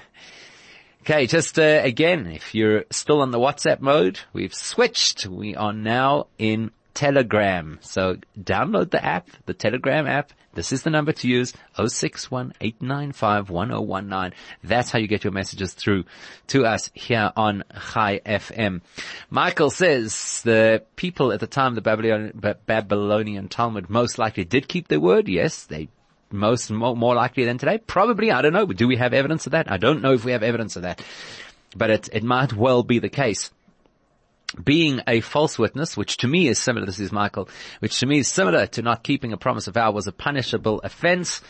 Okay, 1.03 1.25
just 1.25 1.57
uh, 1.57 1.81
again, 1.83 2.27
if 2.27 2.53
you're 2.53 2.85
still 2.91 3.21
on 3.21 3.31
the 3.31 3.39
WhatsApp 3.39 3.79
mode, 3.79 4.19
we've 4.33 4.53
switched. 4.53 5.25
We 5.25 5.55
are 5.55 5.73
now 5.73 6.27
in 6.37 6.69
Telegram. 6.93 7.79
So 7.81 8.15
download 8.39 8.91
the 8.91 9.03
app, 9.03 9.27
the 9.45 9.53
Telegram 9.53 10.07
app. 10.07 10.31
This 10.53 10.71
is 10.73 10.83
the 10.83 10.89
number 10.89 11.13
to 11.13 11.29
use, 11.29 11.53
0618951019. 11.77 14.33
That's 14.63 14.91
how 14.91 14.99
you 14.99 15.07
get 15.07 15.23
your 15.23 15.31
messages 15.31 15.73
through 15.73 16.03
to 16.47 16.65
us 16.65 16.91
here 16.93 17.31
on 17.37 17.63
Chai 17.93 18.19
FM. 18.25 18.81
Michael 19.29 19.69
says 19.69 20.41
the 20.43 20.83
people 20.97 21.31
at 21.31 21.39
the 21.39 21.47
time 21.47 21.75
the 21.75 21.81
Babylonian, 21.81 22.37
Babylonian 22.65 23.47
Talmud 23.47 23.89
most 23.89 24.19
likely 24.19 24.43
did 24.43 24.67
keep 24.67 24.89
their 24.89 24.99
word. 24.99 25.29
Yes, 25.29 25.63
they 25.63 25.87
most 26.31 26.71
more, 26.71 26.95
more 26.95 27.13
likely 27.15 27.43
than 27.45 27.57
today. 27.57 27.77
Probably, 27.77 28.31
I 28.31 28.41
don't 28.41 28.53
know. 28.53 28.65
Do 28.65 28.87
we 28.87 28.97
have 28.97 29.13
evidence 29.13 29.45
of 29.45 29.53
that? 29.53 29.71
I 29.71 29.77
don't 29.77 30.01
know 30.01 30.13
if 30.13 30.25
we 30.25 30.33
have 30.33 30.43
evidence 30.43 30.75
of 30.75 30.83
that, 30.83 31.01
but 31.75 31.89
it, 31.89 32.09
it 32.11 32.23
might 32.23 32.53
well 32.53 32.83
be 32.83 32.99
the 32.99 33.09
case 33.09 33.49
being 34.63 35.01
a 35.07 35.21
false 35.21 35.57
witness, 35.57 35.95
which 35.95 36.17
to 36.17 36.27
me 36.27 36.47
is 36.47 36.59
similar, 36.59 36.85
this 36.85 36.99
is 36.99 37.11
Michael, 37.11 37.49
which 37.79 37.99
to 37.99 38.05
me 38.05 38.19
is 38.19 38.27
similar 38.27 38.67
to 38.67 38.81
not 38.81 39.03
keeping 39.03 39.33
a 39.33 39.37
promise 39.37 39.67
of 39.67 39.75
vow 39.75 39.91
was 39.91 40.07
a 40.07 40.11
punishable 40.11 40.81
offense. 40.83 41.41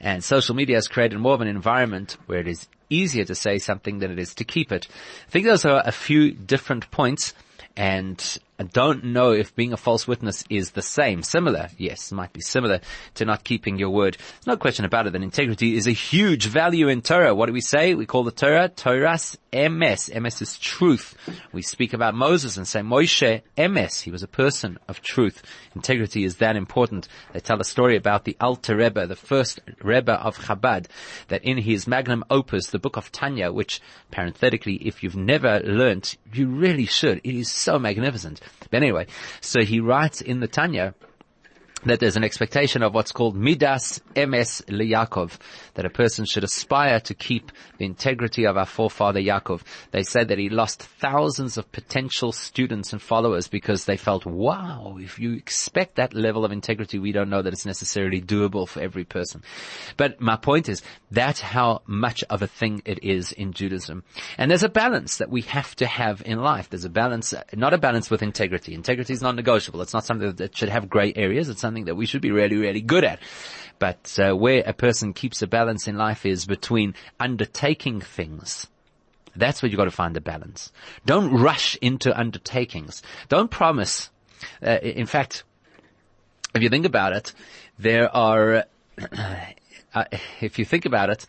And 0.00 0.22
social 0.22 0.54
media 0.54 0.76
has 0.76 0.88
created 0.88 1.18
more 1.18 1.34
of 1.34 1.40
an 1.40 1.48
environment 1.48 2.16
where 2.26 2.40
it 2.40 2.48
is 2.48 2.68
easier 2.90 3.24
to 3.24 3.34
say 3.34 3.58
something 3.58 3.98
than 3.98 4.10
it 4.10 4.18
is 4.18 4.34
to 4.34 4.44
keep 4.44 4.70
it. 4.72 4.86
I 5.26 5.30
think 5.30 5.46
those 5.46 5.64
are 5.64 5.82
a 5.84 5.92
few 5.92 6.32
different 6.32 6.90
points. 6.90 7.32
And 7.76 8.38
I 8.56 8.62
don't 8.62 9.06
know 9.06 9.32
if 9.32 9.56
being 9.56 9.72
a 9.72 9.76
false 9.76 10.06
witness 10.06 10.44
is 10.48 10.70
the 10.70 10.82
same. 10.82 11.24
Similar, 11.24 11.70
yes, 11.76 12.12
might 12.12 12.32
be 12.32 12.40
similar 12.40 12.80
to 13.14 13.24
not 13.24 13.42
keeping 13.42 13.78
your 13.78 13.90
word. 13.90 14.16
There's 14.16 14.46
no 14.46 14.56
question 14.56 14.84
about 14.84 15.08
it 15.08 15.12
that 15.12 15.22
integrity 15.22 15.76
is 15.76 15.88
a 15.88 15.92
huge 15.92 16.46
value 16.46 16.86
in 16.86 17.02
Torah. 17.02 17.34
What 17.34 17.46
do 17.46 17.52
we 17.52 17.60
say? 17.60 17.94
We 17.94 18.06
call 18.06 18.22
the 18.22 18.30
Torah 18.30 18.68
Toras 18.68 19.36
emes. 19.52 20.08
Emes 20.08 20.40
is 20.40 20.56
truth. 20.58 21.16
We 21.52 21.62
speak 21.62 21.94
about 21.94 22.14
Moses 22.14 22.56
and 22.56 22.66
say 22.66 22.80
Moshe 22.80 23.42
emes. 23.58 24.02
He 24.02 24.12
was 24.12 24.22
a 24.22 24.28
person 24.28 24.78
of 24.86 25.00
truth. 25.00 25.42
Integrity 25.74 26.22
is 26.24 26.36
that 26.36 26.54
important. 26.54 27.08
They 27.32 27.40
tell 27.40 27.60
a 27.60 27.64
story 27.64 27.96
about 27.96 28.24
the 28.24 28.36
Alter 28.40 28.76
Rebbe, 28.76 29.06
the 29.08 29.16
first 29.16 29.60
Rebbe 29.82 30.12
of 30.12 30.38
Chabad, 30.38 30.86
that 31.26 31.42
in 31.42 31.58
his 31.58 31.88
magnum 31.88 32.24
opus, 32.30 32.68
the 32.68 32.78
book 32.78 32.96
of 32.96 33.10
Tanya, 33.10 33.50
which 33.50 33.80
parenthetically, 34.12 34.76
if 34.76 35.02
you've 35.02 35.16
never 35.16 35.58
learnt, 35.60 36.16
you 36.32 36.46
really 36.46 36.86
should. 36.86 37.18
It 37.24 37.34
is 37.34 37.50
so 37.50 37.80
magnificent. 37.80 38.40
But 38.70 38.82
anyway, 38.82 39.06
so 39.40 39.62
he 39.62 39.80
writes 39.80 40.20
in 40.20 40.40
the 40.40 40.48
Tanya, 40.48 40.94
that 41.84 42.00
there's 42.00 42.16
an 42.16 42.24
expectation 42.24 42.82
of 42.82 42.94
what's 42.94 43.12
called 43.12 43.36
midas 43.36 44.00
emes 44.14 44.64
liyakov, 44.66 45.38
that 45.74 45.84
a 45.84 45.90
person 45.90 46.24
should 46.24 46.44
aspire 46.44 47.00
to 47.00 47.14
keep 47.14 47.52
the 47.78 47.84
integrity 47.84 48.46
of 48.46 48.56
our 48.56 48.66
forefather 48.66 49.20
Yaakov. 49.20 49.62
They 49.90 50.02
said 50.02 50.28
that 50.28 50.38
he 50.38 50.48
lost 50.48 50.82
thousands 50.82 51.58
of 51.58 51.70
potential 51.72 52.32
students 52.32 52.92
and 52.92 53.02
followers 53.02 53.48
because 53.48 53.84
they 53.84 53.96
felt, 53.96 54.24
wow, 54.26 54.96
if 55.00 55.18
you 55.18 55.32
expect 55.34 55.96
that 55.96 56.14
level 56.14 56.44
of 56.44 56.52
integrity, 56.52 56.98
we 56.98 57.12
don't 57.12 57.30
know 57.30 57.42
that 57.42 57.52
it's 57.52 57.66
necessarily 57.66 58.20
doable 58.20 58.68
for 58.68 58.80
every 58.80 59.04
person. 59.04 59.42
But 59.96 60.20
my 60.20 60.36
point 60.36 60.68
is, 60.68 60.82
that's 61.10 61.40
how 61.40 61.82
much 61.86 62.24
of 62.30 62.42
a 62.42 62.46
thing 62.46 62.82
it 62.84 63.02
is 63.02 63.32
in 63.32 63.52
Judaism. 63.52 64.04
And 64.38 64.50
there's 64.50 64.62
a 64.62 64.68
balance 64.68 65.18
that 65.18 65.30
we 65.30 65.42
have 65.42 65.74
to 65.76 65.86
have 65.86 66.22
in 66.24 66.40
life. 66.40 66.70
There's 66.70 66.84
a 66.84 66.90
balance, 66.90 67.34
not 67.52 67.74
a 67.74 67.78
balance 67.78 68.10
with 68.10 68.22
integrity. 68.22 68.74
Integrity 68.74 69.12
is 69.12 69.22
non-negotiable. 69.22 69.82
It's 69.82 69.94
not 69.94 70.04
something 70.04 70.34
that 70.34 70.56
should 70.56 70.68
have 70.68 70.88
gray 70.88 71.12
areas. 71.14 71.48
It's 71.48 71.60
something 71.60 71.73
that 71.82 71.96
we 71.96 72.06
should 72.06 72.22
be 72.22 72.30
really, 72.30 72.56
really 72.56 72.80
good 72.80 73.04
at. 73.04 73.18
But 73.78 74.18
uh, 74.18 74.34
where 74.34 74.62
a 74.64 74.72
person 74.72 75.12
keeps 75.12 75.42
a 75.42 75.46
balance 75.46 75.88
in 75.88 75.96
life 75.96 76.24
is 76.24 76.46
between 76.46 76.94
undertaking 77.18 78.00
things. 78.00 78.68
That's 79.36 79.62
where 79.62 79.68
you've 79.68 79.78
got 79.78 79.86
to 79.86 79.90
find 79.90 80.14
the 80.14 80.20
balance. 80.20 80.72
Don't 81.04 81.32
rush 81.32 81.76
into 81.82 82.16
undertakings. 82.16 83.02
Don't 83.28 83.50
promise. 83.50 84.10
Uh, 84.64 84.78
in 84.80 85.06
fact, 85.06 85.44
if 86.54 86.62
you 86.62 86.68
think 86.68 86.86
about 86.86 87.14
it, 87.14 87.34
there 87.78 88.14
are, 88.14 88.64
uh, 89.94 90.04
if 90.40 90.58
you 90.58 90.64
think 90.64 90.84
about 90.86 91.10
it, 91.10 91.26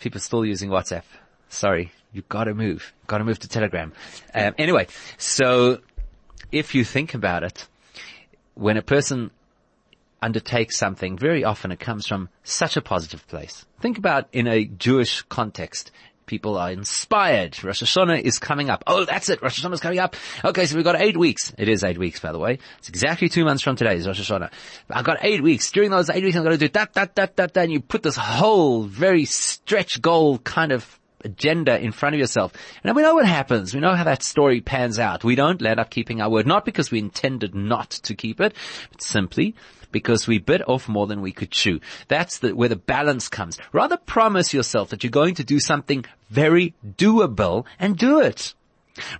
people 0.00 0.20
still 0.20 0.44
using 0.44 0.68
WhatsApp. 0.68 1.04
Sorry, 1.48 1.92
you've 2.12 2.28
got 2.28 2.44
to 2.44 2.54
move. 2.54 2.92
Got 3.06 3.18
to 3.18 3.24
move 3.24 3.38
to 3.40 3.48
Telegram. 3.48 3.92
Um, 4.34 4.54
anyway, 4.58 4.88
so 5.16 5.78
if 6.50 6.74
you 6.74 6.84
think 6.84 7.14
about 7.14 7.44
it, 7.44 7.68
when 8.54 8.76
a 8.76 8.82
person 8.82 9.30
undertakes 10.22 10.78
something, 10.78 11.18
very 11.18 11.44
often 11.44 11.72
it 11.72 11.80
comes 11.80 12.06
from 12.06 12.28
such 12.44 12.76
a 12.76 12.80
positive 12.80 13.26
place. 13.26 13.66
Think 13.80 13.98
about 13.98 14.28
in 14.32 14.46
a 14.46 14.64
Jewish 14.64 15.22
context. 15.22 15.90
People 16.24 16.56
are 16.56 16.70
inspired. 16.70 17.62
Rosh 17.62 17.82
Hashanah 17.82 18.22
is 18.22 18.38
coming 18.38 18.70
up. 18.70 18.84
Oh, 18.86 19.04
that's 19.04 19.28
it. 19.28 19.42
Rosh 19.42 19.60
Hashanah 19.60 19.74
is 19.74 19.80
coming 19.80 19.98
up. 19.98 20.14
Okay, 20.44 20.66
so 20.66 20.76
we've 20.76 20.84
got 20.84 21.00
eight 21.00 21.16
weeks. 21.16 21.52
It 21.58 21.68
is 21.68 21.82
eight 21.82 21.98
weeks, 21.98 22.20
by 22.20 22.32
the 22.32 22.38
way. 22.38 22.58
It's 22.78 22.88
exactly 22.88 23.28
two 23.28 23.44
months 23.44 23.62
from 23.62 23.76
today 23.76 23.96
is 23.96 24.06
Rosh 24.06 24.30
Hashanah. 24.30 24.50
I've 24.88 25.04
got 25.04 25.18
eight 25.22 25.42
weeks. 25.42 25.70
During 25.72 25.90
those 25.90 26.08
eight 26.08 26.22
weeks, 26.22 26.36
I'm 26.36 26.44
going 26.44 26.56
to 26.56 26.64
do 26.66 26.72
that, 26.72 26.94
that, 26.94 27.16
that, 27.16 27.36
that, 27.36 27.54
that. 27.54 27.62
And 27.64 27.72
you 27.72 27.80
put 27.80 28.04
this 28.04 28.16
whole 28.16 28.84
very 28.84 29.24
stretch 29.24 30.00
goal 30.00 30.38
kind 30.38 30.70
of 30.72 30.98
agenda 31.24 31.78
in 31.78 31.92
front 31.92 32.14
of 32.14 32.20
yourself. 32.20 32.52
And 32.82 32.94
we 32.94 33.02
know 33.02 33.14
what 33.14 33.26
happens. 33.26 33.74
We 33.74 33.80
know 33.80 33.94
how 33.94 34.04
that 34.04 34.22
story 34.22 34.60
pans 34.60 34.98
out. 34.98 35.24
We 35.24 35.34
don't 35.34 35.64
end 35.64 35.80
up 35.80 35.90
keeping 35.90 36.20
our 36.20 36.30
word, 36.30 36.46
not 36.46 36.64
because 36.64 36.90
we 36.90 36.98
intended 36.98 37.54
not 37.54 37.90
to 37.90 38.14
keep 38.14 38.40
it, 38.40 38.54
but 38.90 39.02
simply 39.02 39.54
because 39.92 40.26
we 40.26 40.38
bit 40.38 40.66
off 40.68 40.88
more 40.88 41.06
than 41.06 41.20
we 41.20 41.32
could 41.32 41.50
chew. 41.50 41.80
That's 42.08 42.38
the, 42.38 42.56
where 42.56 42.68
the 42.68 42.76
balance 42.76 43.28
comes. 43.28 43.58
Rather 43.72 43.96
promise 43.96 44.52
yourself 44.52 44.90
that 44.90 45.04
you're 45.04 45.10
going 45.10 45.34
to 45.36 45.44
do 45.44 45.60
something 45.60 46.04
very 46.30 46.74
doable 46.84 47.66
and 47.78 47.96
do 47.96 48.20
it. 48.20 48.54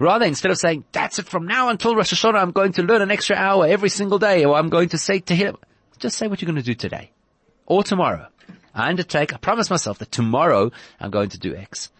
Rather, 0.00 0.26
instead 0.26 0.50
of 0.50 0.58
saying, 0.58 0.84
that's 0.92 1.18
it 1.18 1.26
from 1.26 1.46
now 1.46 1.68
until 1.68 1.94
Rosh 1.94 2.12
Hashanah, 2.12 2.40
I'm 2.40 2.52
going 2.52 2.72
to 2.72 2.82
learn 2.82 3.02
an 3.02 3.10
extra 3.10 3.36
hour 3.36 3.66
every 3.66 3.88
single 3.88 4.18
day, 4.18 4.44
or 4.44 4.54
I'm 4.54 4.68
going 4.68 4.90
to 4.90 4.98
say 4.98 5.20
to 5.20 5.34
him, 5.34 5.56
just 5.98 6.18
say 6.18 6.26
what 6.26 6.42
you're 6.42 6.50
going 6.50 6.56
to 6.56 6.62
do 6.62 6.74
today. 6.74 7.10
Or 7.66 7.82
tomorrow. 7.82 8.26
I 8.74 8.88
undertake, 8.88 9.34
I 9.34 9.36
promise 9.36 9.70
myself 9.70 9.98
that 9.98 10.12
tomorrow 10.12 10.70
I'm 11.00 11.10
going 11.10 11.30
to 11.30 11.38
do 11.38 11.54
X. 11.54 11.90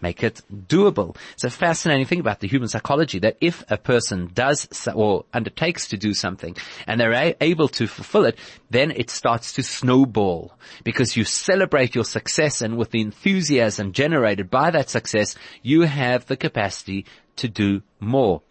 Make 0.00 0.24
it 0.24 0.42
doable. 0.50 1.16
It's 1.34 1.44
a 1.44 1.50
fascinating 1.50 2.06
thing 2.06 2.18
about 2.18 2.40
the 2.40 2.48
human 2.48 2.68
psychology 2.68 3.20
that 3.20 3.36
if 3.40 3.62
a 3.70 3.76
person 3.76 4.30
does 4.34 4.68
or 4.92 5.24
undertakes 5.32 5.88
to 5.88 5.96
do 5.96 6.12
something 6.12 6.56
and 6.88 7.00
they're 7.00 7.34
able 7.40 7.68
to 7.68 7.86
fulfill 7.86 8.24
it, 8.24 8.36
then 8.68 8.90
it 8.90 9.10
starts 9.10 9.52
to 9.54 9.62
snowball 9.62 10.52
because 10.82 11.16
you 11.16 11.24
celebrate 11.24 11.94
your 11.94 12.04
success 12.04 12.62
and 12.62 12.76
with 12.76 12.90
the 12.90 13.00
enthusiasm 13.00 13.92
generated 13.92 14.50
by 14.50 14.70
that 14.70 14.90
success, 14.90 15.36
you 15.62 15.82
have 15.82 16.26
the 16.26 16.36
capacity 16.36 17.06
to 17.36 17.48
do 17.48 17.82
more. 18.00 18.42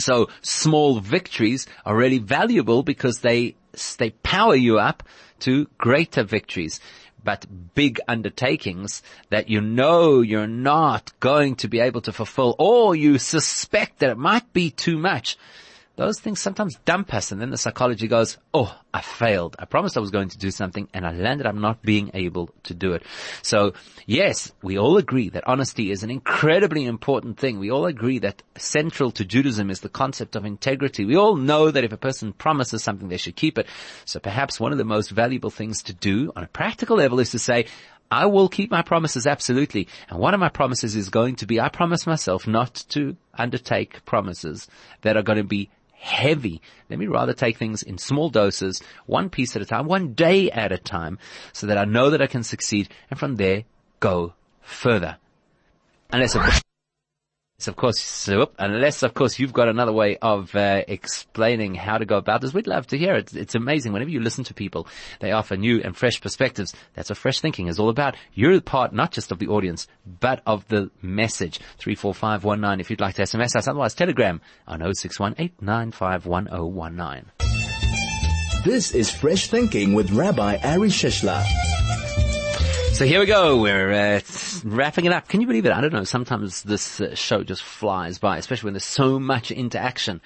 So 0.00 0.28
small 0.42 0.98
victories 0.98 1.66
are 1.86 1.96
really 1.96 2.18
valuable 2.18 2.82
because 2.82 3.20
they, 3.20 3.54
they 3.98 4.10
power 4.10 4.56
you 4.56 4.80
up 4.80 5.04
to 5.44 5.66
greater 5.78 6.22
victories. 6.22 6.80
But 7.22 7.46
big 7.74 8.00
undertakings 8.06 9.02
that 9.30 9.48
you 9.48 9.60
know 9.60 10.20
you're 10.20 10.46
not 10.46 11.12
going 11.20 11.56
to 11.56 11.68
be 11.68 11.80
able 11.80 12.02
to 12.02 12.12
fulfill 12.12 12.54
or 12.58 12.94
you 12.94 13.18
suspect 13.18 14.00
that 14.00 14.10
it 14.10 14.18
might 14.18 14.52
be 14.52 14.70
too 14.70 14.98
much 14.98 15.38
those 15.96 16.18
things 16.18 16.40
sometimes 16.40 16.76
dump 16.84 17.14
us 17.14 17.30
and 17.30 17.40
then 17.40 17.50
the 17.50 17.56
psychology 17.56 18.08
goes, 18.08 18.36
oh, 18.52 18.76
I 18.92 19.00
failed. 19.00 19.54
I 19.58 19.64
promised 19.64 19.96
I 19.96 20.00
was 20.00 20.10
going 20.10 20.28
to 20.30 20.38
do 20.38 20.50
something 20.50 20.88
and 20.92 21.06
I 21.06 21.12
landed 21.12 21.46
up 21.46 21.54
not 21.54 21.82
being 21.82 22.10
able 22.14 22.50
to 22.64 22.74
do 22.74 22.94
it. 22.94 23.04
So 23.42 23.74
yes, 24.06 24.52
we 24.62 24.76
all 24.76 24.96
agree 24.96 25.28
that 25.30 25.46
honesty 25.46 25.92
is 25.92 26.02
an 26.02 26.10
incredibly 26.10 26.84
important 26.84 27.38
thing. 27.38 27.58
We 27.58 27.70
all 27.70 27.86
agree 27.86 28.18
that 28.20 28.42
central 28.56 29.12
to 29.12 29.24
Judaism 29.24 29.70
is 29.70 29.80
the 29.80 29.88
concept 29.88 30.34
of 30.34 30.44
integrity. 30.44 31.04
We 31.04 31.16
all 31.16 31.36
know 31.36 31.70
that 31.70 31.84
if 31.84 31.92
a 31.92 31.96
person 31.96 32.32
promises 32.32 32.82
something, 32.82 33.08
they 33.08 33.16
should 33.16 33.36
keep 33.36 33.56
it. 33.56 33.68
So 34.04 34.18
perhaps 34.18 34.58
one 34.58 34.72
of 34.72 34.78
the 34.78 34.84
most 34.84 35.10
valuable 35.10 35.50
things 35.50 35.82
to 35.84 35.92
do 35.92 36.32
on 36.34 36.42
a 36.42 36.48
practical 36.48 36.96
level 36.96 37.20
is 37.20 37.30
to 37.30 37.38
say, 37.38 37.66
I 38.10 38.26
will 38.26 38.48
keep 38.48 38.70
my 38.70 38.82
promises 38.82 39.26
absolutely. 39.26 39.88
And 40.08 40.18
one 40.18 40.34
of 40.34 40.40
my 40.40 40.48
promises 40.48 40.94
is 40.94 41.08
going 41.08 41.36
to 41.36 41.46
be, 41.46 41.60
I 41.60 41.68
promise 41.68 42.06
myself 42.06 42.46
not 42.46 42.84
to 42.90 43.16
undertake 43.32 44.04
promises 44.04 44.68
that 45.02 45.16
are 45.16 45.22
going 45.22 45.38
to 45.38 45.44
be 45.44 45.70
heavy. 46.04 46.60
Let 46.90 46.98
me 46.98 47.06
rather 47.06 47.32
take 47.32 47.56
things 47.56 47.82
in 47.82 47.96
small 47.96 48.28
doses, 48.28 48.82
one 49.06 49.30
piece 49.30 49.56
at 49.56 49.62
a 49.62 49.64
time, 49.64 49.86
one 49.86 50.12
day 50.12 50.50
at 50.50 50.70
a 50.70 50.78
time, 50.78 51.18
so 51.52 51.66
that 51.66 51.78
I 51.78 51.84
know 51.86 52.10
that 52.10 52.20
I 52.20 52.26
can 52.26 52.42
succeed 52.42 52.90
and 53.10 53.18
from 53.18 53.36
there 53.36 53.64
go 54.00 54.34
further. 54.60 55.16
Unless 56.12 56.34
of 56.34 56.42
of 57.68 57.76
course, 57.76 58.28
unless 58.58 59.02
of 59.02 59.14
course 59.14 59.38
you've 59.38 59.52
got 59.52 59.68
another 59.68 59.92
way 59.92 60.16
of 60.20 60.54
uh, 60.54 60.82
explaining 60.88 61.74
how 61.74 61.98
to 61.98 62.04
go 62.04 62.16
about 62.16 62.40
this, 62.40 62.54
we'd 62.54 62.66
love 62.66 62.86
to 62.88 62.98
hear 62.98 63.14
it. 63.14 63.32
It's 63.34 63.54
amazing. 63.54 63.92
Whenever 63.92 64.10
you 64.10 64.20
listen 64.20 64.42
to 64.44 64.54
people, 64.54 64.86
they 65.20 65.32
offer 65.32 65.56
new 65.56 65.80
and 65.82 65.96
fresh 65.96 66.20
perspectives. 66.20 66.74
That's 66.94 67.10
what 67.10 67.18
fresh 67.18 67.40
thinking 67.40 67.68
is 67.68 67.78
all 67.78 67.88
about. 67.88 68.16
You're 68.32 68.60
part 68.60 68.92
not 68.92 69.12
just 69.12 69.32
of 69.32 69.38
the 69.38 69.48
audience, 69.48 69.86
but 70.20 70.42
of 70.46 70.66
the 70.68 70.90
message. 71.02 71.60
34519 71.78 72.80
if 72.80 72.90
you'd 72.90 73.00
like 73.00 73.14
to 73.16 73.22
SMS 73.22 73.56
us. 73.56 73.68
Otherwise, 73.68 73.94
Telegram 73.94 74.40
on 74.66 74.80
0618951019. 74.80 77.24
This 78.64 78.94
is 78.94 79.10
Fresh 79.10 79.48
Thinking 79.48 79.92
with 79.92 80.10
Rabbi 80.10 80.56
Ari 80.64 80.88
Shishler. 80.88 81.73
So 82.94 83.04
here 83.04 83.18
we 83.18 83.26
go. 83.26 83.60
We're 83.60 83.92
uh, 83.92 84.20
wrapping 84.62 85.04
it 85.04 85.12
up. 85.12 85.26
Can 85.26 85.40
you 85.40 85.48
believe 85.48 85.66
it? 85.66 85.72
I 85.72 85.80
don't 85.80 85.92
know. 85.92 86.04
Sometimes 86.04 86.62
this 86.62 87.00
uh, 87.00 87.16
show 87.16 87.42
just 87.42 87.64
flies 87.64 88.18
by, 88.18 88.38
especially 88.38 88.68
when 88.68 88.74
there's 88.74 88.84
so 88.84 89.18
much 89.18 89.50
interaction. 89.50 90.20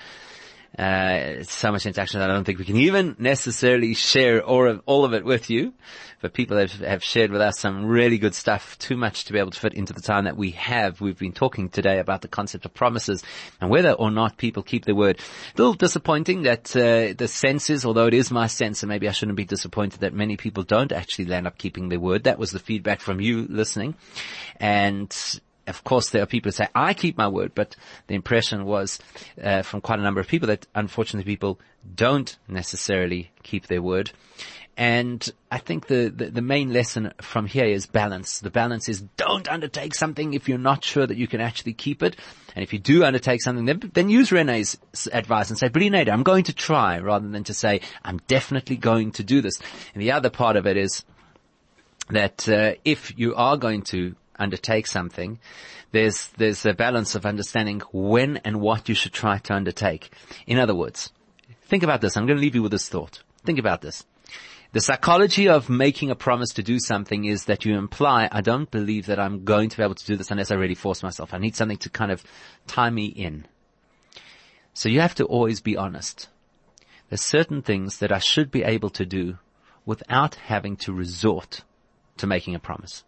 Uh, 0.78 1.42
so 1.44 1.72
much 1.72 1.86
interaction 1.86 2.20
that 2.20 2.28
I 2.28 2.34
don't 2.34 2.44
think 2.44 2.58
we 2.58 2.66
can 2.66 2.76
even 2.76 3.16
necessarily 3.18 3.94
share 3.94 4.42
all 4.42 4.68
of, 4.68 4.82
all 4.84 5.06
of 5.06 5.14
it 5.14 5.24
with 5.24 5.48
you. 5.48 5.72
But 6.20 6.32
people 6.32 6.56
have, 6.56 6.72
have 6.72 7.04
shared 7.04 7.30
with 7.30 7.40
us 7.40 7.60
some 7.60 7.86
really 7.86 8.18
good 8.18 8.34
stuff, 8.34 8.76
too 8.78 8.96
much 8.96 9.24
to 9.24 9.32
be 9.32 9.38
able 9.38 9.52
to 9.52 9.60
fit 9.60 9.74
into 9.74 9.92
the 9.92 10.00
time 10.00 10.24
that 10.24 10.36
we 10.36 10.50
have. 10.52 11.00
We've 11.00 11.18
been 11.18 11.32
talking 11.32 11.68
today 11.68 11.98
about 11.98 12.22
the 12.22 12.28
concept 12.28 12.64
of 12.64 12.74
promises 12.74 13.22
and 13.60 13.70
whether 13.70 13.92
or 13.92 14.10
not 14.10 14.36
people 14.36 14.62
keep 14.62 14.84
their 14.84 14.94
word. 14.94 15.20
A 15.54 15.58
little 15.58 15.74
disappointing 15.74 16.42
that 16.42 16.74
uh, 16.74 17.14
the 17.16 17.28
senses, 17.28 17.84
although 17.84 18.06
it 18.06 18.14
is 18.14 18.30
my 18.30 18.48
sense, 18.48 18.82
and 18.82 18.88
maybe 18.88 19.08
I 19.08 19.12
shouldn't 19.12 19.36
be 19.36 19.44
disappointed 19.44 20.00
that 20.00 20.12
many 20.12 20.36
people 20.36 20.64
don't 20.64 20.92
actually 20.92 21.26
land 21.26 21.46
up 21.46 21.56
keeping 21.56 21.88
their 21.88 22.00
word. 22.00 22.24
That 22.24 22.38
was 22.38 22.50
the 22.50 22.58
feedback 22.58 23.00
from 23.00 23.20
you 23.20 23.46
listening. 23.48 23.94
And 24.58 25.14
of 25.68 25.84
course, 25.84 26.10
there 26.10 26.22
are 26.22 26.26
people 26.26 26.48
who 26.48 26.56
say, 26.56 26.68
I 26.74 26.94
keep 26.94 27.16
my 27.16 27.28
word, 27.28 27.52
but 27.54 27.76
the 28.06 28.14
impression 28.14 28.64
was 28.64 28.98
uh, 29.42 29.62
from 29.62 29.82
quite 29.82 29.98
a 29.98 30.02
number 30.02 30.20
of 30.20 30.26
people 30.26 30.48
that 30.48 30.66
unfortunately 30.74 31.30
people 31.30 31.60
don't 31.94 32.36
necessarily 32.48 33.30
keep 33.42 33.66
their 33.66 33.82
word. 33.82 34.12
And 34.78 35.28
I 35.50 35.58
think 35.58 35.88
the, 35.88 36.08
the, 36.08 36.26
the, 36.30 36.40
main 36.40 36.72
lesson 36.72 37.12
from 37.20 37.46
here 37.46 37.64
is 37.64 37.86
balance. 37.86 38.38
The 38.38 38.48
balance 38.48 38.88
is 38.88 39.00
don't 39.16 39.48
undertake 39.48 39.92
something 39.92 40.34
if 40.34 40.48
you're 40.48 40.56
not 40.56 40.84
sure 40.84 41.04
that 41.04 41.16
you 41.16 41.26
can 41.26 41.40
actually 41.40 41.72
keep 41.72 42.00
it. 42.00 42.14
And 42.54 42.62
if 42.62 42.72
you 42.72 42.78
do 42.78 43.02
undertake 43.02 43.42
something, 43.42 43.64
then, 43.64 43.90
then 43.92 44.08
use 44.08 44.30
Rene's 44.30 44.78
advice 45.12 45.50
and 45.50 45.58
say, 45.58 45.66
bli 45.66 45.90
neder, 45.90 46.12
I'm 46.12 46.22
going 46.22 46.44
to 46.44 46.52
try 46.52 47.00
rather 47.00 47.26
than 47.26 47.42
to 47.42 47.54
say, 47.54 47.80
I'm 48.04 48.18
definitely 48.28 48.76
going 48.76 49.10
to 49.12 49.24
do 49.24 49.40
this. 49.40 49.60
And 49.94 50.00
the 50.00 50.12
other 50.12 50.30
part 50.30 50.54
of 50.54 50.64
it 50.64 50.76
is 50.76 51.04
that 52.10 52.48
uh, 52.48 52.74
if 52.84 53.18
you 53.18 53.34
are 53.34 53.56
going 53.56 53.82
to 53.82 54.14
undertake 54.38 54.86
something, 54.86 55.40
there's, 55.90 56.28
there's 56.36 56.64
a 56.64 56.72
balance 56.72 57.16
of 57.16 57.26
understanding 57.26 57.82
when 57.92 58.36
and 58.38 58.60
what 58.60 58.88
you 58.88 58.94
should 58.94 59.12
try 59.12 59.38
to 59.38 59.54
undertake. 59.54 60.12
In 60.46 60.56
other 60.56 60.76
words, 60.76 61.10
think 61.64 61.82
about 61.82 62.00
this. 62.00 62.16
I'm 62.16 62.26
going 62.26 62.36
to 62.36 62.42
leave 62.42 62.54
you 62.54 62.62
with 62.62 62.70
this 62.70 62.88
thought. 62.88 63.24
Think 63.44 63.58
about 63.58 63.80
this. 63.80 64.04
The 64.70 64.82
psychology 64.82 65.48
of 65.48 65.70
making 65.70 66.10
a 66.10 66.14
promise 66.14 66.50
to 66.50 66.62
do 66.62 66.78
something 66.78 67.24
is 67.24 67.46
that 67.46 67.64
you 67.64 67.78
imply, 67.78 68.28
I 68.30 68.42
don't 68.42 68.70
believe 68.70 69.06
that 69.06 69.18
I'm 69.18 69.44
going 69.44 69.70
to 69.70 69.76
be 69.78 69.82
able 69.82 69.94
to 69.94 70.06
do 70.06 70.14
this 70.14 70.30
unless 70.30 70.50
I 70.50 70.56
really 70.56 70.74
force 70.74 71.02
myself. 71.02 71.32
I 71.32 71.38
need 71.38 71.56
something 71.56 71.78
to 71.78 71.88
kind 71.88 72.12
of 72.12 72.22
tie 72.66 72.90
me 72.90 73.06
in. 73.06 73.46
So 74.74 74.90
you 74.90 75.00
have 75.00 75.14
to 75.16 75.24
always 75.24 75.62
be 75.62 75.78
honest. 75.78 76.28
There's 77.08 77.22
certain 77.22 77.62
things 77.62 77.98
that 77.98 78.12
I 78.12 78.18
should 78.18 78.50
be 78.50 78.62
able 78.62 78.90
to 78.90 79.06
do 79.06 79.38
without 79.86 80.34
having 80.34 80.76
to 80.76 80.92
resort 80.92 81.64
to 82.18 82.26
making 82.26 82.54
a 82.54 82.58
promise. 82.58 83.04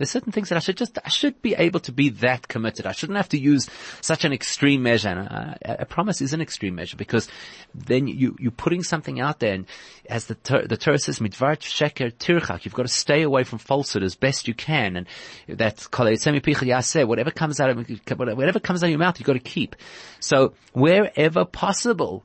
There's 0.00 0.08
certain 0.08 0.32
things 0.32 0.48
that 0.48 0.56
I 0.56 0.60
should 0.60 0.78
just, 0.78 0.98
I 1.04 1.10
should 1.10 1.42
be 1.42 1.54
able 1.54 1.80
to 1.80 1.92
be 1.92 2.08
that 2.08 2.48
committed. 2.48 2.86
I 2.86 2.92
shouldn't 2.92 3.18
have 3.18 3.28
to 3.28 3.38
use 3.38 3.68
such 4.00 4.24
an 4.24 4.32
extreme 4.32 4.82
measure. 4.82 5.10
And 5.10 5.28
a, 5.28 5.82
a 5.82 5.84
promise 5.84 6.22
is 6.22 6.32
an 6.32 6.40
extreme 6.40 6.74
measure 6.74 6.96
because 6.96 7.28
then 7.74 8.06
you, 8.06 8.34
you're 8.40 8.50
putting 8.50 8.82
something 8.82 9.20
out 9.20 9.40
there 9.40 9.52
and 9.52 9.66
as 10.08 10.24
the, 10.24 10.38
the 10.66 10.78
Torah 10.78 10.98
says, 10.98 11.18
midvar 11.18 11.58
sheker 11.58 12.10
tirchak, 12.14 12.64
you've 12.64 12.72
got 12.72 12.84
to 12.84 12.88
stay 12.88 13.20
away 13.20 13.44
from 13.44 13.58
falsehood 13.58 14.02
as 14.02 14.14
best 14.14 14.48
you 14.48 14.54
can. 14.54 14.96
And 14.96 15.06
that's 15.46 15.86
whatever 15.86 17.30
comes 17.30 17.60
out 17.60 17.68
of, 17.68 17.90
whatever 18.16 18.58
comes 18.58 18.82
out 18.82 18.86
of 18.86 18.90
your 18.90 18.98
mouth, 18.98 19.20
you've 19.20 19.26
got 19.26 19.34
to 19.34 19.38
keep. 19.38 19.76
So 20.18 20.54
wherever 20.72 21.44
possible, 21.44 22.24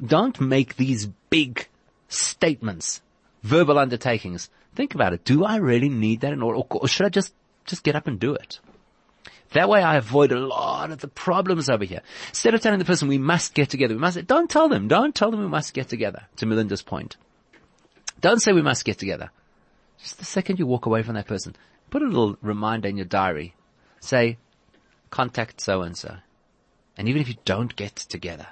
don't 0.00 0.40
make 0.40 0.76
these 0.76 1.06
big 1.28 1.66
statements, 2.08 3.02
verbal 3.42 3.80
undertakings 3.80 4.48
Think 4.76 4.94
about 4.94 5.14
it. 5.14 5.24
Do 5.24 5.42
I 5.44 5.56
really 5.56 5.88
need 5.88 6.20
that 6.20 6.34
in 6.34 6.42
order, 6.42 6.58
or 6.58 6.86
should 6.86 7.06
I 7.06 7.08
just, 7.08 7.34
just 7.64 7.82
get 7.82 7.96
up 7.96 8.06
and 8.06 8.20
do 8.20 8.34
it? 8.34 8.60
That 9.52 9.70
way 9.70 9.82
I 9.82 9.96
avoid 9.96 10.32
a 10.32 10.38
lot 10.38 10.90
of 10.90 10.98
the 10.98 11.08
problems 11.08 11.70
over 11.70 11.84
here. 11.84 12.02
Instead 12.28 12.52
of 12.52 12.60
telling 12.60 12.78
the 12.78 12.84
person 12.84 13.08
we 13.08 13.16
must 13.16 13.54
get 13.54 13.70
together, 13.70 13.94
we 13.94 14.00
must, 14.00 14.26
don't 14.26 14.50
tell 14.50 14.68
them, 14.68 14.86
don't 14.86 15.14
tell 15.14 15.30
them 15.30 15.40
we 15.40 15.48
must 15.48 15.72
get 15.72 15.88
together, 15.88 16.24
to 16.36 16.46
Melinda's 16.46 16.82
point. 16.82 17.16
Don't 18.20 18.42
say 18.42 18.52
we 18.52 18.60
must 18.60 18.84
get 18.84 18.98
together. 18.98 19.30
Just 19.98 20.18
the 20.18 20.26
second 20.26 20.58
you 20.58 20.66
walk 20.66 20.84
away 20.84 21.02
from 21.02 21.14
that 21.14 21.26
person, 21.26 21.56
put 21.88 22.02
a 22.02 22.06
little 22.06 22.36
reminder 22.42 22.88
in 22.88 22.98
your 22.98 23.06
diary. 23.06 23.54
Say, 24.00 24.36
contact 25.08 25.58
so 25.62 25.80
and 25.80 25.96
so. 25.96 26.16
And 26.98 27.08
even 27.08 27.22
if 27.22 27.28
you 27.28 27.36
don't 27.46 27.74
get 27.76 27.96
together, 27.96 28.48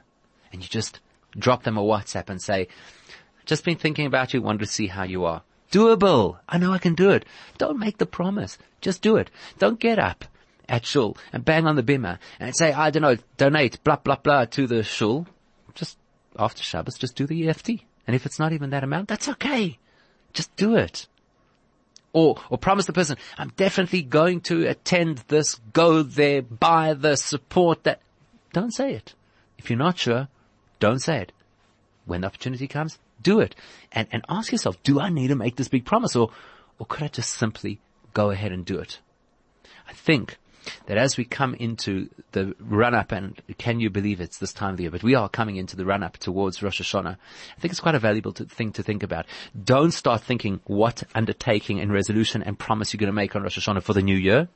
and 0.55 0.63
you 0.63 0.69
just 0.69 1.01
drop 1.37 1.65
them 1.65 1.77
a 1.77 1.83
WhatsApp 1.83 2.31
and 2.31 2.41
say, 2.41 2.69
just 3.45 3.65
been 3.65 3.77
thinking 3.77 4.07
about 4.07 4.33
you, 4.33 4.41
wanted 4.41 4.61
to 4.61 4.67
see 4.67 4.87
how 4.87 5.03
you 5.03 5.27
are 5.27 5.43
doable. 5.75 6.39
I 6.49 6.59
know 6.59 6.73
I 6.73 6.79
can 6.79 6.95
do 6.95 7.11
it. 7.11 7.25
Don't 7.59 7.79
make 7.79 7.99
the 7.99 8.07
promise. 8.07 8.57
Just 8.81 9.03
do 9.03 9.17
it. 9.17 9.31
Don't 9.59 9.81
get 9.81 9.99
up 9.99 10.25
at 10.69 10.87
shul 10.87 11.17
and 11.33 11.45
bang 11.45 11.67
on 11.67 11.77
the 11.77 11.83
bimah 11.83 12.19
and 12.39 12.55
say, 12.55 12.73
I 12.73 12.91
don't 12.91 13.03
know, 13.03 13.17
donate, 13.37 13.83
blah, 13.83 13.97
blah, 13.97 14.17
blah 14.17 14.45
to 14.47 14.67
the 14.67 14.83
shul. 14.83 15.27
Just 15.75 15.99
after 16.39 16.63
Shabbos, 16.63 16.95
just 16.95 17.17
do 17.17 17.27
the 17.27 17.49
EFT. 17.49 17.71
And 18.07 18.15
if 18.15 18.25
it's 18.25 18.39
not 18.39 18.53
even 18.53 18.71
that 18.71 18.85
amount, 18.85 19.09
that's 19.09 19.29
okay. 19.29 19.79
Just 20.33 20.55
do 20.57 20.77
it. 20.77 21.09
Or, 22.13 22.37
or 22.49 22.59
promise 22.59 22.87
the 22.87 22.93
person, 22.93 23.17
I'm 23.37 23.53
definitely 23.57 24.03
going 24.03 24.41
to 24.43 24.69
attend 24.69 25.25
this, 25.27 25.57
go 25.73 26.05
there, 26.05 26.43
buy 26.43 26.95
the 26.95 27.17
support 27.17 27.83
that. 27.85 28.01
Don't 28.53 28.73
say 28.73 28.95
it. 28.95 29.15
If 29.59 29.69
you're 29.69 29.79
not 29.79 29.99
sure, 29.99 30.29
don't 30.79 31.01
say 31.01 31.23
it. 31.23 31.33
When 32.05 32.21
the 32.21 32.29
opportunity 32.29 32.69
comes, 32.69 32.99
do 33.25 33.41
it. 33.41 33.57
And, 33.91 34.07
and 34.13 34.25
ask 34.29 34.53
yourself, 34.53 34.81
do 34.85 35.01
I 35.01 35.09
need 35.09 35.29
to 35.29 35.35
make 35.35 35.57
this 35.57 35.67
big 35.67 35.85
promise 35.85 36.15
or, 36.15 36.31
or 36.79 36.87
could 36.87 37.03
I 37.03 37.09
just 37.09 37.31
simply 37.31 37.81
go 38.13 38.31
ahead 38.31 38.53
and 38.53 38.65
do 38.65 38.79
it? 38.79 39.01
I 39.89 39.93
think 39.93 40.39
that 40.87 40.97
as 40.97 41.17
we 41.17 41.25
come 41.25 41.55
into 41.55 42.09
the 42.33 42.55
run 42.59 42.95
up 42.95 43.13
and 43.13 43.41
can 43.59 43.81
you 43.81 43.91
believe 43.91 44.21
it's 44.21 44.39
this 44.39 44.53
time 44.53 44.71
of 44.71 44.77
the 44.77 44.85
year, 44.85 44.91
but 44.91 45.03
we 45.03 45.15
are 45.15 45.29
coming 45.29 45.57
into 45.57 45.77
the 45.77 45.85
run 45.85 46.03
up 46.03 46.17
towards 46.19 46.63
Rosh 46.63 46.81
Hashanah. 46.81 47.17
I 47.57 47.61
think 47.61 47.73
it's 47.73 47.81
quite 47.81 47.95
a 47.95 47.99
valuable 47.99 48.33
to, 48.33 48.45
thing 48.45 48.73
to 48.73 48.83
think 48.83 49.03
about. 49.03 49.27
Don't 49.63 49.91
start 49.91 50.23
thinking 50.23 50.61
what 50.65 51.03
undertaking 51.15 51.81
and 51.81 51.93
resolution 51.93 52.43
and 52.43 52.59
promise 52.59 52.93
you're 52.93 52.99
going 52.99 53.09
to 53.09 53.13
make 53.13 53.37
on 53.37 53.43
Rosh 53.43 53.59
Hashanah 53.59 53.83
for 53.83 53.93
the 53.93 54.03
new 54.03 54.17
year. 54.17 54.49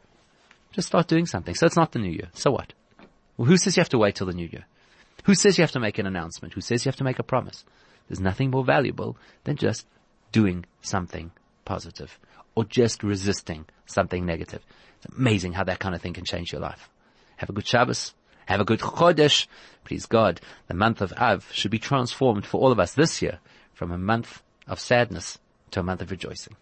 Just 0.72 0.88
start 0.88 1.08
doing 1.08 1.26
something. 1.26 1.54
So 1.54 1.66
it's 1.66 1.76
not 1.76 1.92
the 1.92 1.98
new 1.98 2.10
year. 2.10 2.28
So 2.34 2.50
what? 2.50 2.72
Well, 3.36 3.46
who 3.46 3.56
says 3.56 3.76
you 3.76 3.80
have 3.80 3.88
to 3.90 3.98
wait 3.98 4.16
till 4.16 4.26
the 4.26 4.32
new 4.32 4.48
year? 4.50 4.64
Who 5.24 5.34
says 5.34 5.58
you 5.58 5.62
have 5.62 5.72
to 5.72 5.80
make 5.80 5.98
an 5.98 6.06
announcement? 6.06 6.54
Who 6.54 6.60
says 6.60 6.84
you 6.84 6.88
have 6.88 6.96
to 6.96 7.04
make 7.04 7.18
a 7.18 7.22
promise? 7.22 7.64
There's 8.08 8.20
nothing 8.20 8.50
more 8.50 8.64
valuable 8.64 9.16
than 9.44 9.56
just 9.56 9.86
doing 10.32 10.64
something 10.80 11.30
positive 11.64 12.18
or 12.54 12.64
just 12.64 13.02
resisting 13.02 13.66
something 13.86 14.24
negative. 14.24 14.64
It's 14.96 15.14
amazing 15.14 15.52
how 15.52 15.64
that 15.64 15.78
kind 15.78 15.94
of 15.94 16.00
thing 16.00 16.14
can 16.14 16.24
change 16.24 16.52
your 16.52 16.60
life. 16.60 16.88
Have 17.36 17.50
a 17.50 17.52
good 17.52 17.66
Shabbos. 17.66 18.14
Have 18.46 18.60
a 18.60 18.64
good 18.64 18.80
Chodesh. 18.80 19.46
Please 19.84 20.06
God, 20.06 20.40
the 20.66 20.74
month 20.74 21.00
of 21.00 21.12
Av 21.12 21.46
should 21.52 21.70
be 21.70 21.78
transformed 21.78 22.46
for 22.46 22.60
all 22.60 22.72
of 22.72 22.80
us 22.80 22.94
this 22.94 23.20
year 23.22 23.40
from 23.74 23.92
a 23.92 23.98
month 23.98 24.42
of 24.66 24.80
sadness 24.80 25.38
to 25.70 25.80
a 25.80 25.82
month 25.82 26.02
of 26.02 26.10
rejoicing. 26.10 26.56